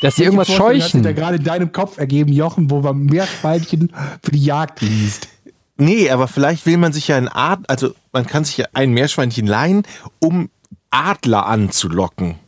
[0.00, 1.14] dass sie irgendwas Welche Vorstellung Hat sich da scheuchen.
[1.16, 3.92] gerade in deinem Kopf ergeben, Jochen, wo man Meerschweinchen
[4.22, 5.28] für die Jagd liest.
[5.82, 8.92] Nee, aber vielleicht will man sich ja ein Ad, also man kann sich ja ein
[8.92, 9.82] Meerschweinchen leihen,
[10.20, 10.48] um
[10.90, 12.38] Adler anzulocken.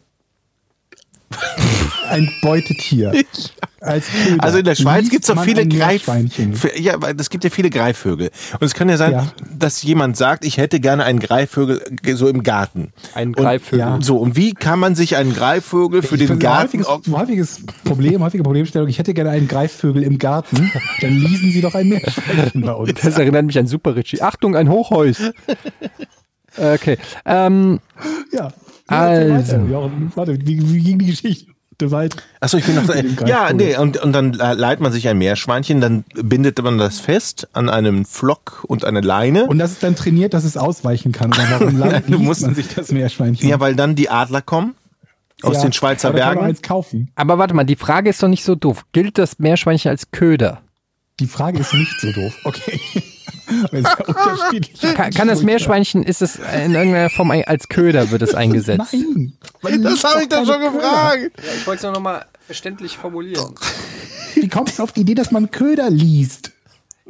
[2.14, 3.12] Ein Beutetier.
[3.80, 4.06] Als.
[4.38, 6.54] Also in der Schweiz gibt es doch viele ein Greif Meerschweinchen.
[6.54, 8.30] F- Ja, weil es gibt ja viele Greifvögel.
[8.58, 9.26] Und es kann ja sein, Ja.
[9.58, 12.94] dass jemand sagt, ich hätte gerne einen Greifvögel äh, so im Garten.
[13.14, 13.78] Ein Und- Greifvögel.
[13.80, 13.98] Ja.
[14.00, 16.82] So, und wie kann man sich einen Greifvögel für Ich den Garten...
[16.82, 18.88] Häufiges, häufiges Problem, häufige Problemstellung.
[18.88, 20.72] Ich hätte gerne einen Greifvögel im Garten.
[21.02, 22.90] Dann ließen sie doch ein Meerschweinchen bei uns.
[23.02, 24.22] Das erinnert mich an Super Richie.
[24.22, 25.16] Achtung, ein Hochhaus.
[26.56, 26.96] Okay.
[27.26, 27.80] Ähm,
[28.32, 28.50] Ja.
[28.86, 29.56] Also.
[29.70, 31.46] Ja, warte, wie, wie ging die Geschichte
[31.80, 32.18] weiter?
[32.40, 32.86] Achso, ich bin noch.
[32.92, 36.78] Dem Ja, nee, und, und dann äh, leiht man sich ein Meerschweinchen, dann bindet man
[36.78, 39.46] das fest an einem Flock und eine Leine.
[39.46, 41.30] Und das ist dann trainiert, dass es ausweichen kann.
[41.32, 41.78] Oder warum
[42.24, 43.48] musst- man sich das Meerschweinchen?
[43.48, 44.74] ja, weil dann die Adler kommen
[45.42, 46.50] aus Ja, den Schweizer aber da kann man Bergen.
[46.50, 47.10] eins kaufen.
[47.16, 48.84] aber warte mal, die Frage ist doch nicht so doof.
[48.92, 50.62] Gilt das Meerschweinchen als Köder?
[51.20, 52.34] Die Frage ist nicht so doof.
[52.44, 52.80] Okay.
[53.72, 54.92] Ja.
[54.94, 58.92] Kann, kann das Meerschweinchen, ist es in irgendeiner Form als Köder wird es eingesetzt?
[58.92, 59.34] Nein.
[59.82, 60.70] Das habe ich doch keine schon Köder.
[60.72, 61.30] gefragt.
[61.58, 63.54] Ich wollte es nur nochmal verständlich formulieren.
[64.34, 66.52] Wie kommst du auf die Idee, dass man Köder liest?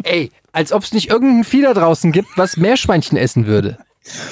[0.02, 3.78] Ey, als ob es nicht irgendein Vieh da draußen gibt, was Meerschweinchen essen würde.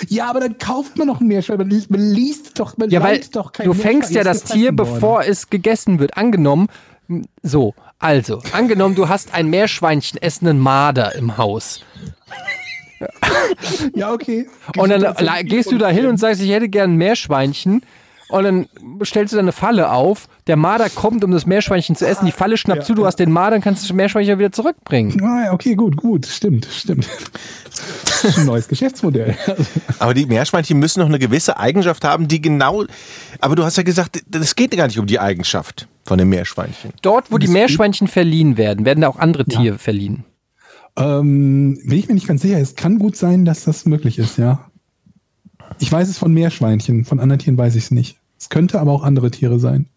[0.08, 1.86] Ja, aber dann kauft man noch ein Meerschweinchen.
[1.88, 4.76] Man liest, doch, man Ja, weil doch kein du fängst ja das Tier, worden.
[4.76, 6.16] bevor es gegessen wird.
[6.16, 6.68] Angenommen,
[7.42, 11.80] so, also, angenommen, du hast einen Meerschweinchen essenden Marder im Haus.
[13.94, 14.46] Ja, okay.
[14.76, 15.14] Und dann
[15.46, 17.82] gehst du da hin und sagst, ich hätte gern ein Meerschweinchen.
[18.28, 18.66] Und dann
[19.04, 20.28] stellst du da eine Falle auf.
[20.46, 22.24] Der Marder kommt, um das Meerschweinchen zu essen.
[22.24, 25.20] Die Falle schnappt zu, du hast den Marder, dann kannst du das Meerschweinchen wieder zurückbringen.
[25.22, 26.26] Ah, ja, okay, gut, gut.
[26.26, 27.06] Stimmt, stimmt.
[28.04, 29.36] Das ist ein neues Geschäftsmodell.
[29.98, 32.84] Aber die Meerschweinchen müssen noch eine gewisse Eigenschaft haben, die genau.
[33.40, 36.92] Aber du hast ja gesagt, es geht gar nicht um die Eigenschaft von dem Meerschweinchen.
[37.02, 40.24] Dort, wo die Meerschweinchen verliehen werden, werden da auch andere Tiere verliehen.
[40.96, 42.58] Ähm, bin ich mir nicht ganz sicher.
[42.58, 44.70] Es kann gut sein, dass das möglich ist, ja.
[45.78, 48.18] Ich weiß es von Meerschweinchen, von anderen Tieren weiß ich es nicht.
[48.38, 49.88] Es könnte aber auch andere Tiere sein.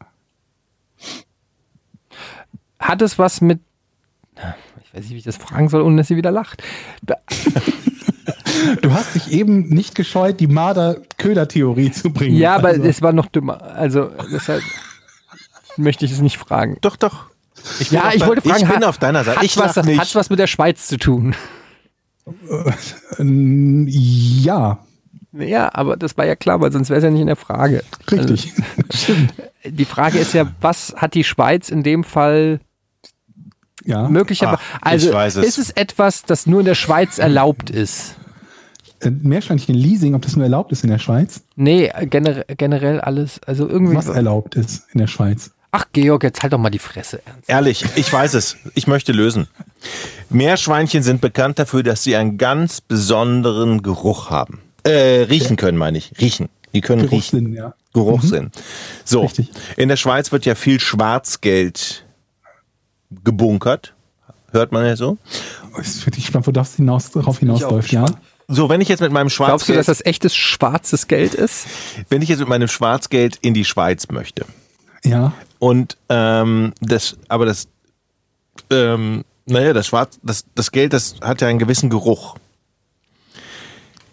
[2.80, 3.60] Hat es was mit.
[4.84, 6.64] Ich weiß nicht, wie ich das fragen soll, ohne dass sie wieder lacht.
[8.82, 12.38] Du hast dich eben nicht gescheut, die Marder-Köder-Theorie zu bringen.
[12.38, 13.61] Ja, aber Also, es war noch dümmer.
[13.61, 14.64] Also, deshalb
[15.78, 16.78] möchte ich es nicht fragen.
[16.82, 17.26] Doch, doch.
[17.80, 19.38] Ich Ja, ich wollte fragen, Ich bin hat- auf deiner Seite.
[19.38, 20.00] Hat Ich was, lach nicht.
[20.00, 21.36] hat's was mit der Schweiz zu tun?
[23.20, 24.80] ähm, ja,
[25.38, 27.84] Ja, aber das war ja klar, weil sonst wäre es ja nicht in der Frage.
[28.12, 28.54] richtig.
[28.94, 29.34] Stimmt.
[29.64, 32.60] Also, die Frage ist ja, was hat die Schweiz in dem Fall
[33.84, 34.08] Ja.
[34.08, 34.62] möglicherweise?
[35.10, 35.48] Ich Also es.
[35.48, 38.16] ist es etwas, das nur in der Schweiz erlaubt ist?
[39.02, 41.42] Äh, Meerschweinchen-Leasing, ob das nur erlaubt ist in der Schweiz?
[41.58, 43.42] Nee, generell, generell alles.
[43.46, 43.96] Also irgendwie.
[43.96, 45.52] Was erlaubt ist in der Schweiz?
[45.78, 47.22] Ach, Georg, jetzt halt doch mal die Fresse.
[47.26, 47.50] Ernst.
[47.50, 48.56] Ehrlich, ich weiß es.
[48.76, 49.48] Ich möchte lösen.
[50.30, 54.62] Meerschweinchen sind bekannt dafür, dass sie einen ganz besonderen Geruch haben.
[54.84, 56.14] Äh, riechen können, meine ich.
[56.18, 56.48] Riechen.
[56.74, 57.40] Die können riechen.
[57.40, 57.74] Geruchssinn, ja.
[57.94, 58.52] Geruchssinn.
[59.04, 59.52] So, Richtig.
[59.76, 62.06] in der Schweiz wird ja viel Schwarzgeld
[63.26, 63.96] gebunkert.
[64.52, 65.18] Hört man ja so.
[65.82, 68.06] Ich finde ich spannend, wo das hinaus, darauf hinausläuft, ja.
[68.48, 71.66] So, wenn ich jetzt mit meinem Glaubst du, Schwarzgeld, dass das echtes schwarzes Geld ist?
[72.08, 74.46] wenn ich jetzt mit meinem Schwarzgeld in die Schweiz möchte
[75.06, 75.32] Ja.
[75.60, 77.68] und ähm, das, aber das,
[78.72, 82.36] ähm, naja, das Schwarz, das, das Geld, das hat ja einen gewissen Geruch.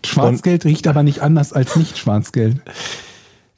[0.04, 2.60] Schwarzgeld riecht aber nicht anders als nicht Schwarzgeld.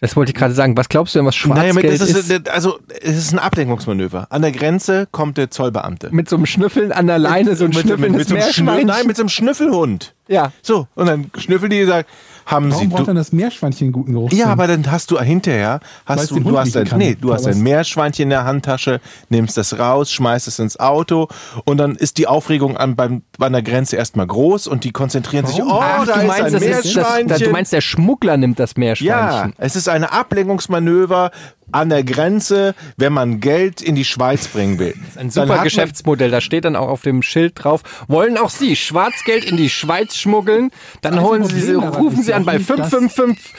[0.00, 0.76] Das wollte ich gerade sagen.
[0.76, 2.30] Was glaubst du denn, was Naja, Schwarzgeld mit, das ist?
[2.30, 4.26] ist, also es ist ein Ablenkungsmanöver.
[4.28, 6.10] An der Grenze kommt der Zollbeamte.
[6.14, 8.62] Mit so einem Schnüffeln an der Leine, so ein mit, schnüffelndes mit so einem Schnü-
[8.64, 8.86] Meerschweinchen.
[8.88, 10.14] Nein, mit so einem Schnüffelhund.
[10.28, 10.52] ja.
[10.60, 12.10] So, und dann schnüffelt die und sagt,
[12.46, 12.88] haben Warum Sie.
[12.88, 14.32] braucht dann das Meerschweinchen einen guten Geruch?
[14.32, 16.98] ja, aber dann hast du hinterher, hast du, du hast ein, kann.
[16.98, 21.28] nee, du hast ein Meerschweinchen in der Handtasche, nimmst das raus, schmeißt es ins Auto
[21.64, 25.46] und dann ist die Aufregung an, beim, an der Grenze erstmal groß und die konzentrieren
[25.46, 27.38] sich, oh, Ach, da du, ist meinst, ein das ist das, Meerschweinchen.
[27.46, 29.54] du meinst, der Schmuggler nimmt das ja, Meerschweinchen.
[29.58, 31.30] es ist ein Ablenkungsmanöver
[31.72, 34.94] an der Grenze, wenn man Geld in die Schweiz bringen will.
[34.94, 36.30] Ein Dann super hat man- Geschäftsmodell.
[36.30, 40.16] Da steht dann auch auf dem Schild drauf, wollen auch Sie Schwarzgeld in die Schweiz
[40.16, 40.70] schmuggeln?
[41.02, 43.52] Dann Das holen Sie, Problem daran rufen ist Sie an bei nicht, dass- 555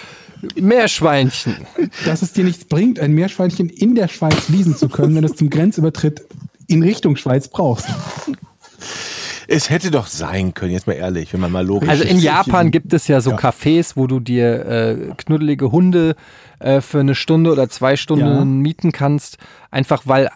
[0.56, 1.56] Meerschweinchen.
[2.06, 5.30] Dass es dir nichts bringt, ein Meerschweinchen in der Schweiz leasen zu können, wenn du
[5.30, 6.26] es zum Grenzübertritt
[6.68, 7.88] in Richtung Schweiz brauchst.
[9.48, 12.20] Es hätte doch sein können, jetzt mal ehrlich, wenn man mal logisch Also in.
[12.20, 16.16] Japan gibt es ja so Cafés, wo du dir äh, knuddelige Hunde
[16.60, 18.46] äh, für eine Stunde oder zwei Stunden Ja.
[18.46, 19.38] mieten kannst,
[19.72, 20.30] einfach weil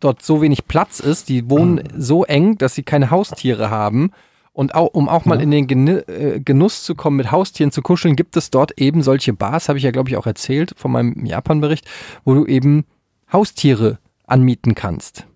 [0.00, 1.28] dort so wenig Platz ist.
[1.28, 4.10] Die wohnen so eng, dass sie keine Haustiere haben.
[4.52, 8.16] Und auch, um auch mal in den äh, Genuss zu kommen, mit Haustieren zu kuscheln,
[8.16, 11.26] gibt es dort eben solche Bars, habe ich ja, glaube ich, auch erzählt von meinem
[11.26, 11.86] Japan-Bericht,
[12.24, 12.86] wo du eben
[13.30, 15.26] Haustiere anmieten kannst.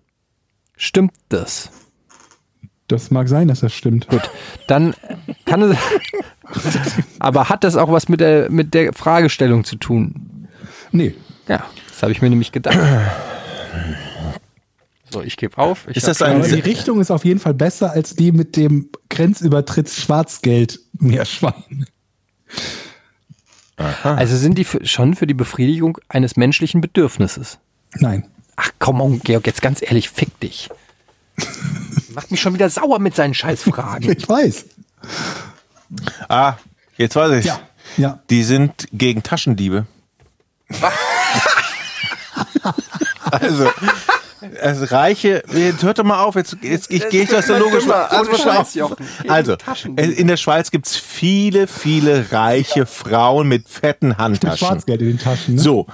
[0.75, 1.69] Stimmt das?
[2.91, 4.07] Das mag sein, dass das stimmt.
[4.09, 4.29] Gut,
[4.67, 4.93] dann
[5.45, 5.77] kann es.
[7.19, 10.47] aber hat das auch was mit der, mit der Fragestellung zu tun?
[10.91, 11.15] Nee.
[11.47, 12.77] Ja, das habe ich mir nämlich gedacht.
[15.09, 15.87] So, ich gebe auf.
[15.89, 18.89] Ich Ist das ein- die Richtung ist auf jeden Fall besser als die mit dem
[19.09, 21.85] Grenzübertritt Schwarzgeld Meerschwein.
[24.03, 27.57] Also sind die für, schon für die Befriedigung eines menschlichen Bedürfnisses?
[27.95, 28.27] Nein.
[28.55, 30.69] Ach komm, Georg, jetzt ganz ehrlich, fick dich.
[32.13, 34.11] Macht mich schon wieder sauer mit seinen Scheißfragen.
[34.17, 34.65] Ich weiß.
[36.29, 36.55] Ah,
[36.97, 37.45] jetzt weiß ich.
[37.45, 37.59] Ja.
[37.97, 38.19] Ja.
[38.29, 39.85] Die sind gegen Taschendiebe.
[43.31, 43.69] also,
[44.61, 47.85] also Reiche, jetzt hört doch mal auf, jetzt, jetzt ich gehe ich das so logisch
[47.85, 48.05] mal.
[48.05, 48.79] Also, Scheiß,
[49.27, 49.57] also
[49.97, 54.67] in der Schweiz gibt's viele, viele reiche Frauen mit fetten Mit Handtaschen.
[54.67, 55.55] Schwarzgeld in den Taschen.
[55.55, 55.61] Ne?
[55.61, 55.87] So.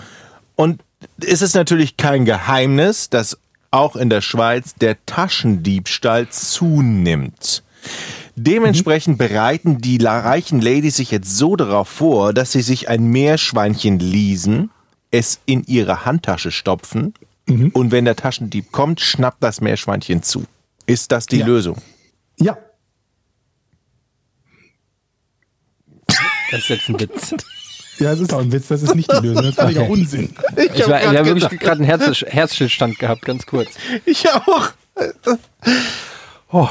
[0.56, 0.82] Und
[1.24, 3.38] es ist natürlich kein Geheimnis, dass
[3.78, 7.64] auch in der Schweiz der Taschendiebstahl zunimmt.
[8.36, 14.00] Dementsprechend bereiten die reichen Ladies sich jetzt so darauf vor, dass sie sich ein Meerschweinchen
[14.00, 14.70] leasen,
[15.12, 17.14] es in ihre Handtasche stopfen
[17.48, 20.44] und wenn der Taschendieb kommt, schnappt das Meerschweinchen zu.
[20.86, 21.46] Ist das die Ja.
[21.46, 21.78] Lösung?
[22.38, 22.58] Ja.
[26.52, 27.34] Das ist jetzt ein Witz.
[28.00, 28.68] Ja, das ist auch ein Witz.
[28.68, 29.44] Das ist nicht die Lösung.
[29.44, 29.92] Das ist völliger Okay.
[29.92, 30.36] Unsinn.
[30.56, 33.70] Ich, ich habe wirklich gerade einen Herz, Herzstillstand gehabt, ganz kurz.
[34.06, 34.70] Ich auch.
[36.52, 36.70] Oh,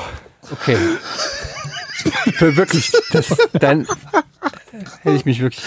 [0.52, 0.76] okay.
[2.34, 3.86] Für wirklich, das, dann
[5.02, 5.64] hätte ich mich wirklich.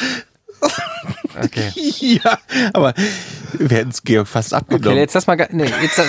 [1.42, 1.72] Okay.
[2.02, 2.40] Ja,
[2.74, 2.94] aber
[3.54, 4.90] wir hätten es Georg fast abgenommen.
[4.90, 6.02] Okay, jetzt lass mal, nee, jetzt,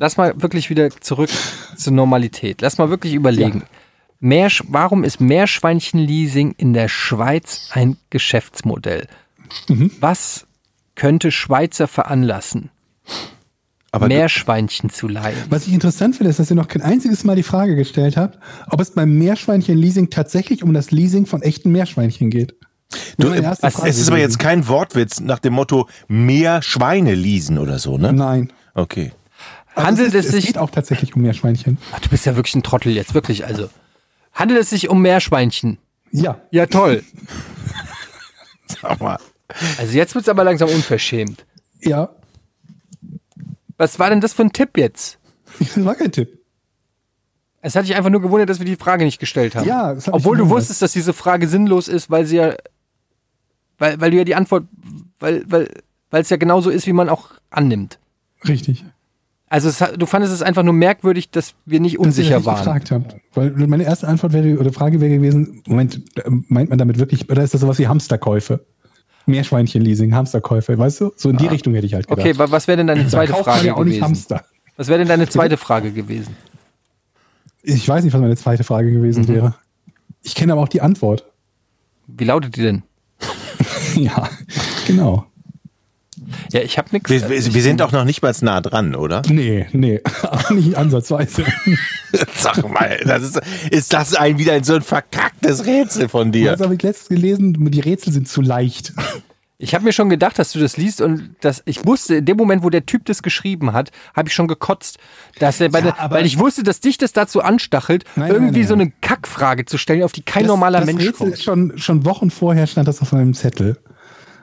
[0.00, 1.30] lass mal wirklich wieder zurück
[1.76, 2.60] zur Normalität.
[2.62, 3.64] Lass mal wirklich überlegen.
[4.20, 9.06] Meersch warum ist Meerschweinchen-Leasing in der Schweiz ein Geschäftsmodell?
[10.00, 10.46] Was
[10.96, 12.70] könnte Schweizer veranlassen,
[13.92, 15.36] aber Meerschweinchen zu leihen?
[15.50, 18.38] Was ich interessant finde, ist, dass ihr noch kein einziges Mal die Frage gestellt habt,
[18.70, 22.54] ob es beim Meerschweinchen-Leasing tatsächlich um das Leasing von echten Meerschweinchen geht.
[23.18, 23.60] Du, es
[23.98, 28.12] ist aber jetzt kein Wortwitz nach dem Motto mehr Schweine leasen oder so, ne?
[28.12, 28.50] Nein.
[28.74, 29.12] Okay.
[29.74, 31.78] Also Handelt es, es ist, sich- Es geht auch tatsächlich um Meerschweinchen.
[31.94, 33.44] Ach, du bist ja wirklich ein Trottel jetzt, wirklich.
[33.46, 33.68] Also
[34.38, 35.78] handelt es sich um Meerschweinchen?
[36.12, 36.40] Ja.
[36.50, 37.04] Ja, toll.
[38.66, 39.18] Sag mal.
[39.78, 41.44] Also jetzt wird's aber langsam unverschämt.
[41.80, 42.10] Ja.
[43.76, 45.18] Was war denn das für ein Tipp jetzt?
[45.58, 46.38] Das war kein Tipp.
[47.60, 49.66] Es hat dich einfach nur gewundert, dass wir die Frage nicht gestellt haben.
[49.66, 52.54] Ja, das hat Obwohl du wusstest, dass diese Frage sinnlos ist, weil sie ja,
[53.78, 54.68] weil, weil du ja die Antwort,
[55.18, 55.68] weil, weil,
[56.10, 57.98] weil es ja genauso ist, wie man auch annimmt.
[58.46, 58.84] Richtig.
[59.50, 62.58] Also es, du fandest es einfach nur merkwürdig, dass wir nicht Dass ihr unsicher waren.
[62.58, 63.16] gefragt habt.
[63.34, 67.30] Weil meine erste Antwort wäre, oder Frage wäre gewesen, Moment, äh, meint man damit wirklich,
[67.30, 68.64] oder ist das sowas wie Hamsterkäufe?
[69.26, 71.12] Meerschweinchen-Leasing, Hamsterkäufe, weißt du?
[71.16, 72.26] So in die Richtung hätte ich halt gedacht.
[72.26, 74.04] Okay, wa- was wäre denn deine zweite Frage ja auch nicht gewesen?
[74.04, 74.44] Hamster.
[74.76, 76.34] Was wäre denn deine zweite Frage gewesen?
[77.62, 79.28] Ich weiß nicht, was meine zweite Frage gewesen Mhm.
[79.28, 79.54] wäre.
[80.22, 81.24] Ich kenne aber auch die Antwort.
[82.06, 82.82] Wie lautet die denn?
[83.96, 84.28] ja,
[84.86, 85.26] genau.
[86.52, 87.10] Ja, ich habe nichts.
[87.10, 89.22] Wir, wir, wir sind auch noch nicht mal nah dran, oder?
[89.28, 91.44] Nee, nee, auch nicht ansatzweise.
[92.36, 93.40] Sag mal, das ist,
[93.70, 96.52] ist das ein wieder so ein verkacktes Rätsel von dir?
[96.52, 98.92] Das habe ich letztens gelesen, die Rätsel sind zu leicht.
[99.60, 102.36] Ich habe mir schon gedacht, dass du das liest und dass ich wusste, in dem
[102.36, 104.98] Moment, wo der Typ das geschrieben hat, habe ich schon gekotzt,
[105.40, 108.60] dass er bei der, aber- weil ich wusste, dass dich das dazu anstachelt, Nein, irgendwie
[108.60, 108.82] nein, so nein.
[108.82, 111.42] eine Kackfrage zu stellen, auf die kein Das- normaler das Mensch Rätsel kommt.
[111.42, 113.78] schon, schon Wochen vorher stand das auf meinem Zettel.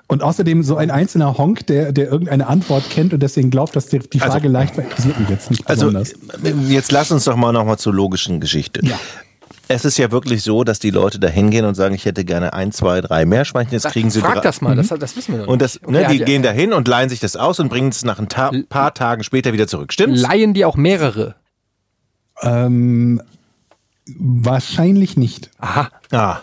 [0.08, 3.88] Und außerdem so ein einzelner Honk, der, der irgendeine Antwort kennt und deswegen glaubt, dass
[3.88, 6.14] die, die Also- Frage leicht war, interessiert mich jetzt nicht Also besonders.
[6.70, 8.82] jetzt lass uns doch mal noch mal zur logischen Geschichte.
[8.84, 9.00] Ja.
[9.68, 12.54] Es ist ja wirklich so, dass die Leute da hingehen und sagen, ich hätte gerne
[12.54, 14.42] ein, zwei, drei Meerschweinchen, jetzt kriegen sie Frag drei.
[14.42, 15.90] das mal, das, das wissen wir noch Und das, nicht.
[15.90, 18.06] ne, Okay, die hat- gehen da hin und leihen sich das aus und bringen es
[18.06, 19.92] nach ein ta paar Tagen später wieder zurück.
[19.92, 20.22] Stimmt's?
[20.22, 21.34] Leihen die auch mehrere?
[22.44, 23.20] Ähm,
[24.08, 25.50] wahrscheinlich nicht.
[25.60, 25.90] Aha.
[26.12, 26.38] Ah,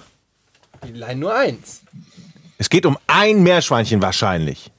[0.85, 1.83] Die leihen nur eins.
[2.63, 4.71] Es geht um ein Meerschweinchen wahrscheinlich.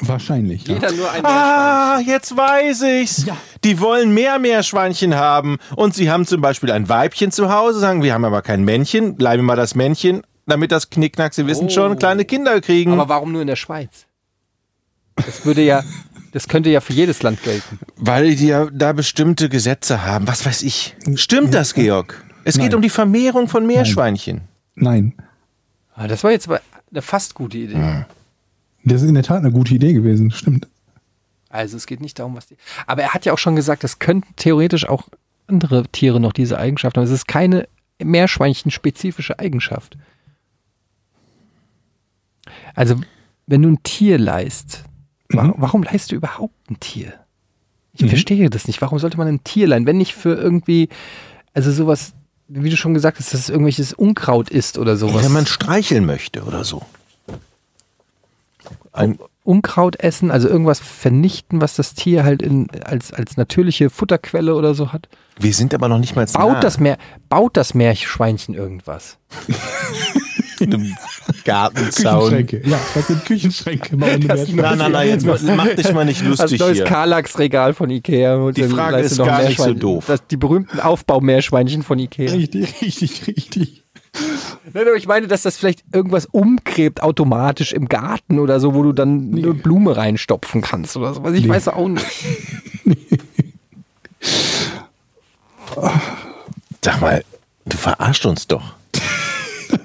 [0.00, 0.66] Wahrscheinlich.
[0.66, 0.74] Ja.
[0.76, 3.26] Jeder nur ein Ah, jetzt weiß ich's.
[3.26, 3.36] Ja.
[3.64, 8.02] Die wollen mehr Meerschweinchen haben und sie haben zum Beispiel ein Weibchen zu Hause, sagen,
[8.02, 11.70] wir haben aber kein Männchen, bleiben mal das Männchen, damit das Knickknack, sie wissen Oh.
[11.70, 12.92] schon, kleine Kinder kriegen.
[12.94, 14.06] Aber warum nur in der Schweiz?
[15.16, 15.82] Das würde ja,
[16.32, 17.78] das könnte ja für jedes Land gelten.
[17.96, 20.26] Weil die ja da bestimmte Gesetze haben.
[20.28, 20.96] Was weiß ich.
[21.16, 22.24] Stimmt das, Georg?
[22.44, 22.76] Es geht Nein.
[22.76, 24.40] um die Vermehrung von Meerschweinchen.
[24.76, 25.12] Nein.
[25.94, 26.60] Ah, Das war jetzt aber
[26.90, 28.04] eine fast gute Idee.
[28.84, 30.30] Das ist in der Tat eine gute Idee gewesen.
[30.30, 30.66] Stimmt.
[31.50, 32.56] Also es geht nicht darum, was die.
[32.86, 35.08] Aber er hat ja auch schon gesagt, es könnten theoretisch auch
[35.46, 37.04] andere Tiere noch diese Eigenschaft haben.
[37.04, 37.68] Es ist keine
[38.02, 39.96] Meerschweinchen-spezifische Eigenschaft.
[42.74, 43.00] Also,
[43.46, 44.84] wenn du ein Tier leist,
[45.30, 45.54] wa Mhm.
[45.56, 47.14] warum leist du überhaupt ein Tier?
[47.94, 48.80] Ich verstehe das nicht.
[48.80, 50.88] Warum sollte man ein Tierlein, wenn nicht für irgendwie,
[51.52, 52.12] also sowas,
[52.48, 55.24] wie du schon gesagt hast, dass es irgendwelches Unkraut ist oder sowas.
[55.24, 56.82] Wenn man streicheln möchte oder so.
[58.92, 59.18] Ein,
[59.48, 64.74] Unkraut essen, also irgendwas vernichten, was das Tier halt in, als, als natürliche Futterquelle oder
[64.74, 65.08] so hat.
[65.40, 66.60] wir sind aber noch nicht mal Baut nah.
[66.60, 66.98] das, Meer,
[67.30, 69.16] baut das Meerschweinchen irgendwas?
[70.60, 70.94] in einem
[71.44, 72.30] Gartenzaun.
[72.30, 72.68] Küchenschränke.
[72.68, 73.96] Ja, das sind Küchenschränke.
[74.26, 74.48] Das-.
[74.48, 75.38] Nein, nein, nein, jetzt mach,
[75.74, 76.84] dich mal nicht Das lustig neues hier.
[76.84, 78.36] Karlax-Regal von Ikea.
[78.36, 79.80] Und Die Frage ist noch gar nicht so Meerschweinchen.
[79.80, 80.04] doof.
[80.06, 82.30] Das, die berühmten Aufbaumeerschweinchen von Ikea.
[82.32, 83.84] Richtig, richtig, richtig.
[84.72, 88.82] Nein, aber ich meine, dass das vielleicht irgendwas umgräbt automatisch im Garten oder so, wo
[88.82, 91.34] du dann eine Blume reinstopfen kannst oder sowas.
[91.34, 91.48] Ich Nee.
[91.50, 92.04] weiß auch nicht.
[96.82, 97.24] Sag mal,
[97.66, 98.74] du verarschst uns doch.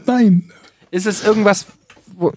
[0.05, 0.49] Nein.
[0.93, 1.65] Ist es irgendwas,
[2.15, 2.31] wo,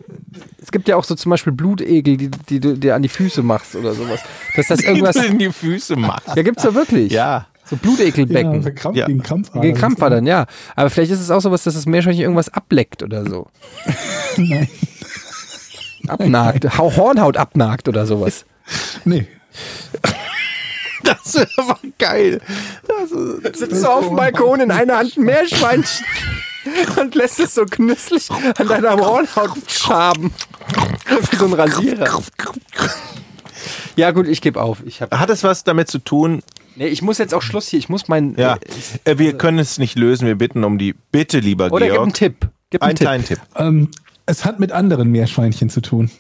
[0.63, 3.43] es gibt ja auch so zum Beispiel Blutegel, die, die du dir an die Füße
[3.43, 4.21] machst oder sowas.
[4.57, 6.35] Dass das irgendwas, in die Füße macht.
[6.35, 7.13] ja gibt's ja wirklich.
[7.13, 7.47] Ja.
[7.69, 8.63] So Blutegelbecken.
[8.63, 9.07] Ja, Krampf, Ja.
[9.07, 9.61] Gegen Krampfadern.
[9.63, 10.47] Gegen Krampfadern, ja.
[10.77, 13.49] Aber vielleicht ist es auch sowas, dass das Meerschweinchen irgendwas ableckt oder so.
[14.37, 14.69] Nein.
[16.09, 16.79] Abnagt.
[16.79, 18.47] Hau- Hornhaut abnagt oder sowas.
[19.05, 19.27] Nee.
[21.03, 22.41] Das ist aber geil.
[23.53, 26.07] Sitzt du auf dem Balkon in einer Hand ein Meerschweinchen
[27.01, 30.33] und lässt es so genüsslich an deiner Hornhaut schaben.
[31.31, 32.23] Wie so ein Rasierer.
[33.97, 34.79] Ja gut, ich gebe auf.
[34.85, 36.43] Ich, hab, Hat es was damit zu tun?
[36.77, 37.79] nee, ich muss jetzt auch Schluss hier.
[37.79, 38.37] Ich muss mein...
[38.37, 38.59] Ja.
[39.05, 40.27] äh, Äh, wir können es nicht lösen.
[40.27, 42.03] Wir bitten um die Bitte, lieber Oder gib Georg.
[42.05, 42.49] einen Tipp.
[42.71, 43.07] Gib einen Einen Tipp.
[43.07, 43.41] kleinen Tipp.
[43.57, 43.91] Ähm,
[44.27, 46.11] es hat mit anderen Meerschweinchen zu tun.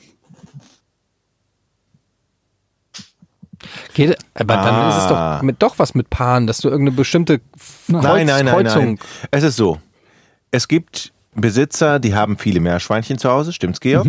[3.94, 5.36] Geht, aber dann ist es Ah.
[5.36, 7.44] doch mit, doch was mit Paaren, dass du irgendeine bestimmte Kreuz,
[7.88, 8.84] Nein, nein, nein, Kreuzung...
[8.84, 8.98] nein.
[9.30, 9.78] Es ist so.
[10.50, 14.08] Es gibt Besitzer, die haben viele Meerschweinchen zu Hause, stimmt's, Georg?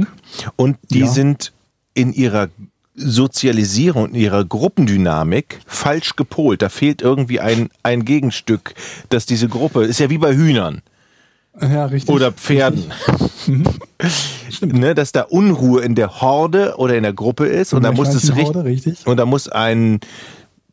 [0.56, 1.08] Und die Ja.
[1.08, 1.52] sind
[1.94, 2.48] in ihrer
[2.96, 6.62] Sozialisierung, in ihrer Gruppendynamik falsch gepolt.
[6.62, 8.74] Da fehlt irgendwie ein, ein Gegenstück,
[9.10, 10.82] dass diese Gruppe, ist ja wie bei Hühnern
[11.62, 12.10] Ja, richtig.
[12.14, 12.92] oder Pferden.
[14.62, 18.14] ne, dass da Unruhe in der Horde oder in der Gruppe ist und da muss
[18.14, 19.06] es richtig.
[19.06, 20.00] und da muss ein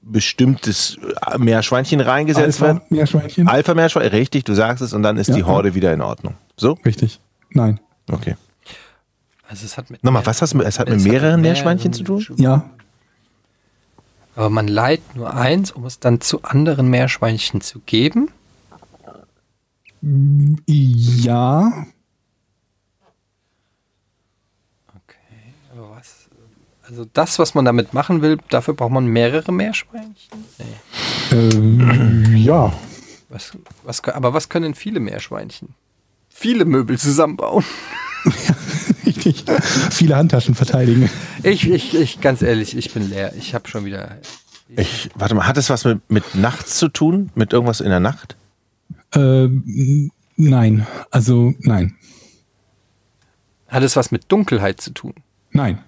[0.06, 0.98] bestimmtes
[1.38, 2.80] Meerschweinchen reingesetzt Alpha werden.
[2.90, 3.48] Meerschweinchen.
[3.48, 5.46] Alpha-Meerschwein, richtig, du sagst es, und dann ist Ja, die ja.
[5.46, 6.34] Horde wieder in Ordnung.
[6.56, 6.72] So?
[6.84, 7.20] Richtig.
[7.50, 7.80] Nein.
[8.10, 8.36] Okay.
[9.48, 11.50] Also es hat mit Nochmal, was hast du es hat mit Es hat mehreren mit
[11.50, 12.24] Meerschweinchen zu tun?
[12.36, 12.68] Ja.
[14.36, 18.30] Aber man leiht nur eins, um es dann zu anderen Meerschweinchen zu geben.
[20.02, 21.86] Ja.
[25.76, 26.28] Aber was?
[26.88, 30.44] Also das, was man damit machen will, dafür braucht man mehrere Meerschweinchen.
[30.58, 31.36] Nee.
[31.36, 32.72] Ähm, ja.
[33.30, 33.52] Was,
[33.82, 35.74] was, aber was können viele Meerschweinchen?
[36.28, 37.64] Viele Möbel zusammenbauen.
[39.06, 39.44] Richtig.
[39.90, 41.10] Viele Handtaschen verteidigen.
[41.42, 43.32] Ich, ich, ich, ganz ehrlich, ich bin leer.
[43.36, 44.18] Ich habe schon wieder.
[44.68, 47.30] Ich, warte mal, hat es was mit, mit nachts zu tun?
[47.34, 48.36] Mit irgendwas in der Nacht?
[49.14, 50.86] Ähm, nein.
[51.10, 51.96] Also, nein.
[53.68, 55.14] Hat es was mit Dunkelheit zu tun?
[55.50, 55.78] Nein.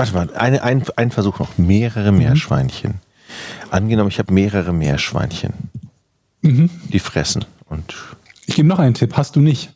[0.00, 1.58] Warte mal, eine, ein, ein Versuch noch.
[1.58, 2.94] Mehrere Meerschweinchen.
[3.70, 5.52] Angenommen, ich habe mehrere Meerschweinchen.
[6.42, 7.44] Die fressen.
[7.68, 7.94] Und
[8.46, 9.14] Ich gebe noch einen Tipp.
[9.16, 9.74] Hast du nicht?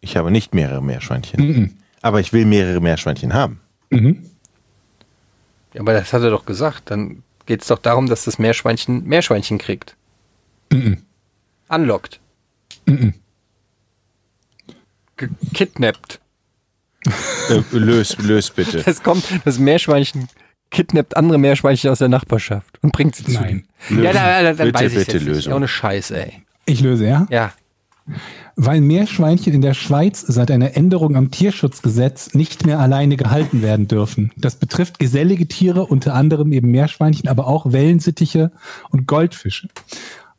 [0.00, 1.76] ich habe nicht mehrere Meerschweinchen.
[2.00, 3.60] Aber ich will mehrere Meerschweinchen haben.
[3.90, 6.90] Ja, aber das hat er doch gesagt.
[6.90, 9.94] Dann geht es doch darum, dass das Meerschweinchen Meerschweinchen kriegt.
[11.68, 12.20] Unlocked.
[15.18, 16.20] Gekidnappt.
[17.50, 18.82] Äh, lös, lös bitte.
[18.86, 20.28] Es kommt, das Meerschweinchen
[20.70, 23.64] kidnappt andere Meerschweinchen aus der Nachbarschaft und bringt sie zu Nein.
[23.90, 25.26] Ja, da, da, dann Bitte, weiß ich bitte jetzt nicht.
[25.26, 25.52] Lösung.
[25.54, 26.42] Ohne Scheiß, ey.
[26.66, 27.26] Ich löse, ja?
[27.30, 27.52] Ja.
[28.56, 33.86] Weil Meerschweinchen in der Schweiz seit einer Änderung am Tierschutzgesetz nicht mehr alleine gehalten werden
[33.86, 34.32] dürfen.
[34.36, 38.50] Das betrifft gesellige Tiere, unter anderem eben Meerschweinchen, aber auch Wellensittiche
[38.90, 39.68] und Goldfische.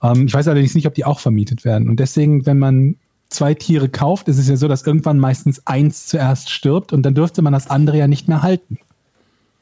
[0.03, 1.89] Ähm, ich weiß allerdings nicht, ob die auch vermietet werden.
[1.89, 2.95] Und deswegen, wenn man
[3.29, 7.15] zwei Tiere kauft, ist es ja so, dass irgendwann meistens eins zuerst stirbt und dann
[7.15, 8.79] dürfte man das andere ja nicht mehr halten.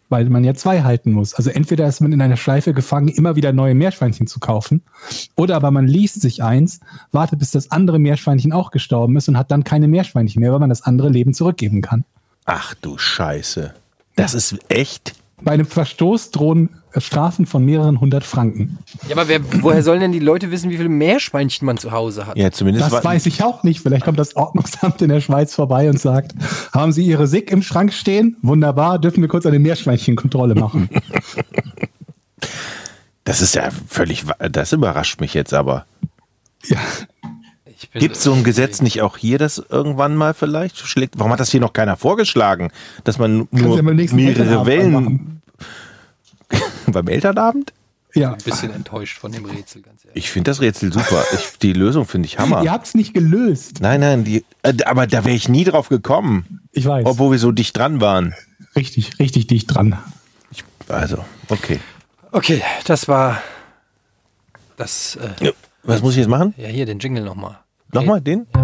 [0.10, 1.34] Weil man ja zwei halten muss.
[1.34, 4.82] Also entweder ist man in einer Schleife gefangen, immer wieder neue Meerschweinchen zu kaufen,
[5.36, 6.80] oder aber man liest sich eins,
[7.12, 10.60] wartet, bis das andere Meerschweinchen auch gestorben ist und hat dann keine Meerschweinchen mehr, weil
[10.60, 12.06] man das andere Leben zurückgeben kann.
[12.46, 13.74] Ach du Scheiße.
[14.16, 15.14] Das ist echt.
[15.44, 18.80] Bei einem Verstoß drohen Strafen von mehreren hundert Franken.
[19.08, 22.26] Ja, aber wer, woher sollen denn die Leute wissen, wie viele Meerschweinchen man zu Hause
[22.26, 22.38] hat?
[22.38, 23.82] Ja, zumindest Das weiß ich auch nicht.
[23.82, 26.34] Vielleicht kommt das Ordnungsamt in der Schweiz vorbei und sagt,
[26.74, 28.38] haben Sie Ihre SIG im Schrank stehen?
[28.42, 30.90] Wunderbar, dürfen wir kurz eine Meerschweinchenkontrolle machen.
[33.24, 34.24] Das ist ja völlig.
[34.52, 35.86] Das überrascht mich jetzt aber.
[36.64, 36.78] ja.
[37.94, 41.20] Gibt es so ein Gesetz nicht auch hier, das irgendwann mal vielleicht schlägt?
[41.20, 42.72] Warum hat das hier noch keiner vorgeschlagen?
[43.04, 45.37] Dass man nur ja mehrere Wellen.
[46.88, 47.74] beim Elternabend?
[48.14, 48.32] Ja.
[48.32, 50.24] ein bisschen enttäuscht von dem Rätsel, ganz ehrlich.
[50.26, 51.24] Ich finde das Rätsel super.
[51.34, 52.64] Ich, die Lösung finde ich Hammer.
[52.64, 53.80] Ihr habt es nicht gelöst.
[53.82, 57.06] Nein, nein, die, äh, aber da wäre ich nie drauf gekommen, Ich weiß.
[57.06, 58.34] obwohl wir so dicht dran waren.
[58.76, 60.00] richtig, richtig dicht dran.
[60.88, 61.80] Also, okay.
[62.32, 63.42] Okay, das war
[64.78, 65.18] das.
[65.18, 65.52] Äh, Ja,
[65.84, 66.54] Was muss ich jetzt machen?
[66.58, 67.60] ja, hier den Jingle nochmal.
[67.92, 68.48] Nochmal den?
[68.54, 68.62] Wir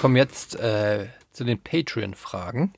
[0.00, 2.72] kommen jetzt äh, zu den Patreon-Fragen.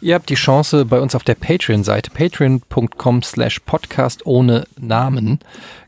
[0.00, 5.40] Ihr habt die Chance bei uns auf der Patreon-Seite, patreon.com slash podcast ohne Namen,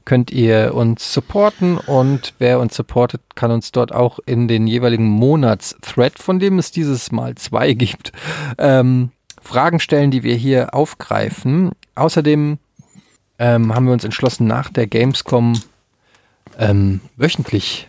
[0.05, 5.07] könnt ihr uns supporten und wer uns supportet, kann uns dort auch in den jeweiligen
[5.07, 8.13] Monats-Thread, von dem es dieses Mal zwei gibt,
[8.59, 11.73] ähm, Fragen stellen, die wir hier aufgreifen.
[11.95, 12.59] Außerdem
[13.39, 15.61] ähm, haben wir uns entschlossen, nach der Gamescom
[16.59, 17.89] ähm, wöchentlich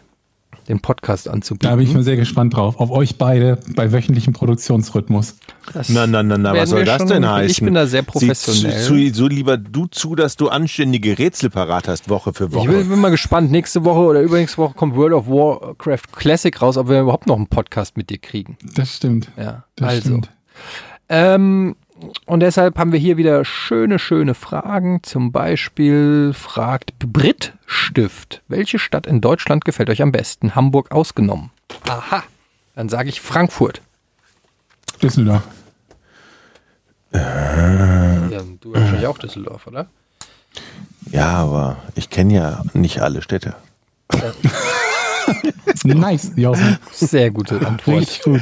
[0.68, 1.69] den Podcast anzubieten.
[1.69, 2.80] Da bin ich mal sehr gespannt drauf.
[2.80, 5.35] Auf euch beide bei wöchentlichem Produktionsrhythmus.
[5.73, 7.49] Das Na, na, na, na, was soll das denn heißen?
[7.52, 8.80] Ich bin da sehr professionell.
[8.80, 12.53] Sieh zu, so lieber du zu, dass du anständige Rätsel parat hast, Woche für Ich
[12.53, 12.68] Woche.
[12.69, 13.52] bin, bin mal gespannt.
[13.52, 17.38] Nächste Woche oder übernächste Woche kommt World of Warcraft Classic raus, ob wir überhaupt noch
[17.38, 18.57] einen Podcast mit dir kriegen.
[18.76, 19.30] Das stimmt.
[19.38, 20.02] Ja, Das also.
[20.02, 20.30] stimmt.
[21.10, 21.76] Ähm,
[22.25, 25.01] und deshalb haben wir hier wieder schöne, schöne Fragen.
[25.03, 30.55] Zum Beispiel fragt Brit Stift, welche Stadt in Deutschland gefällt euch am besten?
[30.55, 31.51] Hamburg ausgenommen.
[31.88, 32.23] Aha.
[32.75, 33.81] Dann sage ich Frankfurt.
[35.01, 35.43] Düsseldorf.
[37.13, 39.88] Ja, du wahrscheinlich auch Düsseldorf, oder?
[41.11, 43.55] ja, aber ich kenne ja nicht alle Städte.
[45.85, 46.77] Nice, Jochen.
[46.91, 48.01] Sehr gute Antwort.
[48.01, 48.41] Richtig gut.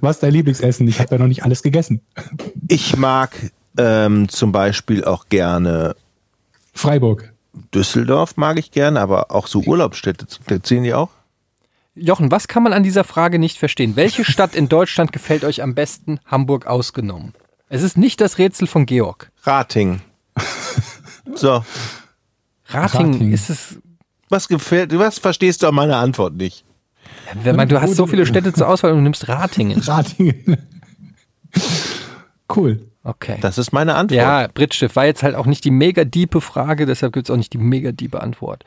[0.00, 0.88] Was ist dein Lieblingsessen?
[0.88, 2.00] Ich habe ja noch nicht alles gegessen.
[2.68, 3.30] Ich mag
[3.76, 5.94] ähm, zum Beispiel auch gerne
[6.72, 7.32] Freiburg.
[7.74, 10.26] Düsseldorf, mag ich gerne, aber auch so Urlaubsstädte,
[10.62, 11.10] zählen die auch?
[11.94, 13.96] Jochen, was kann man an dieser Frage nicht verstehen?
[13.96, 16.18] Welche Stadt in Deutschland gefällt euch am besten?
[16.24, 17.34] Hamburg ausgenommen.
[17.68, 19.30] Es ist nicht das Rätsel von Georg.
[19.44, 20.00] Rating.
[21.34, 21.62] So,
[22.68, 23.32] Rating, Rating.
[23.32, 23.78] ist es.
[24.28, 26.64] was gefällt, was verstehst du an meiner Antwort nicht?
[27.42, 29.80] Wenn man, du hast so viele Städte zur Auswahl und du nimmst Ratingen.
[29.86, 30.56] Ratingen.
[32.54, 32.88] Cool.
[33.04, 33.38] Okay.
[33.40, 34.16] Das ist meine Antwort.
[34.16, 37.36] Ja, Brittschiff war jetzt halt auch nicht die mega diepe Frage, deshalb gibt es auch
[37.36, 38.64] nicht die mega diepe Antwort.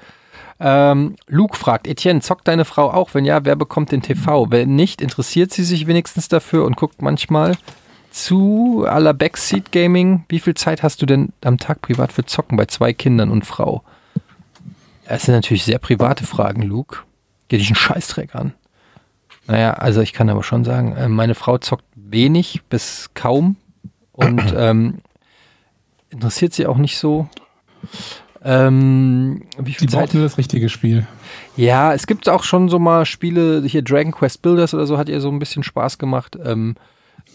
[0.59, 3.13] Ähm, Luke fragt, Etienne, zockt deine Frau auch?
[3.13, 4.51] Wenn ja, wer bekommt den TV?
[4.51, 7.55] Wenn nicht, interessiert sie sich wenigstens dafür und guckt manchmal
[8.11, 10.23] zu à la Backseat Gaming.
[10.29, 13.45] Wie viel Zeit hast du denn am Tag privat für Zocken bei zwei Kindern und
[13.45, 13.83] Frau?
[15.07, 16.99] Das sind natürlich sehr private Fragen, Luke.
[17.47, 18.53] Geh dich einen Scheißdreck an.
[19.47, 23.57] Naja, also ich kann aber schon sagen, äh, meine Frau zockt wenig bis kaum
[24.11, 24.99] und ähm,
[26.09, 27.30] interessiert sie auch nicht so.
[28.43, 30.01] Ähm, wie viel Zeit?
[30.01, 31.07] braucht nur das richtige Spiel.
[31.57, 35.09] Ja, es gibt auch schon so mal Spiele, hier Dragon Quest Builders oder so hat
[35.09, 36.38] ihr so ein bisschen Spaß gemacht.
[36.43, 36.76] Ähm,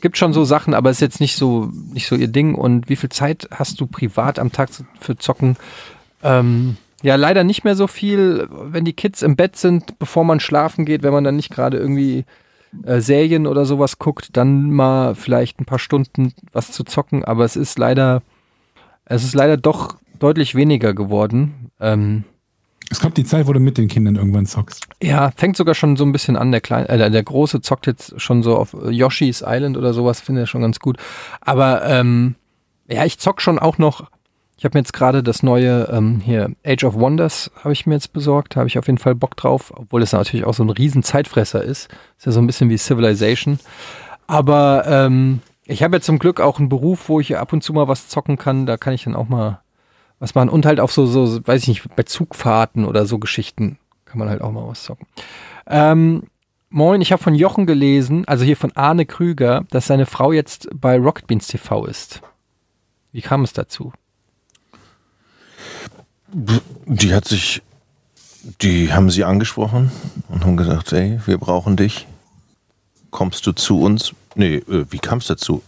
[0.00, 2.54] gibt schon so Sachen, aber ist jetzt nicht so nicht so ihr Ding.
[2.54, 4.70] Und wie viel Zeit hast du privat am Tag
[5.00, 5.56] für Zocken?
[6.22, 10.40] Ähm, ja, leider nicht mehr so viel, wenn die Kids im Bett sind, bevor man
[10.40, 12.24] schlafen geht, wenn man dann nicht gerade irgendwie
[12.84, 17.24] äh, Serien oder sowas guckt, dann mal vielleicht ein paar Stunden was zu zocken.
[17.24, 18.22] Aber es ist leider,
[19.06, 21.70] es ist leider doch deutlich weniger geworden.
[21.80, 22.24] Ähm,
[22.90, 24.86] Es kommt die Zeit, wo du mit den Kindern irgendwann zockst.
[25.02, 26.52] ja, fängt sogar schon so ein bisschen an.
[26.52, 30.20] Der kleine, äh, der große zockt jetzt schon so auf äh, Yoshi's Island oder sowas,
[30.20, 30.98] finde ich schon ganz gut.
[31.40, 32.34] Aber ähm,
[32.88, 34.10] ja, ich zock schon auch noch.
[34.60, 37.94] Ich habe mir jetzt gerade das neue ähm, hier Age of Wonders habe ich mir
[37.94, 38.56] jetzt besorgt.
[38.56, 41.64] Habe ich auf jeden Fall Bock drauf, obwohl es natürlich auch so ein riesen Zeitfresser
[41.64, 41.88] ist.
[42.18, 43.58] Ist ja so ein bisschen wie Civilization.
[44.26, 47.72] Aber ähm, ich habe ja zum Glück auch einen Beruf, wo ich ab und zu
[47.72, 48.66] mal was zocken kann.
[48.66, 49.62] Da kann ich dann auch mal
[50.18, 50.50] was machen.
[50.50, 54.28] Und halt auf so, so, weiß ich nicht, bei Zugfahrten oder so Geschichten kann man
[54.28, 55.06] halt auch mal was zocken.
[55.68, 56.24] Ähm,
[56.68, 60.68] moin, ich habe von Jochen gelesen, also hier von Arne Krüger, dass seine Frau jetzt
[60.74, 62.20] bei Rocket Beans TV ist.
[63.10, 63.94] Wie kam es dazu?
[66.32, 67.62] Die hat sich,
[68.62, 69.90] die haben sie angesprochen
[70.28, 72.06] und haben gesagt, ey, wir brauchen dich.
[73.10, 74.12] Kommst du zu uns?
[74.34, 75.62] Nee, äh, wie kam es dazu?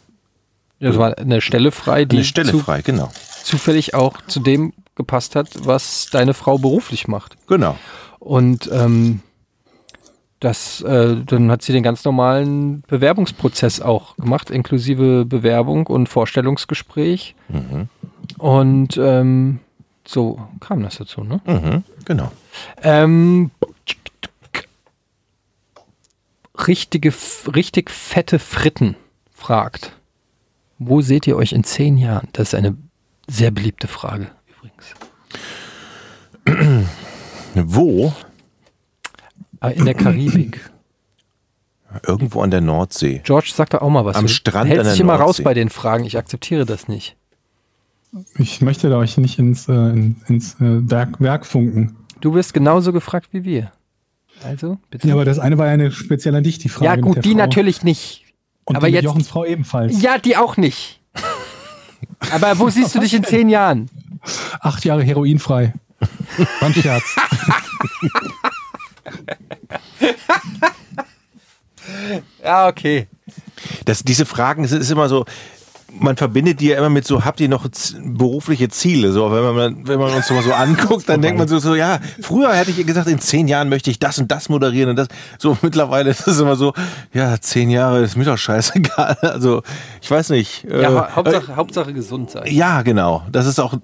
[0.78, 3.10] Ja, Es war eine Stelle frei, die Eine Stelle frei, genau.
[3.44, 7.36] zufällig auch zu dem gepasst hat, was deine Frau beruflich macht.
[7.48, 7.76] Genau.
[8.18, 9.20] Und ähm,
[10.38, 17.34] das, äh, dann hat sie den ganz normalen Bewerbungsprozess auch gemacht, inklusive Bewerbung und Vorstellungsgespräch.
[18.38, 19.60] Und ähm,
[20.06, 21.40] so kam das dazu, ne?
[21.46, 22.32] Mhm, genau.
[22.82, 23.50] Ähm,
[26.66, 27.12] richtige,
[27.54, 28.96] richtig fette Fritten
[29.32, 29.92] fragt.
[30.78, 32.28] Wo seht ihr euch in zehn Jahren?
[32.32, 32.76] Das ist eine
[33.28, 34.94] Sehr beliebte Frage übrigens.
[37.54, 38.12] Wo?
[39.60, 40.68] Ah, In der Karibik.
[42.06, 43.20] Irgendwo an der Nordsee.
[43.22, 44.16] George sagt da auch mal was.
[44.16, 45.42] Am Strand an der dich immer raus Nordsee.
[45.42, 46.04] bei den Fragen.
[46.04, 47.16] Ich akzeptiere das nicht.
[48.38, 51.96] Ich möchte da euch nicht ins, äh, in, ins äh, Werk, Werk funken.
[52.20, 53.72] Du wirst genauso gefragt wie wir.
[54.44, 55.08] Also, bitte.
[55.08, 56.84] Ja, aber das eine war ja eine speziell an dich, die Frage.
[56.86, 57.38] Ja, gut, die Frau.
[57.38, 58.24] natürlich nicht.
[58.64, 60.00] Und aber die jetzt- Jochens Frau ebenfalls.
[60.02, 61.00] Ja, die auch nicht.
[62.32, 63.88] Aber wo siehst du dich in zehn Jahren?
[64.60, 65.72] Acht Jahre heroinfrei.
[66.00, 67.04] War ein Scherz.
[72.42, 73.06] Ja, okay.
[73.84, 75.24] Das, diese Fragen, es ist immer so,
[75.98, 77.66] man verbindet die ja immer mit so, habt ihr noch
[78.02, 79.12] berufliche Ziele?
[79.12, 81.74] So, wenn man, wenn man uns so mal so anguckt, dann denkt man so, so,
[81.74, 84.96] ja, früher hätte ich gesagt, in zehn Jahren möchte ich das und das moderieren und
[84.96, 85.08] das.
[85.38, 86.72] So, mittlerweile ist es immer so,
[87.12, 89.16] ja, zehn Jahre ist mir doch scheißegal.
[89.22, 89.62] Also,
[90.00, 90.64] ich weiß nicht.
[90.64, 92.44] Ja, äh, hau- Hauptsache, Hauptsache gesund sein.
[92.46, 93.22] ja, genau.
[93.30, 93.74] Das ist auch,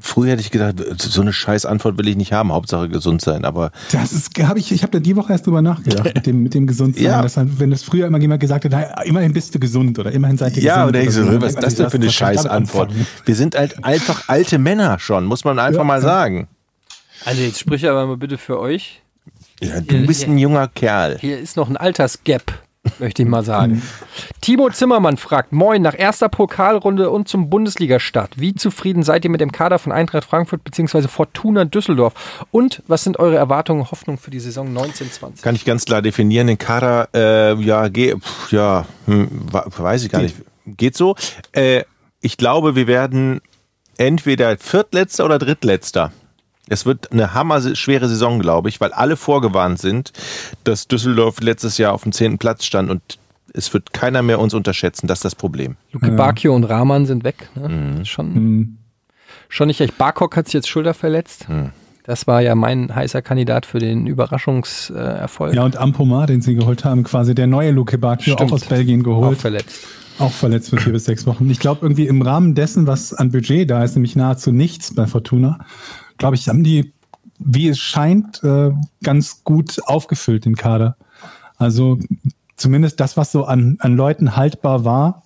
[0.00, 3.44] früher hätte ich gedacht, so eine scheiß Antwort will ich nicht haben, Hauptsache gesund sein,
[3.44, 6.42] aber Das ist, habe ich, ich habe da die Woche erst drüber nachgedacht, mit dem,
[6.42, 7.04] mit dem Gesundsein.
[7.04, 7.22] Ja.
[7.22, 10.36] Dass wenn das früher immer jemand gesagt hat, na, immerhin bist du gesund oder immerhin
[10.36, 10.86] seid ihr Ja, gesund.
[10.88, 12.92] und denke ich so, oder was ist das denn für eine scheiß Antwort?
[13.24, 15.84] Wir sind halt einfach alte Männer schon, muss man einfach Ja.
[15.84, 16.48] mal sagen.
[17.24, 19.02] Also jetzt sprich aber mal bitte für euch.
[19.60, 21.16] Ja, du bist ein junger Kerl.
[21.18, 22.52] Hier ist noch ein Altersgap,
[22.98, 23.82] möchte ich mal sagen.
[24.40, 29.40] Timo Zimmermann fragt, moin, nach erster Pokalrunde und zum Bundesliga-Start, wie zufrieden seid ihr mit
[29.40, 31.08] dem Kader von Eintracht Frankfurt bzw.
[31.08, 32.46] Fortuna Düsseldorf?
[32.50, 35.42] Und was sind eure Erwartungen und Hoffnungen für die Saison 1920?
[35.42, 36.46] Kann ich ganz klar definieren.
[36.46, 40.36] Den Kader, äh, ja, geh, pf, ja, hm, weiß ich gar nicht.
[40.66, 41.14] Geht so.
[41.52, 41.84] Äh,
[42.20, 43.40] ich glaube, wir werden
[43.98, 46.12] entweder Viertletzter oder Drittletzter.
[46.68, 50.12] Es wird eine hammerschwere Saison, glaube ich, weil alle vorgewarnt sind,
[50.64, 53.00] dass Düsseldorf letztes Jahr auf dem zehnten Platz stand und
[53.54, 55.06] es wird keiner mehr uns unterschätzen.
[55.06, 55.76] Das ist das Problem.
[55.92, 57.48] Luke Bakio und Rahman sind weg.
[57.54, 58.04] Ne?
[58.04, 58.78] Schon, Hm.
[59.48, 59.96] schon nicht echt.
[59.96, 61.46] Barkok hat sich jetzt Schulter verletzt.
[62.04, 65.54] Das war ja mein heißer Kandidat für den Überraschungserfolg.
[65.54, 69.00] Ja, und Ampomar, den sie geholt haben, quasi der neue Luke Bakio, auch aus Belgien
[69.02, 69.86] auch geholt, verletzt.
[70.18, 71.48] auch verletzt für vier bis sechs Wochen.
[71.50, 75.06] Ich glaube, irgendwie im Rahmen dessen, was an Budget da ist, nämlich nahezu nichts bei
[75.06, 75.58] Fortuna,
[76.18, 76.92] glaube ich, haben die,
[77.38, 78.72] wie es scheint, äh,
[79.02, 80.96] ganz gut aufgefüllt, den Kader.
[81.58, 81.98] Also
[82.56, 85.22] zumindest das, was so an, an Leuten haltbar war,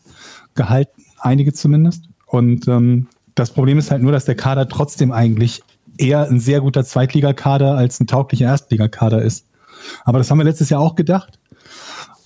[0.55, 2.05] gehalten, einige zumindest.
[2.27, 5.63] Und ähm, das Problem ist halt nur, dass der Kader trotzdem eigentlich
[5.99, 9.47] eher ein sehr guter Zweitligakader als ein tauglicher Erstligakader ist.
[10.05, 11.39] Aber das haben wir letztes Jahr auch gedacht.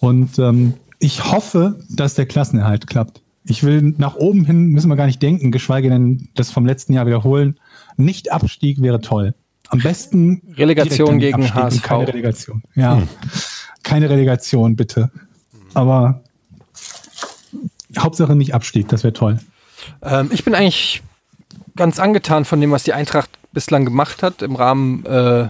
[0.00, 3.22] Und ähm, ich hoffe, dass der Klassenerhalt klappt.
[3.46, 6.94] Ich will nach oben hin, müssen wir gar nicht denken, geschweige denn das vom letzten
[6.94, 7.58] Jahr wiederholen.
[7.96, 9.34] Nicht Abstieg wäre toll.
[9.68, 11.82] Am besten Relegation gegen Abstieg HSV.
[11.82, 12.62] Keine Relegation.
[12.74, 13.02] Ja,
[13.82, 15.10] keine Relegation, bitte.
[15.74, 16.22] Aber
[17.98, 19.38] Hauptsache nicht Abstieg, das wäre toll.
[20.02, 21.02] Ähm, ich bin eigentlich
[21.76, 25.48] ganz angetan von dem, was die Eintracht bislang gemacht hat im Rahmen äh,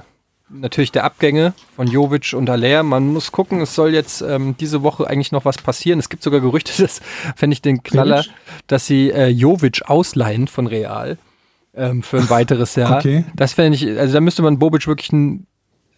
[0.50, 2.82] natürlich der Abgänge von Jovic und Aller.
[2.82, 5.98] Man muss gucken, es soll jetzt ähm, diese Woche eigentlich noch was passieren.
[5.98, 7.00] Es gibt sogar Gerüchte, das
[7.36, 8.32] fände ich den Knaller, Jovic?
[8.66, 11.18] dass sie äh, Jovic ausleihen von Real
[11.76, 12.98] ähm, für ein weiteres Jahr.
[12.98, 13.24] Okay.
[13.36, 15.46] Das fände ich, also da müsste man Bobic wirklich ein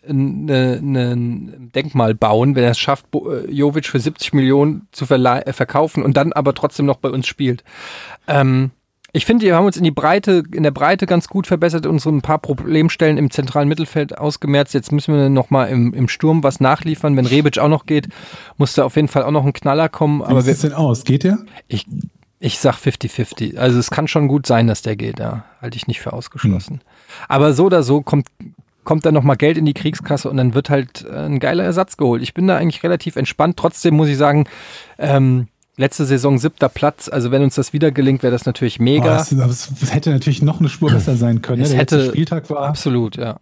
[0.09, 4.35] ein, ne- ne- ein Denkmal bauen, wenn er es schafft, Bo- äh, Jovic für 70
[4.35, 7.65] Millionen zu äh, verkaufen und dann aber trotzdem noch bei uns spielt.
[8.28, 8.70] Ähm,
[9.12, 12.20] ich finde, wir haben uns in Breite, in der Breite ganz gut verbessert so ein
[12.23, 14.74] paar Problemstellen im zentralen Mittelfeld ausgemerzt.
[14.74, 17.16] Jetzt müssen wir noch mal im, im Sturm was nachliefern.
[17.16, 18.09] Wenn Rebic auch noch geht,
[18.59, 20.23] muss da auf jeden Fall auch noch ein Knaller kommen.
[20.23, 21.05] Aber Wie sieht es denn aus?
[21.05, 21.39] Geht der?
[21.66, 21.86] ich,
[22.39, 23.57] ich sag 50-50.
[23.57, 25.45] Also es kann schon gut sein, dass der geht, ja.
[25.63, 26.81] Halte ich nicht für ausgeschlossen.
[27.29, 28.27] Aber so oder so kommt,
[28.85, 31.97] kommt dann nochmal Geld in die Kriegskasse und dann wird halt äh, ein geiler Ersatz
[31.97, 32.23] geholt.
[32.23, 33.57] Ich bin da eigentlich relativ entspannt.
[33.57, 34.47] Trotzdem muss ich sagen,
[34.99, 35.49] ähm,
[35.79, 37.09] letzte Saison siebter Platz.
[37.09, 39.05] Also wenn uns das wieder gelingt, wäre das natürlich Oh, mega.
[39.17, 41.63] das, das hätte natürlich noch eine Spur besser sein können.
[41.63, 41.75] Es ne?
[41.77, 42.67] Der hätte- Spieltag war.
[42.69, 43.39] Absolut, ja.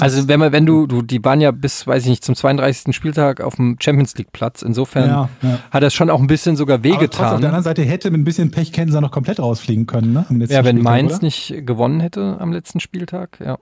[0.00, 2.94] Also wenn man, wenn du, du, die waren ja bis, weiß ich nicht, zum 32.
[2.94, 4.62] Spieltag auf dem Champions League Platz.
[4.62, 5.58] Insofern Ja, ja.
[5.70, 7.40] hat das schon auch ein bisschen sogar trotzdem, auf wehgetan.
[7.40, 10.26] der anderen Seite hätte mit ein bisschen Pech Kenser noch komplett rausfliegen können, ne?
[10.48, 11.24] Ja, wenn Spieltag, Mainz oder?
[11.24, 13.58] nicht gewonnen hätte am letzten Spieltag, ja,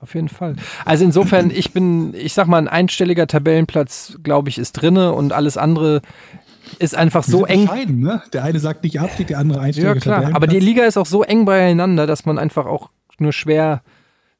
[0.00, 0.56] auf jeden Fall.
[0.84, 5.32] Also insofern, ich bin, ich sag mal, ein einstelliger Tabellenplatz, glaube ich, ist drinne und
[5.32, 6.02] alles andere
[6.78, 7.68] ist einfach Die so eng.
[8.00, 8.22] Ne?
[8.32, 10.30] Der eine sagt nicht Abstieg, der andere Ja, einstellige klar.
[10.34, 10.58] Aber die.
[10.58, 13.82] Liga ist auch so eng beieinander, dass man einfach auch nur schwer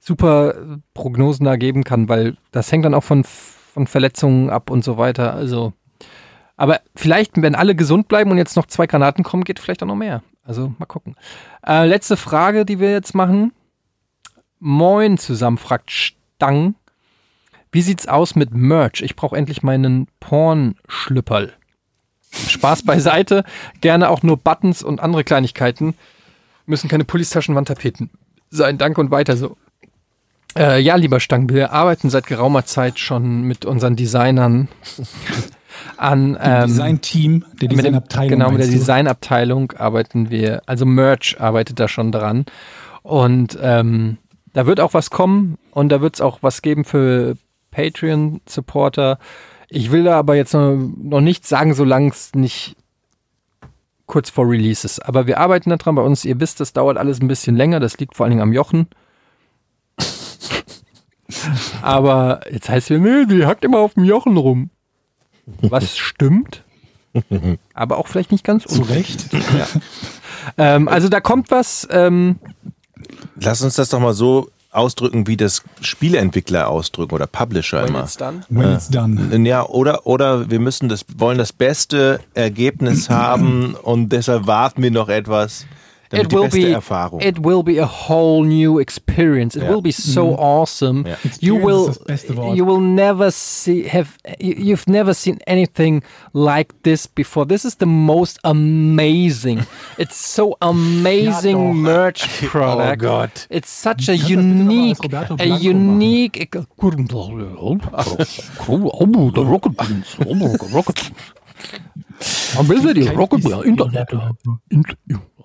[0.06, 4.84] super Prognosen da geben kann, weil das hängt dann auch von, von Verletzungen ab und
[4.84, 5.34] so weiter.
[5.34, 5.72] Also,
[6.56, 9.88] aber vielleicht, wenn alle gesund bleiben und jetzt noch zwei Granaten kommen, geht vielleicht auch
[9.88, 10.22] noch mehr.
[10.44, 11.16] Also mal gucken.
[11.66, 13.52] Äh, letzte Frage, die wir jetzt machen.
[14.60, 16.76] Moin zusammen, fragt Stang.
[17.72, 19.02] Wie sieht's aus mit Merch?
[19.02, 21.52] Ich brauche endlich meinen Porn-Schlüpperl.
[22.48, 23.44] Spaß beiseite.
[23.80, 25.94] Gerne auch nur Buttons und andere Kleinigkeiten.
[26.64, 28.10] Müssen keine Pullis-Taschenwandtapeten
[28.50, 28.78] sein.
[28.78, 29.56] Danke und weiter so.
[30.56, 34.68] Äh, ja, lieber Stang, wir arbeiten seit geraumer Zeit schon mit unseren Designern
[35.96, 38.28] an ähm, Design-Team, der Designabteilung.
[38.28, 38.68] genau, mit der?
[38.68, 42.46] Designabteilung arbeiten wir, also Merch arbeitet da schon dran.
[43.02, 44.18] Und ähm,
[44.52, 47.36] da wird auch was kommen und da wird es auch was geben für
[47.70, 49.18] Patreon-Supporter.
[49.68, 52.76] Ich will da aber jetzt noch, noch nichts sagen, solange es nicht
[54.06, 55.00] kurz vor Release ist.
[55.00, 56.24] Aber wir arbeiten da dran bei uns.
[56.24, 57.80] Ihr wisst, das dauert alles ein bisschen länger.
[57.80, 58.88] Das liegt vor allen Dingen am Jochen.
[61.82, 64.70] Aber jetzt heißt es, nee, die hackt immer auf dem Jochen rum.
[65.62, 66.64] Was stimmt?
[67.74, 69.32] aber auch vielleicht nicht ganz Zu unrecht.
[69.32, 69.80] Recht.
[70.58, 71.86] Ähm, also da kommt was.
[71.90, 72.38] Ähm,
[73.40, 78.06] Lass uns das doch mal so ausdrücken, wie das Spieleentwickler ausdrücken oder Publisher immer.
[78.48, 79.48] When it's done.
[79.48, 84.90] Ja, oder, oder wir müssen das, wollen das beste Ergebnis haben und deshalb warten wir
[84.90, 85.66] noch etwas.
[86.10, 87.20] Damit it will be Erfahrung.
[87.22, 89.56] it will be a whole new experience.
[89.56, 89.70] It Ja.
[89.70, 90.38] will be so mhm.
[90.38, 91.04] awesome.
[91.08, 91.16] Ja.
[91.40, 92.56] You will ist das beste Wort.
[92.56, 96.02] you will never see have you- you've never seen anything
[96.32, 97.46] like this before.
[97.46, 99.66] This is the most amazing.
[99.98, 103.02] It's so amazing merch oh, product.
[103.02, 103.46] Oh Gott.
[103.50, 106.56] It's such a das bitte noch mal unique,
[107.92, 108.42] als
[112.18, 112.58] Unique.
[112.58, 114.08] Am besten die Rocket Internet.
[114.70, 114.96] Int-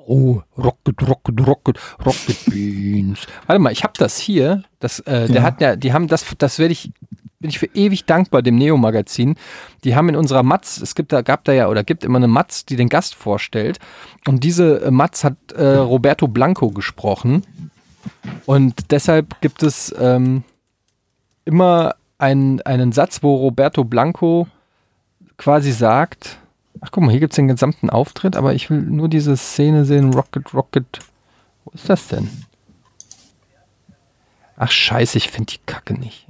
[0.08, 3.20] Oh, Rocket, Rocket, Rocket, Rocket Beans.
[3.46, 4.64] Warte mal, ich habe das hier.
[4.80, 5.42] Das, äh, der Ja.
[5.44, 6.92] hat ja, die haben das, das werde ich,
[7.40, 9.36] bin ich für ewig dankbar dem Neo Magazin.
[9.84, 12.28] Die haben in unserer Matz, es gibt da, gab da ja oder gibt immer eine
[12.28, 13.78] Matz, die den Gast vorstellt.
[14.28, 17.44] Und diese äh, Matz hat äh, Roberto Blanco gesprochen.
[18.48, 20.44] Und deshalb gibt es ähm,
[21.46, 24.48] immer einen, einen Satz, wo Roberto Blanco
[25.38, 26.40] quasi sagt,
[26.80, 29.86] ach guck mal, hier gibt es den gesamten Auftritt, aber ich will nur diese Szene
[29.86, 31.00] sehen, Rocket, Rocket,
[31.66, 32.30] wo ist das denn?
[34.58, 36.28] Ach scheiße, ich finde die Kacke nicht.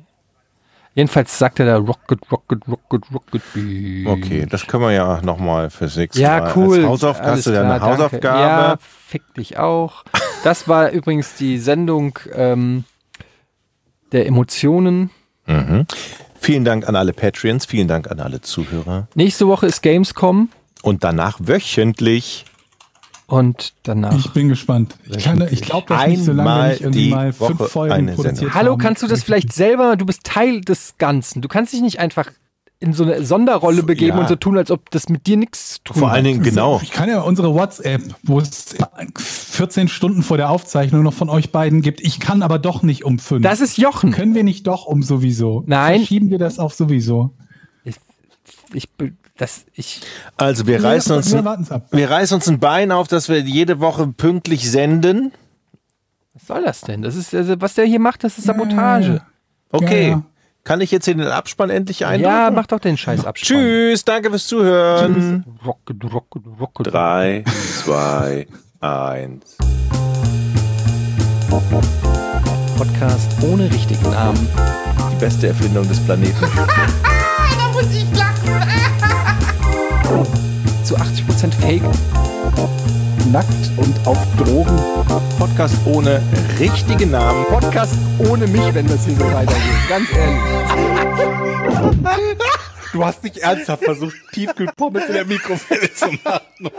[0.94, 4.08] Jedenfalls sagt er da Rocket, Rocket, Rocket, Rocket Beans.
[4.10, 6.54] Okay, das können wir ja nochmal fürs nächste Ja, Mal.
[6.58, 6.80] cool.
[6.80, 7.86] Als Hausaufgabe, eine klar, danke.
[7.86, 8.40] Hausaufgabe?
[8.40, 10.04] Ja, fick dich auch.
[10.44, 12.84] Das war übrigens die Sendung ähm,
[14.12, 15.12] der Emotionen.
[15.46, 15.86] Mhm.
[16.44, 19.08] Vielen Dank an alle Patreons, vielen Dank an alle Zuhörer.
[19.14, 20.50] Nächste Woche ist Gamescom
[20.82, 22.46] Und danach wöchentlich
[23.28, 24.18] und danach.
[24.18, 24.96] Ich bin gespannt.
[25.08, 27.70] Ich, kann, ich glaube das nicht, solange wir Einmal nicht irgendwie die mal fünf Woche
[27.70, 28.54] Folgen produziert.
[28.56, 29.96] Hallo, kannst du das vielleicht selber?
[29.98, 31.44] Du bist Teil des Ganzen.
[31.44, 32.32] Du kannst dich nicht einfach
[32.82, 34.22] in so eine Sonderrolle begeben Ja.
[34.24, 36.16] und so tun, als ob das mit dir nichts zu tun vor hat.
[36.16, 36.80] allen Dingen genau.
[36.84, 38.76] Ich kann ja unsere WhatsApp, wo es
[39.18, 42.02] 14 Stunden vor der Aufzeichnung noch von euch beiden gibt.
[42.02, 43.44] Ich kann aber doch nicht um fünf.
[43.44, 44.12] Das ist Jochen.
[44.12, 45.64] Können wir nicht doch um sowieso?
[45.68, 46.00] Nein.
[46.00, 47.32] Verschieben wir das auf sowieso?
[48.74, 50.02] Ich, be- das, ich,
[50.38, 51.44] Also wir reißen uns, wir
[51.92, 55.32] wir reißen uns ein Bein auf, dass wir jede Woche pünktlich senden.
[56.34, 57.02] was soll das denn?
[57.02, 59.22] Das ist, also, was der hier macht, das ist Sabotage.
[59.72, 60.04] Okay.
[60.04, 60.24] Ja, ja.
[60.64, 62.54] Kann ich jetzt hier den Abspann endlich Ja, einloggen?
[62.56, 63.58] mach doch den Scheiß Abspann.
[63.58, 65.44] Tschüss, danke fürs Zuhören.
[65.66, 66.94] Rocket, rocket, rocket.
[66.94, 67.44] Drei,
[67.84, 68.46] zwei,
[68.80, 69.58] eins.
[72.78, 74.48] Podcast ohne richtigen Namen.
[75.12, 76.46] Die beste Erfindung des Planeten.
[77.58, 78.52] Da muss ich lachen.
[80.84, 81.82] Zu 80% Fake.
[83.30, 84.80] Nackt und auf Drogen.
[85.38, 86.22] Podcast ohne
[86.60, 87.46] richtigen Namen.
[87.46, 89.90] Podcast ohne mich, wenn das hier so weitergeht.
[89.90, 90.42] Ganz ehrlich.
[92.92, 96.72] Du hast nicht ernsthaft versucht, Tiefkühlpommes in der Mikrowelle zu machen.